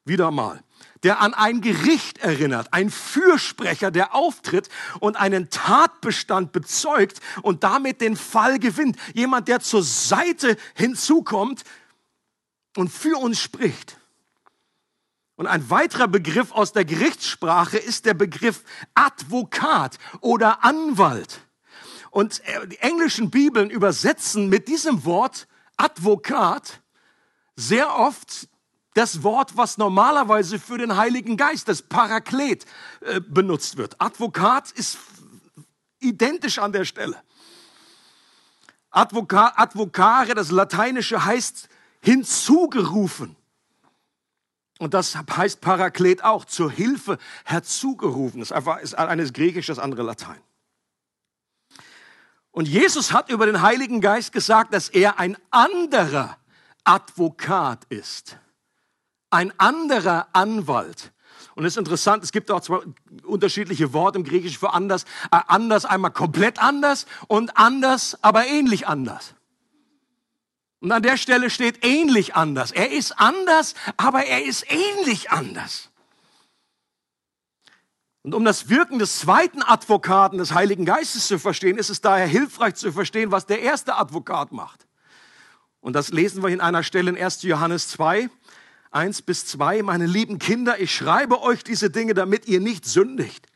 Wieder 0.04 0.30
mal 0.30 0.62
der 1.02 1.20
an 1.20 1.32
ein 1.34 1.60
Gericht 1.60 2.18
erinnert, 2.18 2.72
ein 2.72 2.90
Fürsprecher, 2.90 3.90
der 3.90 4.16
auftritt 4.16 4.68
und 4.98 5.16
einen 5.16 5.48
Tatbestand 5.48 6.50
bezeugt 6.50 7.20
und 7.42 7.62
damit 7.62 8.00
den 8.00 8.16
Fall 8.16 8.58
gewinnt. 8.58 8.96
Jemand, 9.14 9.46
der 9.46 9.60
zur 9.60 9.82
Seite 9.82 10.56
hinzukommt 10.74 11.62
und 12.78 12.90
für 12.90 13.18
uns 13.18 13.40
spricht. 13.40 13.98
Und 15.34 15.48
ein 15.48 15.68
weiterer 15.68 16.06
Begriff 16.06 16.52
aus 16.52 16.72
der 16.72 16.84
Gerichtssprache 16.84 17.76
ist 17.76 18.06
der 18.06 18.14
Begriff 18.14 18.62
Advokat 18.94 19.98
oder 20.20 20.64
Anwalt. 20.64 21.40
Und 22.10 22.40
äh, 22.46 22.68
die 22.68 22.78
englischen 22.78 23.30
Bibeln 23.30 23.68
übersetzen 23.68 24.48
mit 24.48 24.68
diesem 24.68 25.04
Wort 25.04 25.48
Advokat 25.76 26.80
sehr 27.56 27.96
oft 27.96 28.48
das 28.94 29.24
Wort, 29.24 29.56
was 29.56 29.76
normalerweise 29.76 30.60
für 30.60 30.78
den 30.78 30.96
Heiligen 30.96 31.36
Geist, 31.36 31.66
das 31.66 31.82
Paraklet, 31.82 32.64
äh, 33.00 33.20
benutzt 33.20 33.76
wird. 33.76 34.00
Advokat 34.00 34.70
ist 34.70 34.98
identisch 35.98 36.60
an 36.60 36.72
der 36.72 36.84
Stelle. 36.84 37.20
Advoka, 38.90 39.52
advocare, 39.56 40.34
das 40.34 40.52
Lateinische 40.52 41.24
heißt 41.24 41.68
hinzugerufen. 42.00 43.36
Und 44.78 44.94
das 44.94 45.16
heißt 45.16 45.60
Paraklet 45.60 46.22
auch, 46.22 46.44
zur 46.44 46.70
Hilfe 46.70 47.18
herzugerufen. 47.44 48.40
Das 48.40 48.50
ist 48.50 48.56
einfach 48.56 48.78
ist 48.78 48.94
eines 48.94 49.32
Griechisch, 49.32 49.66
das 49.66 49.78
andere 49.78 50.02
Latein. 50.02 50.40
Und 52.52 52.66
Jesus 52.66 53.12
hat 53.12 53.30
über 53.30 53.46
den 53.46 53.62
Heiligen 53.62 54.00
Geist 54.00 54.32
gesagt, 54.32 54.72
dass 54.72 54.88
er 54.88 55.18
ein 55.18 55.36
anderer 55.50 56.38
Advokat 56.84 57.84
ist. 57.88 58.38
Ein 59.30 59.52
anderer 59.58 60.28
Anwalt. 60.32 61.12
Und 61.54 61.64
es 61.64 61.74
ist 61.74 61.78
interessant, 61.78 62.22
es 62.22 62.32
gibt 62.32 62.50
auch 62.50 62.60
zwei 62.60 62.80
unterschiedliche 63.24 63.92
Worte 63.92 64.18
im 64.18 64.24
Griechischen 64.24 64.58
für 64.58 64.72
anders. 64.72 65.04
Äh, 65.30 65.40
anders 65.48 65.84
einmal 65.84 66.12
komplett 66.12 66.60
anders 66.60 67.06
und 67.26 67.56
anders, 67.56 68.16
aber 68.22 68.46
ähnlich 68.46 68.86
anders. 68.86 69.34
Und 70.80 70.92
an 70.92 71.02
der 71.02 71.16
Stelle 71.16 71.50
steht 71.50 71.84
ähnlich 71.84 72.34
anders. 72.34 72.70
Er 72.70 72.92
ist 72.92 73.18
anders, 73.18 73.74
aber 73.96 74.26
er 74.26 74.44
ist 74.44 74.64
ähnlich 74.70 75.30
anders. 75.30 75.90
Und 78.22 78.34
um 78.34 78.44
das 78.44 78.68
Wirken 78.68 78.98
des 78.98 79.20
zweiten 79.20 79.62
Advokaten 79.62 80.38
des 80.38 80.52
Heiligen 80.52 80.84
Geistes 80.84 81.26
zu 81.26 81.38
verstehen, 81.38 81.78
ist 81.78 81.88
es 81.88 82.00
daher 82.00 82.26
hilfreich 82.26 82.74
zu 82.74 82.92
verstehen, 82.92 83.32
was 83.32 83.46
der 83.46 83.60
erste 83.60 83.96
Advokat 83.96 84.52
macht. 84.52 84.86
Und 85.80 85.94
das 85.94 86.10
lesen 86.10 86.42
wir 86.42 86.50
in 86.50 86.60
einer 86.60 86.82
Stelle 86.82 87.10
in 87.10 87.16
1. 87.16 87.42
Johannes 87.42 87.88
2, 87.88 88.28
1 88.90 89.22
bis 89.22 89.46
2. 89.46 89.82
Meine 89.82 90.06
lieben 90.06 90.38
Kinder, 90.38 90.80
ich 90.80 90.94
schreibe 90.94 91.40
euch 91.42 91.64
diese 91.64 91.90
Dinge, 91.90 92.14
damit 92.14 92.46
ihr 92.46 92.60
nicht 92.60 92.84
sündigt. 92.84 93.46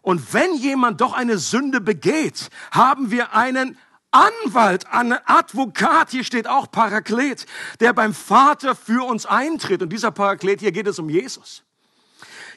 Und 0.00 0.32
wenn 0.32 0.54
jemand 0.54 1.00
doch 1.00 1.12
eine 1.12 1.38
Sünde 1.38 1.80
begeht, 1.80 2.48
haben 2.70 3.10
wir 3.10 3.34
einen 3.34 3.76
Anwalt, 4.10 4.86
ein 4.86 5.12
Advokat, 5.26 6.10
hier 6.10 6.24
steht 6.24 6.46
auch 6.46 6.70
Paraklet, 6.70 7.46
der 7.80 7.92
beim 7.92 8.14
Vater 8.14 8.74
für 8.74 9.06
uns 9.06 9.26
eintritt. 9.26 9.82
Und 9.82 9.92
dieser 9.92 10.10
Paraklet, 10.10 10.60
hier 10.60 10.72
geht 10.72 10.86
es 10.86 10.98
um 10.98 11.10
Jesus. 11.10 11.62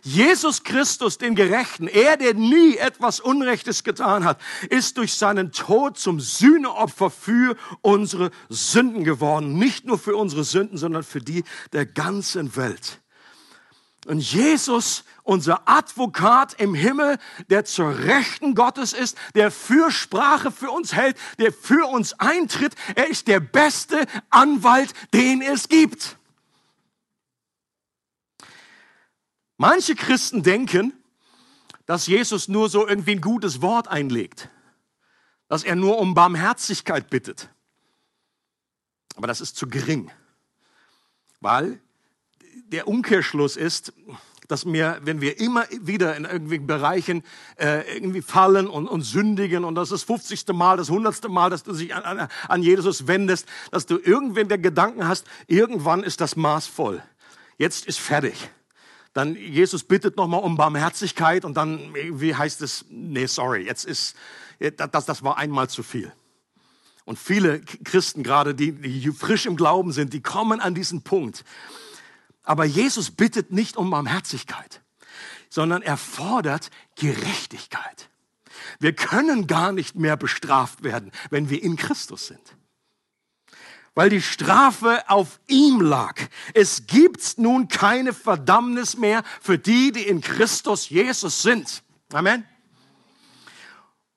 Jesus 0.03 0.63
Christus, 0.63 1.17
den 1.17 1.35
Gerechten, 1.35 1.87
er, 1.87 2.17
der 2.17 2.33
nie 2.33 2.77
etwas 2.77 3.19
Unrechtes 3.19 3.83
getan 3.83 4.25
hat, 4.25 4.41
ist 4.69 4.97
durch 4.97 5.13
seinen 5.13 5.51
Tod 5.51 5.97
zum 5.97 6.19
Sühneopfer 6.19 7.11
für 7.11 7.55
unsere 7.81 8.31
Sünden 8.49 9.03
geworden. 9.03 9.59
Nicht 9.59 9.85
nur 9.85 9.99
für 9.99 10.15
unsere 10.15 10.43
Sünden, 10.43 10.77
sondern 10.77 11.03
für 11.03 11.21
die 11.21 11.43
der 11.71 11.85
ganzen 11.85 12.55
Welt. 12.55 13.01
Und 14.07 14.19
Jesus, 14.19 15.03
unser 15.23 15.67
Advokat 15.67 16.53
im 16.59 16.73
Himmel, 16.73 17.17
der 17.49 17.65
zur 17.65 17.97
Rechten 17.97 18.55
Gottes 18.55 18.93
ist, 18.93 19.17
der 19.35 19.51
Fürsprache 19.51 20.51
für 20.51 20.71
uns 20.71 20.93
hält, 20.93 21.17
der 21.39 21.53
für 21.53 21.87
uns 21.87 22.13
eintritt, 22.13 22.75
er 22.95 23.09
ist 23.09 23.27
der 23.27 23.39
beste 23.39 24.05
Anwalt, 24.29 24.93
den 25.13 25.41
es 25.41 25.69
gibt. 25.69 26.17
Manche 29.57 29.95
Christen 29.95 30.41
denken, 30.41 30.93
dass 31.85 32.07
Jesus 32.07 32.47
nur 32.47 32.69
so 32.69 32.87
irgendwie 32.87 33.11
ein 33.11 33.21
gutes 33.21 33.61
Wort 33.61 33.87
einlegt, 33.87 34.49
dass 35.47 35.63
er 35.63 35.75
nur 35.75 35.99
um 35.99 36.13
Barmherzigkeit 36.13 37.09
bittet. 37.09 37.49
Aber 39.15 39.27
das 39.27 39.41
ist 39.41 39.55
zu 39.57 39.67
gering, 39.67 40.09
weil 41.41 41.81
der 42.67 42.87
Umkehrschluss 42.87 43.57
ist, 43.57 43.93
dass 44.51 44.65
wir, 44.65 44.99
wenn 45.03 45.21
wir 45.21 45.39
immer 45.39 45.65
wieder 45.81 46.15
in 46.15 46.25
irgendwelchen 46.25 46.67
Bereichen 46.67 47.23
äh, 47.57 47.95
irgendwie 47.95 48.21
fallen 48.21 48.67
und, 48.67 48.87
und 48.87 49.01
sündigen 49.03 49.63
und 49.63 49.75
das 49.75 49.91
ist 49.91 50.01
das 50.01 50.03
50. 50.03 50.47
Mal, 50.53 50.77
das 50.77 50.89
100. 50.89 51.29
Mal, 51.29 51.49
dass 51.49 51.63
du 51.63 51.71
dich 51.71 51.95
an, 51.95 52.03
an, 52.03 52.27
an 52.49 52.61
Jesus 52.61 53.07
wendest, 53.07 53.47
dass 53.71 53.85
du 53.85 53.97
irgendwann 53.97 54.49
der 54.49 54.57
Gedanken 54.57 55.07
hast, 55.07 55.25
irgendwann 55.47 56.03
ist 56.03 56.19
das 56.19 56.35
Maß 56.35 56.67
voll. 56.67 57.01
Jetzt 57.57 57.85
ist 57.85 57.99
fertig. 57.99 58.49
Dann 59.13 59.35
Jesus 59.35 59.83
bittet 59.83 60.17
nochmal 60.17 60.41
um 60.41 60.57
Barmherzigkeit 60.57 61.45
und 61.45 61.55
dann 61.55 61.93
wie 61.93 62.35
heißt 62.35 62.61
es, 62.61 62.85
nee, 62.89 63.25
sorry, 63.25 63.65
jetzt 63.65 63.85
ist, 63.85 64.15
das, 64.77 65.05
das 65.05 65.23
war 65.23 65.37
einmal 65.37 65.69
zu 65.69 65.83
viel. 65.83 66.11
Und 67.05 67.17
viele 67.17 67.61
Christen 67.83 68.23
gerade, 68.23 68.53
die, 68.53 68.73
die 68.73 69.11
frisch 69.11 69.45
im 69.45 69.55
Glauben 69.55 69.91
sind, 69.91 70.13
die 70.13 70.21
kommen 70.21 70.59
an 70.59 70.75
diesen 70.75 71.01
Punkt, 71.01 71.43
aber 72.43 72.65
Jesus 72.65 73.11
bittet 73.11 73.51
nicht 73.51 73.77
um 73.77 73.89
Barmherzigkeit, 73.89 74.81
sondern 75.49 75.81
er 75.81 75.97
fordert 75.97 76.69
Gerechtigkeit. 76.95 78.09
Wir 78.79 78.93
können 78.93 79.47
gar 79.47 79.71
nicht 79.71 79.95
mehr 79.95 80.17
bestraft 80.17 80.83
werden, 80.83 81.11
wenn 81.29 81.49
wir 81.49 81.61
in 81.61 81.75
Christus 81.75 82.27
sind. 82.27 82.55
Weil 83.93 84.09
die 84.09 84.21
Strafe 84.21 85.03
auf 85.09 85.39
ihm 85.47 85.81
lag. 85.81 86.15
Es 86.53 86.87
gibt 86.87 87.37
nun 87.37 87.67
keine 87.67 88.13
Verdammnis 88.13 88.97
mehr 88.97 89.23
für 89.41 89.57
die, 89.57 89.91
die 89.91 90.07
in 90.07 90.21
Christus 90.21 90.89
Jesus 90.89 91.41
sind. 91.41 91.83
Amen. 92.13 92.45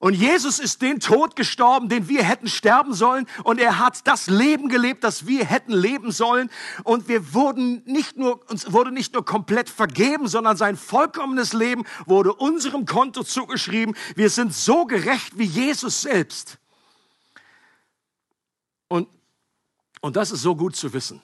Und 0.04 0.12
Jesus 0.12 0.58
ist 0.58 0.82
den 0.82 1.00
Tod 1.00 1.34
gestorben, 1.34 1.88
den 1.88 2.10
wir 2.10 2.24
hätten 2.24 2.46
sterben 2.46 2.92
sollen. 2.92 3.26
Und 3.42 3.58
er 3.58 3.78
hat 3.78 4.06
das 4.06 4.26
Leben 4.26 4.68
gelebt, 4.68 5.02
das 5.02 5.26
wir 5.26 5.46
hätten 5.46 5.72
leben 5.72 6.12
sollen. 6.12 6.50
Und 6.82 7.08
wir 7.08 7.32
wurden 7.32 7.82
nicht 7.86 8.18
nur, 8.18 8.46
uns 8.50 8.70
wurde 8.70 8.92
nicht 8.92 9.14
nur 9.14 9.24
komplett 9.24 9.70
vergeben, 9.70 10.28
sondern 10.28 10.58
sein 10.58 10.76
vollkommenes 10.76 11.54
Leben 11.54 11.84
wurde 12.04 12.34
unserem 12.34 12.84
Konto 12.84 13.24
zugeschrieben. 13.24 13.96
Wir 14.14 14.28
sind 14.28 14.52
so 14.52 14.84
gerecht 14.84 15.38
wie 15.38 15.46
Jesus 15.46 16.02
selbst. 16.02 16.58
Und, 18.88 19.08
und 20.02 20.16
das 20.16 20.32
ist 20.32 20.42
so 20.42 20.54
gut 20.54 20.76
zu 20.76 20.92
wissen. 20.92 21.22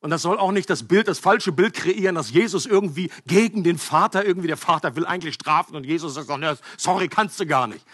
Und 0.00 0.08
das 0.08 0.22
soll 0.22 0.38
auch 0.38 0.52
nicht 0.52 0.70
das 0.70 0.88
Bild, 0.88 1.06
das 1.06 1.18
falsche 1.18 1.52
Bild 1.52 1.74
kreieren, 1.74 2.14
dass 2.14 2.30
Jesus 2.30 2.64
irgendwie 2.64 3.10
gegen 3.26 3.62
den 3.62 3.76
Vater, 3.76 4.24
irgendwie 4.24 4.48
der 4.48 4.56
Vater 4.56 4.96
will 4.96 5.04
eigentlich 5.04 5.34
strafen 5.34 5.76
und 5.76 5.84
Jesus 5.84 6.14
sagt, 6.14 6.30
sorry, 6.78 7.08
kannst 7.08 7.38
du 7.40 7.44
gar 7.44 7.66
nicht. 7.66 7.84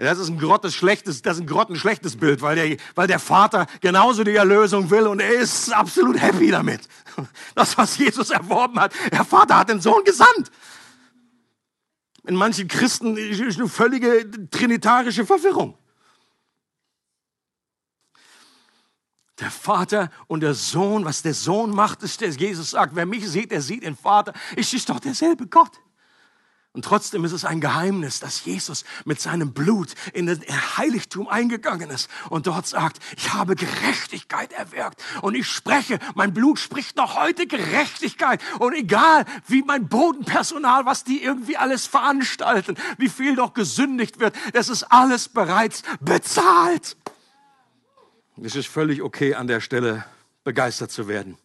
Das 0.00 0.18
ist 0.18 0.30
ein 0.30 0.38
grottes 0.38 0.74
schlechtes, 0.74 1.20
das 1.20 1.36
ist 1.36 1.42
ein 1.42 1.46
grottenschlechtes 1.46 2.16
Bild, 2.16 2.40
weil 2.40 2.56
der, 2.56 2.78
weil 2.94 3.06
der 3.06 3.18
Vater 3.18 3.66
genauso 3.82 4.24
die 4.24 4.34
Erlösung 4.34 4.88
will 4.88 5.06
und 5.06 5.20
er 5.20 5.32
ist 5.32 5.70
absolut 5.72 6.18
happy 6.20 6.50
damit. 6.50 6.88
Das, 7.54 7.76
was 7.76 7.98
Jesus 7.98 8.30
erworben 8.30 8.80
hat. 8.80 8.94
Der 9.12 9.26
Vater 9.26 9.58
hat 9.58 9.68
den 9.68 9.80
Sohn 9.80 10.02
gesandt. 10.04 10.50
In 12.26 12.34
manchen 12.34 12.66
Christen 12.66 13.18
ist 13.18 13.58
eine 13.58 13.68
völlige 13.68 14.30
trinitarische 14.50 15.26
Verwirrung. 15.26 15.76
Der 19.38 19.50
Vater 19.50 20.10
und 20.28 20.40
der 20.40 20.54
Sohn, 20.54 21.04
was 21.04 21.20
der 21.20 21.34
Sohn 21.34 21.74
macht, 21.74 22.02
ist, 22.02 22.22
der 22.22 22.30
Jesus 22.30 22.70
sagt, 22.70 22.94
wer 22.94 23.04
mich 23.04 23.28
sieht, 23.28 23.50
der 23.50 23.60
sieht 23.60 23.82
den 23.82 23.96
Vater. 23.96 24.32
Es 24.56 24.72
ist 24.72 24.88
doch 24.88 25.00
derselbe 25.00 25.46
Gott. 25.46 25.78
Und 26.72 26.84
trotzdem 26.84 27.24
ist 27.24 27.32
es 27.32 27.44
ein 27.44 27.60
Geheimnis, 27.60 28.20
dass 28.20 28.44
Jesus 28.44 28.84
mit 29.04 29.20
seinem 29.20 29.52
Blut 29.52 29.94
in 30.12 30.26
den 30.26 30.40
Heiligtum 30.76 31.26
eingegangen 31.26 31.90
ist 31.90 32.08
und 32.28 32.46
dort 32.46 32.68
sagt, 32.68 33.00
ich 33.16 33.34
habe 33.34 33.56
Gerechtigkeit 33.56 34.52
erwirkt 34.52 35.02
und 35.20 35.34
ich 35.34 35.48
spreche, 35.48 35.98
mein 36.14 36.32
Blut 36.32 36.60
spricht 36.60 36.96
noch 36.96 37.16
heute 37.16 37.48
Gerechtigkeit 37.48 38.40
und 38.60 38.72
egal 38.74 39.24
wie 39.48 39.62
mein 39.62 39.88
Bodenpersonal, 39.88 40.86
was 40.86 41.02
die 41.02 41.24
irgendwie 41.24 41.56
alles 41.56 41.88
veranstalten, 41.88 42.76
wie 42.98 43.08
viel 43.08 43.34
doch 43.34 43.52
gesündigt 43.52 44.20
wird, 44.20 44.36
es 44.52 44.68
ist 44.68 44.84
alles 44.84 45.28
bereits 45.28 45.82
bezahlt. 45.98 46.96
Es 48.40 48.54
ist 48.54 48.68
völlig 48.68 49.02
okay 49.02 49.34
an 49.34 49.48
der 49.48 49.60
Stelle 49.60 50.04
begeistert 50.44 50.92
zu 50.92 51.08
werden. 51.08 51.36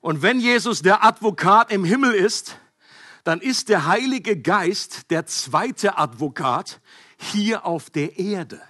Und 0.00 0.22
wenn 0.22 0.38
Jesus 0.38 0.80
der 0.82 1.04
Advokat 1.04 1.72
im 1.72 1.84
Himmel 1.84 2.14
ist, 2.14 2.59
dann 3.24 3.40
ist 3.40 3.68
der 3.68 3.86
Heilige 3.86 4.40
Geist 4.40 5.10
der 5.10 5.26
zweite 5.26 5.98
Advokat 5.98 6.80
hier 7.18 7.66
auf 7.66 7.90
der 7.90 8.18
Erde. 8.18 8.60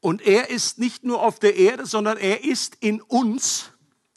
Und 0.00 0.22
er 0.22 0.50
ist 0.50 0.78
nicht 0.78 1.04
nur 1.04 1.22
auf 1.22 1.38
der 1.38 1.56
Erde, 1.56 1.86
sondern 1.86 2.16
er 2.16 2.44
ist 2.44 2.76
in 2.80 3.00
uns, 3.02 3.72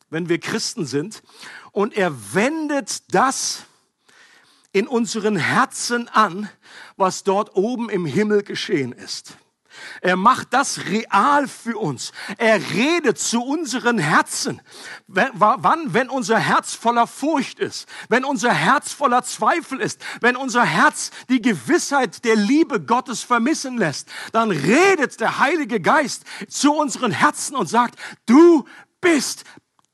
wenn 0.10 0.30
wir 0.30 0.40
Christen 0.40 0.86
sind. 0.86 1.24
Und 1.72 1.96
er 1.96 2.34
wendet 2.34 3.14
das 3.14 3.64
in 4.72 4.88
unseren 4.88 5.36
Herzen 5.36 6.08
an, 6.10 6.50
was 6.96 7.24
dort 7.24 7.56
oben 7.56 7.90
im 7.90 8.06
Himmel 8.06 8.44
geschehen 8.44 8.92
ist. 8.92 9.38
Er 10.02 10.16
macht 10.16 10.54
das 10.54 10.86
real 10.86 11.48
für 11.48 11.78
uns. 11.78 12.12
Er 12.38 12.60
redet 12.72 13.20
zu 13.20 13.44
unseren 13.44 13.98
Herzen. 13.98 14.62
Wann? 15.08 15.94
Wenn 15.94 16.10
unser 16.10 16.38
Herz 16.38 16.74
voller 16.74 17.08
Furcht 17.08 17.60
ist, 17.60 17.88
wenn 18.10 18.26
unser 18.26 18.54
Herz 18.54 18.92
voller 18.92 19.24
Zweifel 19.24 19.80
ist, 19.80 20.02
wenn 20.22 20.36
unser 20.36 20.64
Herz 20.64 21.12
die 21.30 21.42
Gewissheit 21.42 22.24
der 22.26 22.36
Liebe 22.36 22.82
Gottes 22.82 23.24
vermissen 23.24 23.78
lässt, 23.78 24.10
dann 24.32 24.52
redet 24.52 25.20
der 25.20 25.40
Heilige 25.40 25.80
Geist 25.80 26.24
zu 26.48 26.74
unseren 26.74 27.12
Herzen 27.12 27.56
und 27.56 27.68
sagt, 27.68 28.00
du 28.26 28.66
bist 29.02 29.44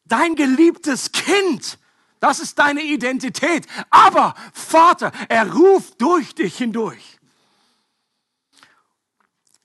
dein 0.06 0.36
geliebtes 0.36 1.12
Kind. 1.12 1.80
Das 2.20 2.40
ist 2.40 2.58
deine 2.58 2.82
Identität. 2.82 3.68
Aber 3.90 4.36
Vater, 4.54 5.12
er 5.30 5.54
ruft 5.54 6.02
durch 6.02 6.34
dich 6.34 6.58
hindurch. 6.58 7.15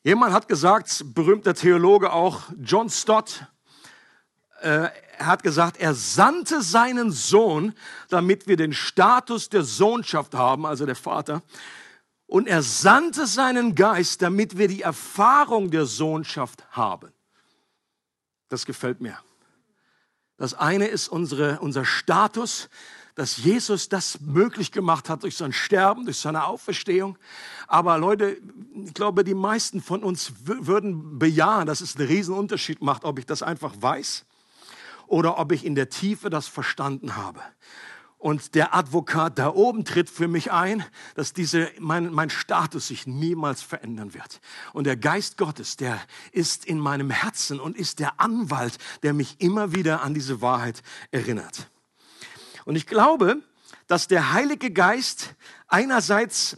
Jemand 0.02 0.32
hat 0.32 0.48
gesagt, 0.48 1.04
berühmter 1.14 1.54
Theologe 1.54 2.12
auch, 2.12 2.44
John 2.58 2.88
Stott, 2.88 3.44
äh, 4.62 4.88
er 5.18 5.26
hat 5.26 5.42
gesagt, 5.42 5.76
er 5.76 5.94
sandte 5.94 6.62
seinen 6.62 7.10
Sohn, 7.10 7.74
damit 8.08 8.46
wir 8.46 8.56
den 8.56 8.72
Status 8.72 9.50
der 9.50 9.62
Sohnschaft 9.62 10.34
haben, 10.34 10.64
also 10.64 10.86
der 10.86 10.96
Vater. 10.96 11.42
Und 12.26 12.48
er 12.48 12.62
sandte 12.62 13.26
seinen 13.26 13.74
Geist, 13.74 14.22
damit 14.22 14.56
wir 14.56 14.68
die 14.68 14.80
Erfahrung 14.80 15.70
der 15.70 15.84
Sohnschaft 15.84 16.64
haben. 16.70 17.12
Das 18.48 18.64
gefällt 18.64 19.02
mir. 19.02 19.18
Das 20.38 20.54
eine 20.54 20.86
ist 20.86 21.08
unsere, 21.08 21.60
unser 21.60 21.84
Status, 21.84 22.70
dass 23.20 23.37
Jesus 23.37 23.90
das 23.90 24.18
möglich 24.22 24.72
gemacht 24.72 25.11
hat 25.11 25.24
durch 25.24 25.37
sein 25.37 25.52
Sterben, 25.52 26.06
durch 26.06 26.16
seine 26.16 26.46
Auferstehung. 26.46 27.18
Aber 27.66 27.98
Leute, 27.98 28.38
ich 28.83 28.94
glaube, 28.94 29.24
die 29.24 29.35
meisten 29.35 29.83
von 29.83 30.02
uns 30.02 30.33
würden 30.42 31.18
bejahen, 31.18 31.66
dass 31.66 31.83
es 31.83 31.96
einen 31.96 32.09
riesen 32.09 32.35
Unterschied 32.35 32.80
macht, 32.80 33.04
ob 33.04 33.18
ich 33.18 33.26
das 33.26 33.42
einfach 33.42 33.74
weiß 33.78 34.24
oder 35.06 35.38
ob 35.38 35.52
ich 35.52 35.66
in 35.66 35.74
der 35.74 35.90
Tiefe 35.90 36.30
das 36.30 36.48
verstanden 36.48 37.16
habe. 37.16 37.40
Und 38.16 38.54
der 38.54 38.74
Advokat 38.74 39.38
da 39.38 39.52
oben 39.52 39.85
tritt 39.85 40.09
für 40.09 40.26
mich 40.26 40.50
ein, 40.50 40.83
dass 41.14 41.35
diese, 41.35 41.70
mein, 41.78 42.11
mein 42.14 42.30
Status 42.30 42.88
sich 42.88 43.06
niemals 43.06 43.61
verändern 43.61 44.14
wird. 44.14 44.40
Und 44.72 44.85
der 44.85 44.96
Geist 44.96 45.37
Gottes, 45.37 45.76
der 45.76 46.00
ist 46.33 46.64
in 46.64 46.78
meinem 46.78 47.11
Herzen 47.11 47.61
und 47.61 47.76
ist 47.76 47.98
der 47.98 48.18
Anwalt, 48.18 48.78
der 49.02 49.12
mich 49.12 49.42
immer 49.42 49.74
wieder 49.74 50.00
an 50.00 50.14
diese 50.14 50.40
Wahrheit 50.40 50.83
erinnert. 51.11 51.68
Und 52.64 52.77
ich 52.77 52.87
glaube, 52.87 53.42
dass 53.87 54.09
der 54.09 54.33
Heilige 54.33 54.70
Geist 54.70 55.35
einerseits, 55.68 56.57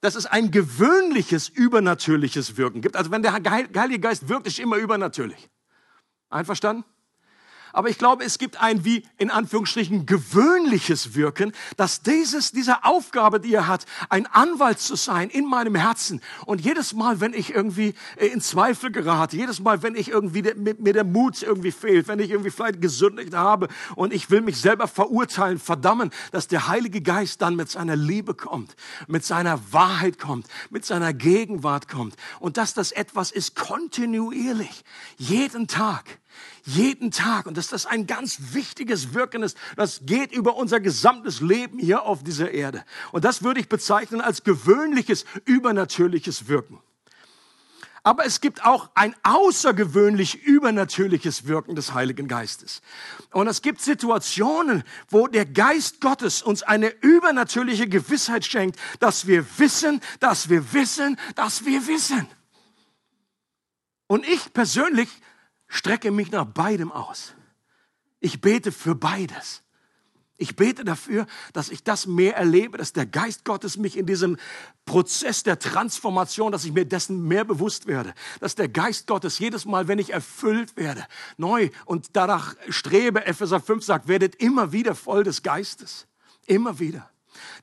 dass 0.00 0.14
es 0.14 0.26
ein 0.26 0.50
gewöhnliches, 0.50 1.48
übernatürliches 1.48 2.56
Wirken 2.56 2.80
gibt. 2.80 2.96
Also 2.96 3.10
wenn 3.10 3.22
der 3.22 3.32
Heilige 3.32 4.00
Geist 4.00 4.28
wirkt, 4.28 4.46
ist 4.46 4.58
immer 4.58 4.76
übernatürlich. 4.76 5.50
Einverstanden? 6.28 6.84
Aber 7.72 7.88
ich 7.88 7.98
glaube, 7.98 8.24
es 8.24 8.38
gibt 8.38 8.60
ein 8.60 8.84
wie 8.84 9.04
in 9.18 9.30
Anführungsstrichen 9.30 10.06
gewöhnliches 10.06 11.14
Wirken, 11.14 11.52
dass 11.76 12.02
dieses, 12.02 12.52
diese 12.52 12.84
Aufgabe, 12.84 13.40
die 13.40 13.54
er 13.54 13.66
hat, 13.66 13.86
ein 14.08 14.26
Anwalt 14.26 14.80
zu 14.80 14.96
sein 14.96 15.30
in 15.30 15.46
meinem 15.46 15.74
Herzen. 15.74 16.20
Und 16.46 16.60
jedes 16.60 16.94
Mal, 16.94 17.20
wenn 17.20 17.34
ich 17.34 17.54
irgendwie 17.54 17.94
äh, 18.16 18.26
in 18.26 18.40
Zweifel 18.40 18.90
gerate, 18.90 19.36
jedes 19.36 19.60
Mal, 19.60 19.82
wenn 19.82 19.94
ich 19.94 20.08
irgendwie 20.08 20.42
mir 20.78 20.92
der 20.92 21.04
Mut 21.04 21.42
irgendwie 21.42 21.72
fehlt, 21.72 22.08
wenn 22.08 22.18
ich 22.18 22.30
irgendwie 22.30 22.50
vielleicht 22.50 22.80
gesündigt 22.80 23.34
habe 23.34 23.68
und 23.94 24.12
ich 24.12 24.30
will 24.30 24.40
mich 24.40 24.60
selber 24.60 24.88
verurteilen, 24.88 25.58
verdammen, 25.58 26.10
dass 26.32 26.48
der 26.48 26.68
Heilige 26.68 27.00
Geist 27.00 27.42
dann 27.42 27.56
mit 27.56 27.70
seiner 27.70 27.96
Liebe 27.96 28.34
kommt, 28.34 28.74
mit 29.06 29.24
seiner 29.24 29.60
Wahrheit 29.72 30.18
kommt, 30.18 30.46
mit 30.70 30.84
seiner 30.84 31.12
Gegenwart 31.12 31.88
kommt 31.88 32.16
und 32.38 32.56
dass 32.56 32.74
das 32.74 32.92
etwas 32.92 33.30
ist 33.30 33.56
kontinuierlich, 33.56 34.84
jeden 35.16 35.66
Tag 35.68 36.20
jeden 36.74 37.10
Tag. 37.10 37.46
Und 37.46 37.56
dass 37.56 37.68
das 37.68 37.86
ein 37.86 38.06
ganz 38.06 38.38
wichtiges 38.52 39.14
Wirken 39.14 39.42
ist. 39.42 39.56
Das 39.76 40.00
geht 40.04 40.32
über 40.32 40.56
unser 40.56 40.80
gesamtes 40.80 41.40
Leben 41.40 41.78
hier 41.78 42.02
auf 42.02 42.22
dieser 42.22 42.50
Erde. 42.50 42.84
Und 43.12 43.24
das 43.24 43.42
würde 43.42 43.60
ich 43.60 43.68
bezeichnen 43.68 44.20
als 44.20 44.44
gewöhnliches, 44.44 45.24
übernatürliches 45.44 46.48
Wirken. 46.48 46.80
Aber 48.02 48.24
es 48.24 48.40
gibt 48.40 48.64
auch 48.64 48.88
ein 48.94 49.14
außergewöhnlich 49.22 50.42
übernatürliches 50.42 51.46
Wirken 51.46 51.74
des 51.74 51.92
Heiligen 51.92 52.28
Geistes. 52.28 52.80
Und 53.30 53.46
es 53.46 53.60
gibt 53.60 53.82
Situationen, 53.82 54.84
wo 55.10 55.26
der 55.26 55.44
Geist 55.44 56.00
Gottes 56.00 56.42
uns 56.42 56.62
eine 56.62 56.88
übernatürliche 56.88 57.88
Gewissheit 57.88 58.46
schenkt, 58.46 58.78
dass 59.00 59.26
wir 59.26 59.44
wissen, 59.58 60.00
dass 60.18 60.48
wir 60.48 60.72
wissen, 60.72 61.18
dass 61.34 61.66
wir 61.66 61.86
wissen. 61.86 62.26
Und 64.06 64.26
ich 64.26 64.52
persönlich 64.54 65.08
strecke 65.70 66.10
mich 66.10 66.30
nach 66.30 66.44
beidem 66.44 66.92
aus. 66.92 67.32
Ich 68.18 68.42
bete 68.42 68.72
für 68.72 68.94
beides. 68.94 69.62
Ich 70.36 70.56
bete 70.56 70.84
dafür, 70.84 71.26
dass 71.52 71.68
ich 71.68 71.84
das 71.84 72.06
mehr 72.06 72.36
erlebe, 72.36 72.78
dass 72.78 72.94
der 72.94 73.06
Geist 73.06 73.44
Gottes 73.44 73.76
mich 73.76 73.96
in 73.96 74.06
diesem 74.06 74.38
Prozess 74.86 75.42
der 75.42 75.58
Transformation, 75.58 76.50
dass 76.50 76.64
ich 76.64 76.72
mir 76.72 76.86
dessen 76.86 77.28
mehr 77.28 77.44
bewusst 77.44 77.86
werde, 77.86 78.14
dass 78.40 78.54
der 78.54 78.68
Geist 78.68 79.06
Gottes 79.06 79.38
jedes 79.38 79.66
Mal, 79.66 79.86
wenn 79.86 79.98
ich 79.98 80.12
erfüllt 80.12 80.76
werde, 80.76 81.06
neu 81.36 81.68
und 81.84 82.16
danach 82.16 82.56
strebe, 82.70 83.26
Epheser 83.26 83.60
5 83.60 83.84
sagt, 83.84 84.08
werdet 84.08 84.34
immer 84.36 84.72
wieder 84.72 84.94
voll 84.94 85.24
des 85.24 85.42
Geistes. 85.42 86.06
Immer 86.46 86.78
wieder 86.78 87.09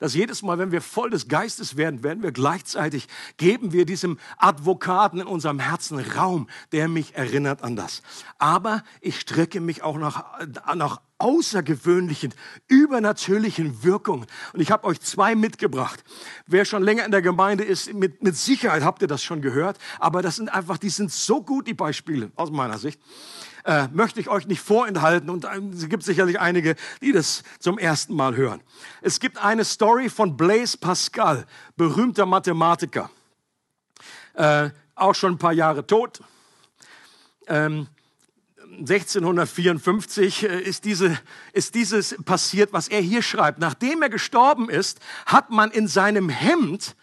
dass 0.00 0.14
jedes 0.14 0.42
Mal, 0.42 0.58
wenn 0.58 0.72
wir 0.72 0.80
voll 0.80 1.10
des 1.10 1.28
Geistes 1.28 1.76
werden, 1.76 2.02
werden 2.02 2.22
wir 2.22 2.32
gleichzeitig, 2.32 3.08
geben 3.36 3.72
wir 3.72 3.84
diesem 3.84 4.18
Advokaten 4.36 5.20
in 5.20 5.26
unserem 5.26 5.58
Herzen 5.58 5.98
Raum, 5.98 6.48
der 6.72 6.88
mich 6.88 7.14
erinnert 7.14 7.62
an 7.62 7.76
das. 7.76 8.02
Aber 8.38 8.82
ich 9.00 9.20
strecke 9.20 9.60
mich 9.60 9.82
auch 9.82 9.98
nach, 9.98 10.24
nach 10.74 11.00
außergewöhnlichen, 11.18 12.32
übernatürlichen 12.68 13.82
Wirkungen. 13.82 14.26
Und 14.52 14.60
ich 14.60 14.70
habe 14.70 14.86
euch 14.86 15.00
zwei 15.00 15.34
mitgebracht. 15.34 16.04
Wer 16.46 16.64
schon 16.64 16.82
länger 16.82 17.04
in 17.04 17.10
der 17.10 17.22
Gemeinde 17.22 17.64
ist, 17.64 17.92
mit, 17.92 18.22
mit 18.22 18.36
Sicherheit 18.36 18.84
habt 18.84 19.02
ihr 19.02 19.08
das 19.08 19.22
schon 19.22 19.42
gehört. 19.42 19.78
Aber 19.98 20.22
das 20.22 20.36
sind 20.36 20.48
einfach, 20.48 20.78
die 20.78 20.90
sind 20.90 21.10
so 21.10 21.42
gut, 21.42 21.66
die 21.66 21.74
Beispiele, 21.74 22.30
aus 22.36 22.50
meiner 22.50 22.78
Sicht 22.78 23.00
äh, 23.64 23.88
möchte 23.88 24.20
ich 24.20 24.28
euch 24.28 24.46
nicht 24.46 24.60
vorenthalten 24.60 25.30
und 25.30 25.44
es 25.74 25.88
gibt 25.88 26.02
sicherlich 26.02 26.40
einige, 26.40 26.76
die 27.00 27.12
das 27.12 27.42
zum 27.58 27.78
ersten 27.78 28.14
Mal 28.14 28.36
hören. 28.36 28.60
Es 29.02 29.20
gibt 29.20 29.38
eine 29.38 29.64
Story 29.64 30.08
von 30.08 30.36
Blaise 30.36 30.76
Pascal, 30.78 31.46
berühmter 31.76 32.26
Mathematiker, 32.26 33.10
äh, 34.34 34.70
auch 34.94 35.14
schon 35.14 35.34
ein 35.34 35.38
paar 35.38 35.52
Jahre 35.52 35.86
tot. 35.86 36.20
Ähm, 37.46 37.88
1654 38.78 40.44
äh, 40.44 40.60
ist, 40.60 40.84
diese, 40.84 41.18
ist 41.52 41.74
dieses 41.74 42.14
passiert, 42.24 42.72
was 42.72 42.88
er 42.88 43.00
hier 43.00 43.22
schreibt. 43.22 43.58
Nachdem 43.58 44.02
er 44.02 44.08
gestorben 44.08 44.68
ist, 44.68 45.00
hat 45.26 45.50
man 45.50 45.70
in 45.70 45.88
seinem 45.88 46.28
Hemd 46.28 46.94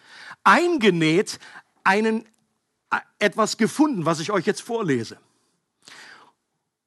eingenäht 0.43 1.39
einen, 1.83 2.25
äh, 2.91 2.97
etwas 3.19 3.57
gefunden, 3.57 4.05
was 4.05 4.19
ich 4.19 4.31
euch 4.31 4.45
jetzt 4.45 4.61
vorlese. 4.61 5.17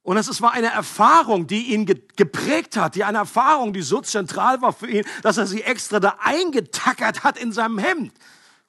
Und 0.08 0.16
es 0.16 0.40
war 0.40 0.52
eine 0.52 0.68
Erfahrung, 0.68 1.46
die 1.46 1.74
ihn 1.74 1.84
geprägt 1.84 2.78
hat, 2.78 2.94
die 2.94 3.04
eine 3.04 3.18
Erfahrung, 3.18 3.74
die 3.74 3.82
so 3.82 4.00
zentral 4.00 4.62
war 4.62 4.72
für 4.72 4.88
ihn, 4.88 5.04
dass 5.20 5.36
er 5.36 5.46
sie 5.46 5.62
extra 5.62 6.00
da 6.00 6.16
eingetackert 6.20 7.24
hat 7.24 7.36
in 7.36 7.52
seinem 7.52 7.76
Hemd, 7.76 8.14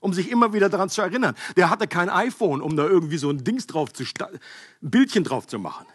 um 0.01 0.13
sich 0.13 0.31
immer 0.31 0.51
wieder 0.51 0.67
daran 0.67 0.89
zu 0.89 1.01
erinnern. 1.01 1.35
Der 1.55 1.69
hatte 1.69 1.87
kein 1.87 2.09
iPhone, 2.09 2.59
um 2.59 2.75
da 2.75 2.83
irgendwie 2.83 3.17
so 3.17 3.29
ein 3.29 3.41
Dings 3.41 3.67
drauf 3.67 3.93
zu, 3.93 4.03
ein 4.03 4.37
Bildchen 4.81 5.23
drauf 5.23 5.47
zu 5.47 5.59
machen. 5.59 5.85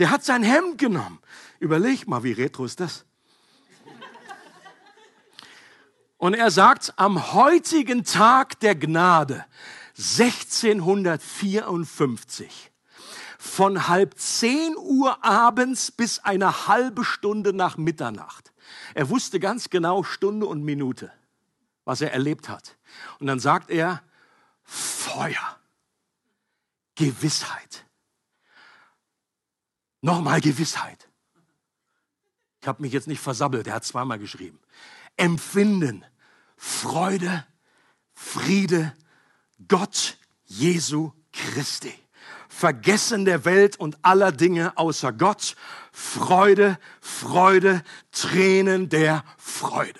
Der 0.00 0.10
hat 0.10 0.22
sein 0.22 0.42
Hemd 0.42 0.76
genommen. 0.76 1.18
Überleg 1.60 2.06
mal, 2.06 2.22
wie 2.22 2.32
retro 2.32 2.66
ist 2.66 2.80
das? 2.80 3.06
Und 6.18 6.34
er 6.34 6.50
sagt, 6.50 6.92
am 6.96 7.32
heutigen 7.32 8.04
Tag 8.04 8.60
der 8.60 8.74
Gnade, 8.74 9.46
1654, 9.96 12.70
von 13.40 13.88
halb 13.88 14.18
zehn 14.18 14.76
Uhr 14.76 15.24
abends 15.24 15.90
bis 15.90 16.18
eine 16.18 16.68
halbe 16.68 17.06
Stunde 17.06 17.54
nach 17.54 17.78
Mitternacht. 17.78 18.52
Er 18.92 19.08
wusste 19.08 19.40
ganz 19.40 19.70
genau 19.70 20.02
Stunde 20.02 20.44
und 20.44 20.62
Minute, 20.62 21.10
was 21.86 22.02
er 22.02 22.12
erlebt 22.12 22.50
hat. 22.50 22.76
Und 23.18 23.28
dann 23.28 23.40
sagt 23.40 23.70
er, 23.70 24.02
Feuer, 24.62 25.58
Gewissheit. 26.96 27.86
Nochmal 30.02 30.42
Gewissheit. 30.42 31.08
Ich 32.60 32.68
habe 32.68 32.82
mich 32.82 32.92
jetzt 32.92 33.08
nicht 33.08 33.22
versabbelt, 33.22 33.66
er 33.66 33.76
hat 33.76 33.86
zweimal 33.86 34.18
geschrieben. 34.18 34.60
Empfinden, 35.16 36.04
Freude, 36.58 37.46
Friede, 38.12 38.94
Gott 39.66 40.18
Jesu 40.44 41.12
Christi. 41.32 41.98
Vergessen 42.60 43.24
der 43.24 43.46
Welt 43.46 43.80
und 43.80 43.96
aller 44.02 44.32
Dinge 44.32 44.76
außer 44.76 45.14
Gott, 45.14 45.56
Freude, 45.92 46.78
Freude, 47.00 47.82
Tränen 48.12 48.90
der 48.90 49.24
Freude. 49.38 49.98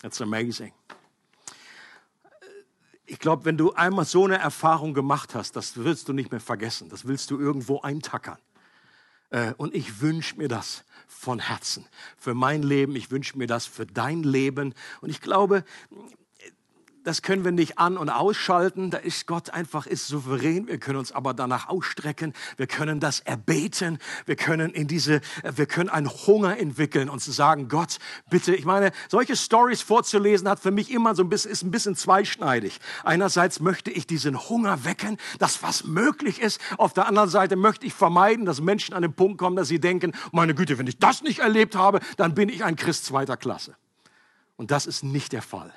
That's 0.00 0.20
amazing. 0.20 0.72
Ich 3.06 3.20
glaube, 3.20 3.44
wenn 3.44 3.56
du 3.56 3.72
einmal 3.74 4.04
so 4.04 4.24
eine 4.24 4.38
Erfahrung 4.38 4.94
gemacht 4.94 5.36
hast, 5.36 5.54
das 5.54 5.76
willst 5.76 6.08
du 6.08 6.12
nicht 6.12 6.32
mehr 6.32 6.40
vergessen. 6.40 6.88
Das 6.88 7.06
willst 7.06 7.30
du 7.30 7.38
irgendwo 7.38 7.80
eintackern. 7.82 8.38
Äh, 9.30 9.54
und 9.58 9.76
ich 9.76 10.00
wünsche 10.00 10.38
mir 10.38 10.48
das 10.48 10.84
von 11.06 11.38
Herzen. 11.38 11.86
Für 12.16 12.34
mein 12.34 12.64
Leben, 12.64 12.96
ich 12.96 13.12
wünsche 13.12 13.38
mir 13.38 13.46
das 13.46 13.66
für 13.66 13.86
dein 13.86 14.24
Leben. 14.24 14.74
Und 15.02 15.10
ich 15.10 15.20
glaube, 15.20 15.62
das 17.04 17.22
können 17.22 17.44
wir 17.44 17.52
nicht 17.52 17.78
an- 17.78 17.96
und 17.96 18.10
ausschalten. 18.10 18.90
Da 18.90 18.98
ist 18.98 19.26
Gott 19.26 19.50
einfach 19.50 19.86
ist 19.86 20.06
souverän. 20.06 20.66
Wir 20.66 20.78
können 20.78 20.98
uns 20.98 21.12
aber 21.12 21.34
danach 21.34 21.68
ausstrecken. 21.68 22.34
Wir 22.56 22.66
können 22.66 23.00
das 23.00 23.20
erbeten. 23.20 23.98
Wir 24.26 24.36
können 24.36 24.70
in 24.70 24.86
diese, 24.86 25.20
wir 25.42 25.66
können 25.66 25.88
einen 25.88 26.08
Hunger 26.08 26.58
entwickeln 26.58 27.08
und 27.08 27.20
zu 27.20 27.32
sagen, 27.32 27.68
Gott, 27.68 27.98
bitte. 28.30 28.54
Ich 28.54 28.64
meine, 28.64 28.92
solche 29.08 29.36
Stories 29.36 29.82
vorzulesen 29.82 30.48
hat 30.48 30.60
für 30.60 30.70
mich 30.70 30.90
immer 30.90 31.14
so 31.14 31.22
ein 31.22 31.28
bisschen, 31.28 31.50
ist 31.50 31.62
ein 31.62 31.70
bisschen 31.70 31.96
zweischneidig. 31.96 32.78
Einerseits 33.04 33.60
möchte 33.60 33.90
ich 33.90 34.06
diesen 34.06 34.38
Hunger 34.48 34.84
wecken, 34.84 35.16
dass 35.38 35.62
was 35.62 35.84
möglich 35.84 36.40
ist. 36.40 36.60
Auf 36.76 36.92
der 36.92 37.06
anderen 37.06 37.30
Seite 37.30 37.56
möchte 37.56 37.86
ich 37.86 37.94
vermeiden, 37.94 38.44
dass 38.44 38.60
Menschen 38.60 38.94
an 38.94 39.02
den 39.02 39.14
Punkt 39.14 39.38
kommen, 39.38 39.56
dass 39.56 39.68
sie 39.68 39.80
denken, 39.80 40.12
meine 40.32 40.54
Güte, 40.54 40.78
wenn 40.78 40.86
ich 40.86 40.98
das 40.98 41.22
nicht 41.22 41.40
erlebt 41.40 41.76
habe, 41.76 42.00
dann 42.16 42.34
bin 42.34 42.48
ich 42.48 42.64
ein 42.64 42.76
Christ 42.76 43.06
zweiter 43.06 43.36
Klasse. 43.36 43.76
Und 44.56 44.70
das 44.70 44.86
ist 44.86 45.04
nicht 45.04 45.32
der 45.32 45.42
Fall. 45.42 45.72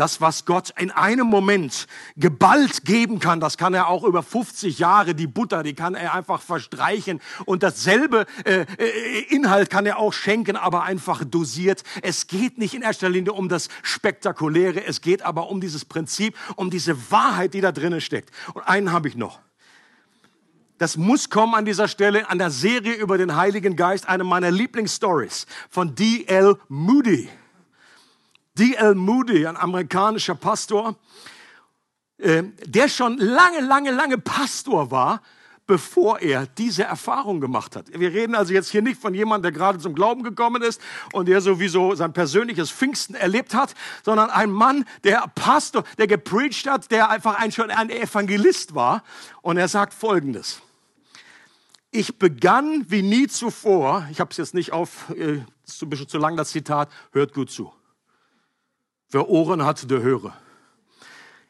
Das, 0.00 0.22
was 0.22 0.46
Gott 0.46 0.72
in 0.78 0.90
einem 0.90 1.26
Moment 1.26 1.86
geballt 2.16 2.86
geben 2.86 3.18
kann, 3.18 3.38
das 3.38 3.58
kann 3.58 3.74
er 3.74 3.88
auch 3.88 4.02
über 4.02 4.22
50 4.22 4.78
Jahre, 4.78 5.14
die 5.14 5.26
Butter, 5.26 5.62
die 5.62 5.74
kann 5.74 5.94
er 5.94 6.14
einfach 6.14 6.40
verstreichen. 6.40 7.20
Und 7.44 7.62
dasselbe 7.62 8.24
äh, 8.46 8.64
äh, 8.78 9.20
Inhalt 9.28 9.68
kann 9.68 9.84
er 9.84 9.98
auch 9.98 10.14
schenken, 10.14 10.56
aber 10.56 10.84
einfach 10.84 11.22
dosiert. 11.22 11.82
Es 12.00 12.28
geht 12.28 12.56
nicht 12.56 12.72
in 12.72 12.80
erster 12.80 13.10
Linie 13.10 13.34
um 13.34 13.50
das 13.50 13.68
Spektakuläre, 13.82 14.82
es 14.86 15.02
geht 15.02 15.20
aber 15.20 15.50
um 15.50 15.60
dieses 15.60 15.84
Prinzip, 15.84 16.34
um 16.56 16.70
diese 16.70 17.10
Wahrheit, 17.10 17.52
die 17.52 17.60
da 17.60 17.70
drinnen 17.70 18.00
steckt. 18.00 18.30
Und 18.54 18.62
einen 18.62 18.92
habe 18.92 19.06
ich 19.06 19.16
noch. 19.16 19.40
Das 20.78 20.96
muss 20.96 21.28
kommen 21.28 21.54
an 21.54 21.66
dieser 21.66 21.88
Stelle, 21.88 22.30
an 22.30 22.38
der 22.38 22.50
Serie 22.50 22.94
über 22.94 23.18
den 23.18 23.36
Heiligen 23.36 23.76
Geist, 23.76 24.08
eine 24.08 24.24
meiner 24.24 24.50
Lieblingsstories 24.50 25.44
von 25.68 25.94
D.L. 25.94 26.56
Moody. 26.70 27.28
D.L. 28.60 28.94
Moody, 28.94 29.46
ein 29.46 29.56
amerikanischer 29.56 30.34
Pastor, 30.34 30.94
äh, 32.18 32.42
der 32.66 32.90
schon 32.90 33.16
lange, 33.16 33.60
lange, 33.60 33.90
lange 33.90 34.18
Pastor 34.18 34.90
war, 34.90 35.22
bevor 35.66 36.20
er 36.20 36.46
diese 36.46 36.84
Erfahrung 36.84 37.40
gemacht 37.40 37.74
hat. 37.74 37.86
Wir 37.98 38.12
reden 38.12 38.34
also 38.34 38.52
jetzt 38.52 38.68
hier 38.68 38.82
nicht 38.82 39.00
von 39.00 39.14
jemandem, 39.14 39.44
der 39.44 39.58
gerade 39.58 39.78
zum 39.78 39.94
Glauben 39.94 40.22
gekommen 40.24 40.60
ist 40.60 40.78
und 41.14 41.26
der 41.26 41.40
sowieso 41.40 41.94
sein 41.94 42.12
persönliches 42.12 42.70
Pfingsten 42.70 43.14
erlebt 43.14 43.54
hat, 43.54 43.74
sondern 44.04 44.28
ein 44.28 44.50
Mann, 44.50 44.84
der 45.04 45.24
Pastor, 45.34 45.84
der 45.96 46.06
gepreacht 46.06 46.66
hat, 46.66 46.90
der 46.90 47.08
einfach 47.08 47.38
ein, 47.40 47.52
schon 47.52 47.70
ein 47.70 47.88
Evangelist 47.88 48.74
war. 48.74 49.02
Und 49.40 49.56
er 49.56 49.68
sagt 49.68 49.94
Folgendes. 49.94 50.60
Ich 51.92 52.18
begann 52.18 52.84
wie 52.90 53.00
nie 53.00 53.26
zuvor, 53.26 54.06
ich 54.10 54.20
habe 54.20 54.32
es 54.32 54.36
jetzt 54.36 54.52
nicht 54.52 54.74
auf, 54.74 55.08
äh, 55.16 55.44
ist 55.66 55.82
ein 55.82 55.88
bisschen 55.88 56.08
zu 56.08 56.18
lang 56.18 56.36
das 56.36 56.50
Zitat, 56.50 56.90
hört 57.12 57.32
gut 57.32 57.50
zu. 57.50 57.72
Wer 59.10 59.28
Ohren 59.28 59.64
hat, 59.64 59.90
der 59.90 60.02
höre. 60.02 60.36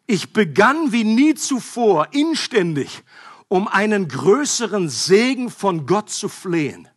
Ich 0.06 0.32
begann 0.32 0.92
wie 0.92 1.04
nie 1.04 1.34
zuvor 1.34 2.08
inständig, 2.12 3.04
um 3.48 3.68
einen 3.68 4.08
größeren 4.08 4.88
Segen 4.88 5.50
von 5.50 5.86
Gott 5.86 6.10
zu 6.10 6.28
flehen. 6.28 6.88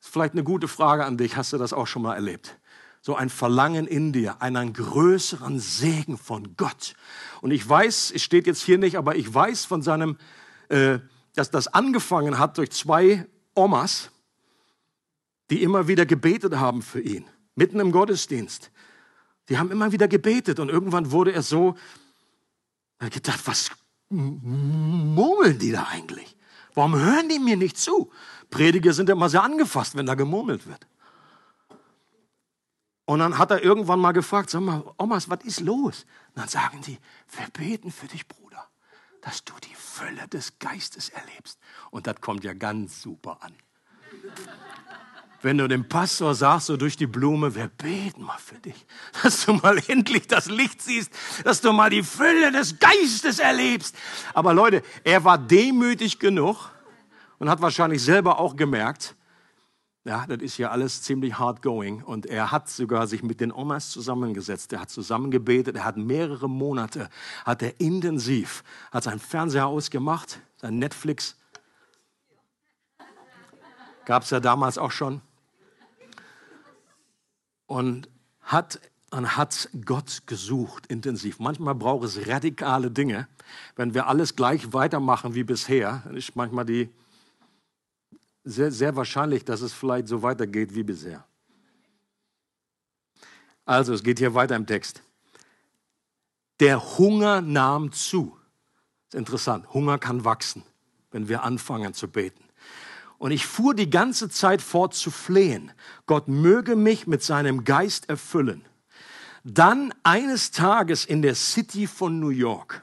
Ist 0.00 0.12
vielleicht 0.12 0.32
eine 0.32 0.44
gute 0.44 0.68
Frage 0.68 1.04
an 1.04 1.18
dich. 1.18 1.36
Hast 1.36 1.52
du 1.52 1.58
das 1.58 1.72
auch 1.72 1.86
schon 1.86 2.02
mal 2.02 2.14
erlebt? 2.14 2.58
So 3.02 3.14
ein 3.14 3.28
Verlangen 3.28 3.86
in 3.86 4.12
dir, 4.12 4.42
einen 4.42 4.72
größeren 4.72 5.60
Segen 5.60 6.16
von 6.18 6.56
Gott. 6.56 6.94
Und 7.40 7.52
ich 7.52 7.68
weiß, 7.68 8.12
es 8.14 8.22
steht 8.22 8.46
jetzt 8.46 8.62
hier 8.62 8.78
nicht, 8.78 8.96
aber 8.96 9.14
ich 9.14 9.32
weiß 9.32 9.64
von 9.64 9.82
seinem, 9.82 10.16
äh, 10.70 10.98
dass 11.34 11.50
das 11.50 11.68
angefangen 11.68 12.38
hat 12.38 12.58
durch 12.58 12.70
zwei 12.72 13.26
Omas, 13.54 14.10
die 15.50 15.62
immer 15.62 15.86
wieder 15.86 16.06
gebetet 16.06 16.56
haben 16.56 16.82
für 16.82 17.00
ihn, 17.00 17.26
mitten 17.54 17.78
im 17.78 17.92
Gottesdienst. 17.92 18.72
Die 19.48 19.58
haben 19.58 19.70
immer 19.70 19.92
wieder 19.92 20.08
gebetet 20.08 20.58
und 20.58 20.68
irgendwann 20.68 21.10
wurde 21.10 21.32
er 21.32 21.42
so, 21.42 21.76
gedacht, 22.98 23.46
was 23.46 23.70
murmeln 24.08 25.58
die 25.58 25.72
da 25.72 25.86
eigentlich? 25.90 26.36
Warum 26.74 26.96
hören 26.96 27.28
die 27.28 27.38
mir 27.38 27.56
nicht 27.56 27.78
zu? 27.78 28.10
Prediger 28.50 28.92
sind 28.92 29.08
immer 29.08 29.28
sehr 29.28 29.42
angefasst, 29.42 29.96
wenn 29.96 30.06
da 30.06 30.14
gemurmelt 30.14 30.66
wird. 30.66 30.86
Und 33.04 33.20
dann 33.20 33.38
hat 33.38 33.52
er 33.52 33.62
irgendwann 33.62 34.00
mal 34.00 34.12
gefragt, 34.12 34.50
sag 34.50 34.62
mal, 34.62 34.82
Omas, 34.98 35.30
was 35.30 35.44
ist 35.44 35.60
los? 35.60 36.06
Und 36.34 36.38
dann 36.38 36.48
sagen 36.48 36.80
die, 36.82 36.98
wir 37.36 37.48
beten 37.52 37.92
für 37.92 38.08
dich, 38.08 38.26
Bruder, 38.26 38.66
dass 39.20 39.44
du 39.44 39.54
die 39.62 39.74
Fülle 39.74 40.26
des 40.28 40.58
Geistes 40.58 41.10
erlebst. 41.10 41.58
Und 41.90 42.08
das 42.08 42.20
kommt 42.20 42.42
ja 42.42 42.52
ganz 42.52 43.00
super 43.00 43.38
an 43.42 43.54
wenn 45.42 45.58
du 45.58 45.68
dem 45.68 45.88
Pastor 45.88 46.34
sagst, 46.34 46.66
so 46.66 46.76
durch 46.76 46.96
die 46.96 47.06
Blume, 47.06 47.54
wir 47.54 47.68
beten 47.68 48.22
mal 48.22 48.38
für 48.38 48.58
dich, 48.58 48.86
dass 49.22 49.46
du 49.46 49.54
mal 49.54 49.78
endlich 49.88 50.26
das 50.26 50.46
Licht 50.46 50.82
siehst, 50.82 51.12
dass 51.44 51.60
du 51.60 51.72
mal 51.72 51.90
die 51.90 52.02
Fülle 52.02 52.52
des 52.52 52.78
Geistes 52.78 53.38
erlebst. 53.38 53.96
Aber 54.34 54.54
Leute, 54.54 54.82
er 55.04 55.24
war 55.24 55.38
demütig 55.38 56.18
genug 56.18 56.70
und 57.38 57.48
hat 57.50 57.60
wahrscheinlich 57.60 58.02
selber 58.02 58.38
auch 58.38 58.56
gemerkt, 58.56 59.14
ja, 60.06 60.24
das 60.24 60.38
ist 60.40 60.56
ja 60.56 60.70
alles 60.70 61.02
ziemlich 61.02 61.36
hard 61.36 61.62
going. 61.62 62.00
Und 62.00 62.26
er 62.26 62.52
hat 62.52 62.68
sogar 62.68 63.08
sich 63.08 63.24
mit 63.24 63.40
den 63.40 63.50
Omas 63.50 63.90
zusammengesetzt. 63.90 64.72
Er 64.72 64.82
hat 64.82 64.90
zusammengebetet. 64.90 65.74
Er 65.74 65.84
hat 65.84 65.96
mehrere 65.96 66.48
Monate, 66.48 67.10
hat 67.44 67.60
er 67.60 67.80
intensiv, 67.80 68.62
hat 68.92 69.02
sein 69.02 69.18
Fernseher 69.18 69.66
ausgemacht, 69.66 70.38
sein 70.58 70.78
Netflix. 70.78 71.36
Gab 74.04 74.22
es 74.22 74.30
ja 74.30 74.38
damals 74.38 74.78
auch 74.78 74.92
schon 74.92 75.22
und 77.66 78.08
hat, 78.40 78.80
und 79.10 79.36
hat 79.36 79.68
Gott 79.84 80.22
gesucht 80.26 80.86
intensiv. 80.86 81.38
Manchmal 81.38 81.74
braucht 81.74 82.04
es 82.04 82.26
radikale 82.26 82.90
Dinge. 82.90 83.28
Wenn 83.74 83.94
wir 83.94 84.06
alles 84.06 84.36
gleich 84.36 84.72
weitermachen 84.72 85.34
wie 85.34 85.44
bisher, 85.44 86.02
ist 86.14 86.36
manchmal 86.36 86.64
die 86.64 86.88
sehr, 88.44 88.70
sehr 88.70 88.94
wahrscheinlich, 88.94 89.44
dass 89.44 89.60
es 89.60 89.72
vielleicht 89.72 90.08
so 90.08 90.22
weitergeht 90.22 90.74
wie 90.74 90.84
bisher. 90.84 91.24
Also, 93.64 93.92
es 93.92 94.04
geht 94.04 94.20
hier 94.20 94.34
weiter 94.34 94.54
im 94.54 94.66
Text. 94.66 95.02
Der 96.60 96.98
Hunger 96.98 97.40
nahm 97.40 97.90
zu. 97.90 98.38
Das 99.06 99.14
ist 99.14 99.18
interessant. 99.18 99.74
Hunger 99.74 99.98
kann 99.98 100.24
wachsen, 100.24 100.62
wenn 101.10 101.28
wir 101.28 101.42
anfangen 101.42 101.92
zu 101.92 102.06
beten. 102.08 102.45
Und 103.18 103.30
ich 103.30 103.46
fuhr 103.46 103.74
die 103.74 103.90
ganze 103.90 104.28
Zeit 104.28 104.60
fort 104.60 104.94
zu 104.94 105.10
flehen. 105.10 105.72
Gott 106.06 106.28
möge 106.28 106.76
mich 106.76 107.06
mit 107.06 107.22
seinem 107.22 107.64
Geist 107.64 108.08
erfüllen. 108.08 108.64
Dann 109.44 109.94
eines 110.02 110.50
Tages 110.50 111.04
in 111.04 111.22
der 111.22 111.34
City 111.34 111.86
von 111.86 112.20
New 112.20 112.30
York. 112.30 112.82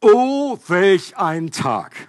Oh, 0.00 0.58
welch 0.66 1.16
ein 1.16 1.50
Tag. 1.50 2.08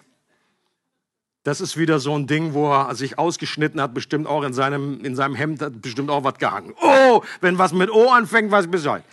Das 1.44 1.62
ist 1.62 1.78
wieder 1.78 2.00
so 2.00 2.18
ein 2.18 2.26
Ding, 2.26 2.54
wo 2.54 2.72
er 2.72 2.96
sich 2.96 3.20
ausgeschnitten 3.20 3.80
hat, 3.80 3.94
bestimmt 3.94 4.26
auch 4.26 4.42
in 4.42 4.54
seinem, 4.54 5.06
in 5.06 5.16
seinem 5.16 5.36
Hemd, 5.36 5.62
hat 5.62 5.80
bestimmt 5.80 6.10
auch 6.10 6.24
was 6.24 6.40
gehangen. 6.40 6.74
Oh, 6.82 7.22
wenn 7.40 7.60
was 7.60 7.72
mit 7.72 7.92
O 7.92 8.10
anfängt, 8.10 8.50
weiß 8.50 8.66
Bescheid. 8.68 9.04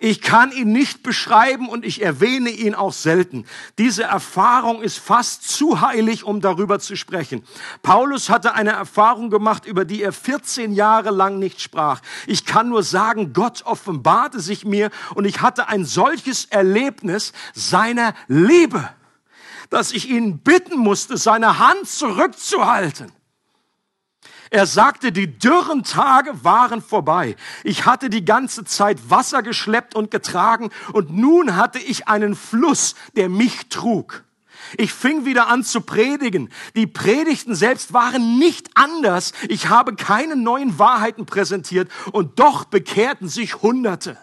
Ich 0.00 0.20
kann 0.20 0.52
ihn 0.52 0.70
nicht 0.70 1.02
beschreiben 1.02 1.68
und 1.68 1.84
ich 1.84 2.02
erwähne 2.02 2.50
ihn 2.50 2.76
auch 2.76 2.92
selten. 2.92 3.46
Diese 3.78 4.04
Erfahrung 4.04 4.80
ist 4.80 4.98
fast 4.98 5.50
zu 5.50 5.80
heilig, 5.80 6.22
um 6.22 6.40
darüber 6.40 6.78
zu 6.78 6.96
sprechen. 6.96 7.44
Paulus 7.82 8.30
hatte 8.30 8.54
eine 8.54 8.70
Erfahrung 8.70 9.28
gemacht, 9.28 9.66
über 9.66 9.84
die 9.84 10.02
er 10.02 10.12
14 10.12 10.72
Jahre 10.72 11.10
lang 11.10 11.40
nicht 11.40 11.60
sprach. 11.60 12.00
Ich 12.28 12.44
kann 12.44 12.68
nur 12.68 12.84
sagen, 12.84 13.32
Gott 13.32 13.62
offenbarte 13.64 14.38
sich 14.38 14.64
mir 14.64 14.90
und 15.16 15.24
ich 15.24 15.40
hatte 15.40 15.68
ein 15.68 15.84
solches 15.84 16.44
Erlebnis 16.44 17.32
seiner 17.54 18.14
Liebe, 18.28 18.88
dass 19.68 19.90
ich 19.90 20.08
ihn 20.08 20.38
bitten 20.38 20.78
musste, 20.78 21.16
seine 21.16 21.58
Hand 21.58 21.88
zurückzuhalten. 21.88 23.17
Er 24.50 24.66
sagte, 24.66 25.12
die 25.12 25.38
dürren 25.38 25.82
Tage 25.82 26.44
waren 26.44 26.82
vorbei. 26.82 27.36
Ich 27.64 27.86
hatte 27.86 28.10
die 28.10 28.24
ganze 28.24 28.64
Zeit 28.64 29.10
Wasser 29.10 29.42
geschleppt 29.42 29.94
und 29.94 30.10
getragen 30.10 30.70
und 30.92 31.10
nun 31.10 31.56
hatte 31.56 31.78
ich 31.78 32.08
einen 32.08 32.34
Fluss, 32.34 32.94
der 33.16 33.28
mich 33.28 33.68
trug. 33.68 34.24
Ich 34.76 34.92
fing 34.92 35.24
wieder 35.24 35.48
an 35.48 35.64
zu 35.64 35.80
predigen. 35.80 36.50
Die 36.76 36.86
Predigten 36.86 37.54
selbst 37.54 37.92
waren 37.92 38.38
nicht 38.38 38.70
anders. 38.74 39.32
Ich 39.48 39.68
habe 39.68 39.94
keine 39.94 40.36
neuen 40.36 40.78
Wahrheiten 40.78 41.26
präsentiert 41.26 41.90
und 42.12 42.38
doch 42.38 42.64
bekehrten 42.64 43.28
sich 43.28 43.62
Hunderte. 43.62 44.18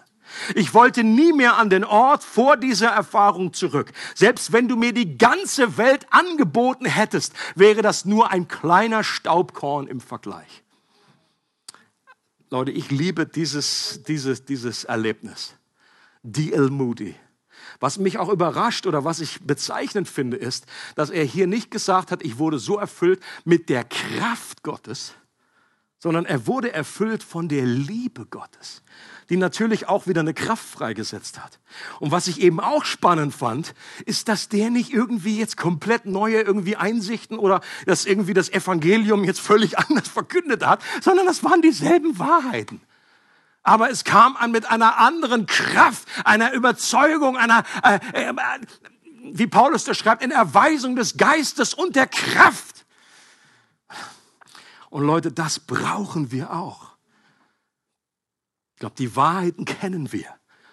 Ich 0.54 0.74
wollte 0.74 1.04
nie 1.04 1.32
mehr 1.32 1.56
an 1.56 1.70
den 1.70 1.84
Ort 1.84 2.24
vor 2.24 2.56
dieser 2.56 2.88
Erfahrung 2.88 3.52
zurück. 3.52 3.92
Selbst 4.14 4.52
wenn 4.52 4.68
du 4.68 4.76
mir 4.76 4.92
die 4.92 5.18
ganze 5.18 5.76
Welt 5.76 6.06
angeboten 6.10 6.86
hättest, 6.86 7.32
wäre 7.54 7.82
das 7.82 8.04
nur 8.04 8.30
ein 8.30 8.48
kleiner 8.48 9.04
Staubkorn 9.04 9.86
im 9.86 10.00
Vergleich. 10.00 10.62
Leute, 12.50 12.70
ich 12.70 12.90
liebe 12.90 13.26
dieses, 13.26 14.02
dieses, 14.06 14.44
dieses 14.44 14.84
Erlebnis. 14.84 15.54
D.L. 16.22 16.70
Moody. 16.70 17.14
Was 17.80 17.98
mich 17.98 18.18
auch 18.18 18.28
überrascht 18.28 18.86
oder 18.86 19.04
was 19.04 19.20
ich 19.20 19.42
bezeichnend 19.42 20.08
finde, 20.08 20.36
ist, 20.36 20.66
dass 20.94 21.10
er 21.10 21.24
hier 21.24 21.46
nicht 21.46 21.70
gesagt 21.70 22.10
hat, 22.10 22.22
ich 22.22 22.38
wurde 22.38 22.58
so 22.58 22.78
erfüllt 22.78 23.20
mit 23.44 23.68
der 23.68 23.84
Kraft 23.84 24.62
Gottes, 24.62 25.14
sondern 25.98 26.24
er 26.24 26.46
wurde 26.46 26.72
erfüllt 26.72 27.22
von 27.22 27.48
der 27.48 27.66
Liebe 27.66 28.26
Gottes, 28.26 28.82
die 29.30 29.36
natürlich 29.36 29.88
auch 29.88 30.06
wieder 30.06 30.20
eine 30.20 30.34
Kraft 30.34 30.64
freigesetzt 30.64 31.38
hat. 31.42 31.58
Und 32.00 32.10
was 32.10 32.28
ich 32.28 32.40
eben 32.40 32.60
auch 32.60 32.84
spannend 32.84 33.34
fand, 33.34 33.74
ist, 34.04 34.28
dass 34.28 34.48
der 34.48 34.70
nicht 34.70 34.92
irgendwie 34.92 35.38
jetzt 35.38 35.56
komplett 35.56 36.06
neue 36.06 36.40
irgendwie 36.40 36.76
Einsichten 36.76 37.38
oder 37.38 37.60
dass 37.86 38.06
irgendwie 38.06 38.34
das 38.34 38.48
Evangelium 38.48 39.24
jetzt 39.24 39.40
völlig 39.40 39.78
anders 39.78 40.08
verkündet 40.08 40.64
hat, 40.64 40.82
sondern 41.00 41.26
das 41.26 41.42
waren 41.42 41.62
dieselben 41.62 42.18
Wahrheiten. 42.18 42.80
Aber 43.62 43.90
es 43.90 44.04
kam 44.04 44.36
an 44.36 44.52
mit 44.52 44.70
einer 44.70 44.98
anderen 44.98 45.46
Kraft, 45.46 46.06
einer 46.24 46.52
Überzeugung, 46.52 47.36
einer, 47.36 47.64
äh, 47.82 47.98
äh, 48.12 48.32
wie 49.32 49.48
Paulus 49.48 49.82
das 49.82 49.98
schreibt, 49.98 50.22
in 50.22 50.30
Erweisung 50.30 50.94
des 50.94 51.16
Geistes 51.16 51.74
und 51.74 51.96
der 51.96 52.06
Kraft. 52.06 52.86
Und 54.88 55.04
Leute, 55.04 55.32
das 55.32 55.58
brauchen 55.58 56.30
wir 56.30 56.52
auch. 56.52 56.95
Ich 58.76 58.80
glaube, 58.80 58.94
die 58.98 59.16
Wahrheiten 59.16 59.64
kennen 59.64 60.12
wir. 60.12 60.26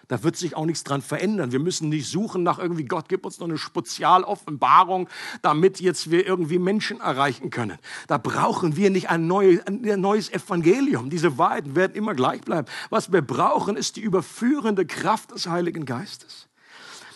Da 0.09 0.23
wird 0.23 0.35
sich 0.35 0.57
auch 0.57 0.65
nichts 0.65 0.83
dran 0.83 1.01
verändern. 1.01 1.53
Wir 1.53 1.61
müssen 1.61 1.87
nicht 1.87 2.05
suchen 2.05 2.43
nach 2.43 2.59
irgendwie, 2.59 2.83
Gott 2.83 3.07
gibt 3.07 3.25
uns 3.25 3.39
noch 3.39 3.47
eine 3.47 3.57
Spezialoffenbarung, 3.57 5.07
damit 5.41 5.79
jetzt 5.79 6.11
wir 6.11 6.27
irgendwie 6.27 6.59
Menschen 6.59 6.99
erreichen 6.99 7.49
können. 7.49 7.77
Da 8.07 8.17
brauchen 8.17 8.75
wir 8.75 8.89
nicht 8.89 9.09
ein, 9.09 9.27
neues, 9.27 9.65
ein 9.65 10.01
neues 10.01 10.29
Evangelium. 10.29 11.09
Diese 11.09 11.37
Wahrheiten 11.37 11.77
werden 11.77 11.95
immer 11.95 12.13
gleich 12.13 12.41
bleiben. 12.41 12.67
Was 12.89 13.13
wir 13.13 13.21
brauchen, 13.21 13.77
ist 13.77 13.95
die 13.95 14.01
überführende 14.01 14.85
Kraft 14.85 15.31
des 15.31 15.47
Heiligen 15.47 15.85
Geistes. 15.85 16.49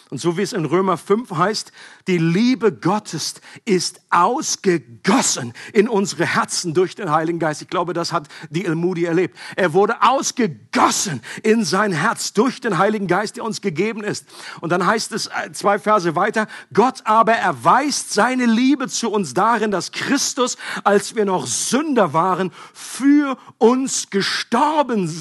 Und 0.10 0.20
so 0.20 0.38
wie 0.38 0.42
es 0.42 0.54
in 0.54 0.64
Römer 0.64 0.96
5 0.96 1.32
heißt, 1.32 1.74
die 2.08 2.18
Liebe 2.18 2.72
Gottes 2.72 3.36
ist 3.66 4.00
ausgegossen 4.10 5.54
in 5.74 5.90
unsere 5.90 6.26
Herzen 6.26 6.74
durch 6.74 6.96
den 6.96 7.12
Heiligen 7.12 7.40
Geist. 7.40 7.62
Ich 7.62 7.68
glaube, 7.68 7.92
das 7.92 8.14
hat 8.14 8.30
die 8.50 8.66
El 8.66 8.76
Moody 8.76 9.04
erlebt. 9.04 9.38
Er 9.58 9.74
wurde 9.74 10.02
ausgegossen 10.02 11.22
in 11.44 11.66
sein 11.66 11.92
Herz 11.92 12.32
durch 12.32 12.62
den 12.62 12.78
Heiligen 12.78 13.08
Geist, 13.08 13.36
der 13.36 13.44
uns 13.44 13.60
gegeben 13.60 14.02
ist. 14.02 14.26
Und 14.62 14.72
dann 14.72 14.86
heißt 14.86 15.12
es 15.12 15.28
äh, 15.28 15.52
zwei 15.52 15.78
Verse 15.78 16.16
weiter, 16.16 16.48
Gott 16.74 17.02
aber 17.04 17.34
erweist 17.34 18.14
seine 18.14 18.46
Liebe 18.46 18.88
zu 18.88 19.12
uns 19.12 19.34
darin, 19.34 19.72
dass 19.72 19.92
Christus, 19.92 20.56
als 20.86 21.16
wir 21.16 21.26
noch 21.26 21.48
Sünder 21.48 22.14
waren, 22.14 22.54
für 22.74 23.38
uns 23.58 24.10
gestorben 24.10 25.14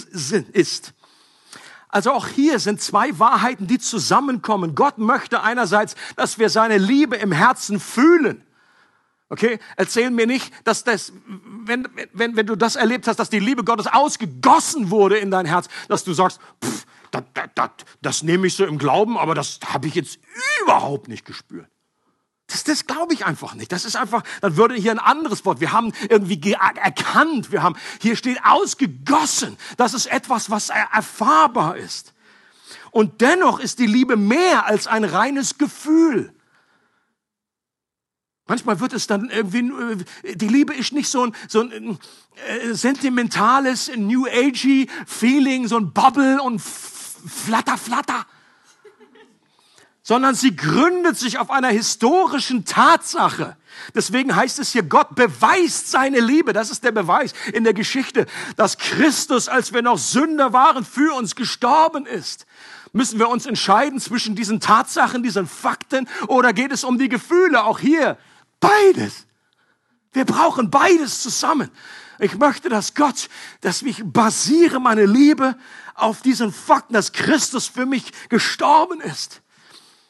ist. 0.52 0.92
Also 1.96 2.12
auch 2.12 2.28
hier 2.28 2.58
sind 2.58 2.82
zwei 2.82 3.18
Wahrheiten, 3.18 3.66
die 3.68 3.78
zusammenkommen. 3.78 4.74
Gott 4.74 4.98
möchte 4.98 5.42
einerseits, 5.42 5.94
dass 6.14 6.38
wir 6.38 6.50
seine 6.50 6.76
Liebe 6.76 7.16
im 7.16 7.32
Herzen 7.32 7.80
fühlen. 7.80 8.44
Okay, 9.30 9.58
erzähl 9.78 10.10
mir 10.10 10.26
nicht, 10.26 10.52
dass 10.64 10.84
das, 10.84 11.14
wenn, 11.64 11.88
wenn, 12.12 12.36
wenn 12.36 12.46
du 12.46 12.54
das 12.54 12.76
erlebt 12.76 13.08
hast, 13.08 13.16
dass 13.16 13.30
die 13.30 13.38
Liebe 13.38 13.64
Gottes 13.64 13.86
ausgegossen 13.86 14.90
wurde 14.90 15.16
in 15.16 15.30
dein 15.30 15.46
Herz, 15.46 15.68
dass 15.88 16.04
du 16.04 16.12
sagst, 16.12 16.38
pff, 16.62 16.84
das, 17.12 17.22
das, 17.32 17.48
das, 17.54 17.70
das 18.02 18.22
nehme 18.22 18.46
ich 18.46 18.54
so 18.54 18.66
im 18.66 18.76
Glauben, 18.76 19.16
aber 19.16 19.34
das 19.34 19.58
habe 19.64 19.86
ich 19.86 19.94
jetzt 19.94 20.18
überhaupt 20.64 21.08
nicht 21.08 21.24
gespürt. 21.24 21.70
Das, 22.46 22.62
das 22.62 22.86
glaube 22.86 23.12
ich 23.12 23.26
einfach 23.26 23.54
nicht. 23.54 23.72
Das 23.72 23.84
ist 23.84 23.96
einfach, 23.96 24.22
dann 24.40 24.56
würde 24.56 24.74
hier 24.74 24.92
ein 24.92 24.98
anderes 24.98 25.44
Wort. 25.44 25.60
Wir 25.60 25.72
haben 25.72 25.92
irgendwie 26.08 26.52
erkannt, 26.52 27.50
wir 27.50 27.62
haben, 27.62 27.76
hier 28.00 28.16
steht 28.16 28.44
ausgegossen. 28.44 29.56
Das 29.76 29.94
ist 29.94 30.06
etwas, 30.06 30.50
was 30.50 30.70
erfahrbar 30.70 31.76
ist. 31.76 32.12
Und 32.92 33.20
dennoch 33.20 33.58
ist 33.58 33.78
die 33.78 33.86
Liebe 33.86 34.16
mehr 34.16 34.66
als 34.66 34.86
ein 34.86 35.04
reines 35.04 35.58
Gefühl. 35.58 36.32
Manchmal 38.48 38.78
wird 38.78 38.92
es 38.92 39.08
dann 39.08 39.28
irgendwie, 39.28 39.58
äh, 40.22 40.36
die 40.36 40.46
Liebe 40.46 40.72
ist 40.72 40.92
nicht 40.92 41.08
so 41.08 41.24
ein, 41.26 41.34
so 41.48 41.62
ein 41.62 41.98
äh, 42.46 42.74
sentimentales, 42.74 43.90
New 43.96 44.26
Agey 44.26 44.88
Feeling, 45.04 45.66
so 45.66 45.76
ein 45.76 45.92
Bubble 45.92 46.40
und 46.40 46.62
Flatter, 46.62 47.76
Flatter 47.76 48.24
sondern 50.06 50.36
sie 50.36 50.54
gründet 50.54 51.18
sich 51.18 51.40
auf 51.40 51.50
einer 51.50 51.66
historischen 51.66 52.64
Tatsache. 52.64 53.56
Deswegen 53.92 54.36
heißt 54.36 54.60
es 54.60 54.70
hier, 54.70 54.84
Gott 54.84 55.16
beweist 55.16 55.90
seine 55.90 56.20
Liebe. 56.20 56.52
Das 56.52 56.70
ist 56.70 56.84
der 56.84 56.92
Beweis 56.92 57.34
in 57.52 57.64
der 57.64 57.74
Geschichte, 57.74 58.26
dass 58.54 58.78
Christus, 58.78 59.48
als 59.48 59.72
wir 59.72 59.82
noch 59.82 59.98
Sünder 59.98 60.52
waren, 60.52 60.84
für 60.84 61.12
uns 61.12 61.34
gestorben 61.34 62.06
ist. 62.06 62.46
Müssen 62.92 63.18
wir 63.18 63.28
uns 63.28 63.46
entscheiden 63.46 63.98
zwischen 63.98 64.36
diesen 64.36 64.60
Tatsachen, 64.60 65.24
diesen 65.24 65.48
Fakten 65.48 66.08
oder 66.28 66.52
geht 66.52 66.70
es 66.70 66.84
um 66.84 66.98
die 66.98 67.08
Gefühle? 67.08 67.64
Auch 67.64 67.80
hier 67.80 68.16
beides. 68.60 69.26
Wir 70.12 70.24
brauchen 70.24 70.70
beides 70.70 71.20
zusammen. 71.20 71.68
Ich 72.20 72.38
möchte, 72.38 72.68
dass 72.68 72.94
Gott, 72.94 73.28
dass 73.60 73.82
ich 73.82 74.04
basiere 74.04 74.78
meine 74.78 75.04
Liebe 75.04 75.56
auf 75.96 76.22
diesen 76.22 76.52
Fakten, 76.52 76.94
dass 76.94 77.10
Christus 77.10 77.66
für 77.66 77.86
mich 77.86 78.12
gestorben 78.28 79.00
ist. 79.00 79.42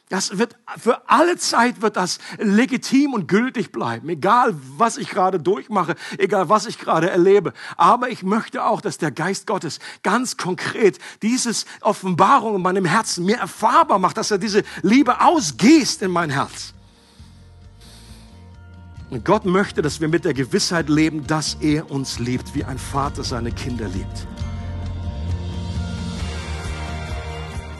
Das 0.09 0.37
wird, 0.37 0.55
für 0.77 1.09
alle 1.09 1.37
Zeit 1.37 1.81
wird 1.81 1.97
das 1.97 2.19
legitim 2.37 3.13
und 3.13 3.27
gültig 3.27 3.73
bleiben, 3.73 4.07
egal 4.07 4.55
was 4.77 4.97
ich 4.97 5.09
gerade 5.09 5.37
durchmache, 5.37 5.95
egal 6.17 6.47
was 6.47 6.65
ich 6.65 6.79
gerade 6.79 7.09
erlebe. 7.09 7.51
Aber 7.75 8.09
ich 8.09 8.23
möchte 8.23 8.63
auch, 8.63 8.79
dass 8.79 8.97
der 8.97 9.11
Geist 9.11 9.47
Gottes 9.47 9.79
ganz 10.03 10.37
konkret 10.37 10.97
dieses 11.21 11.65
Offenbarung 11.81 12.55
in 12.55 12.61
meinem 12.61 12.85
Herzen 12.85 13.25
mir 13.25 13.35
erfahrbar 13.35 13.99
macht, 13.99 14.15
dass 14.15 14.31
er 14.31 14.37
diese 14.37 14.63
Liebe 14.81 15.19
ausgießt 15.19 16.01
in 16.01 16.11
mein 16.11 16.29
Herz. 16.29 16.73
Und 19.09 19.25
Gott 19.25 19.45
möchte, 19.45 19.81
dass 19.81 19.99
wir 19.99 20.07
mit 20.07 20.23
der 20.23 20.33
Gewissheit 20.33 20.87
leben, 20.87 21.27
dass 21.27 21.57
er 21.59 21.91
uns 21.91 22.19
liebt, 22.19 22.55
wie 22.55 22.63
ein 22.63 22.77
Vater 22.77 23.25
seine 23.25 23.51
Kinder 23.51 23.87
liebt. 23.89 24.27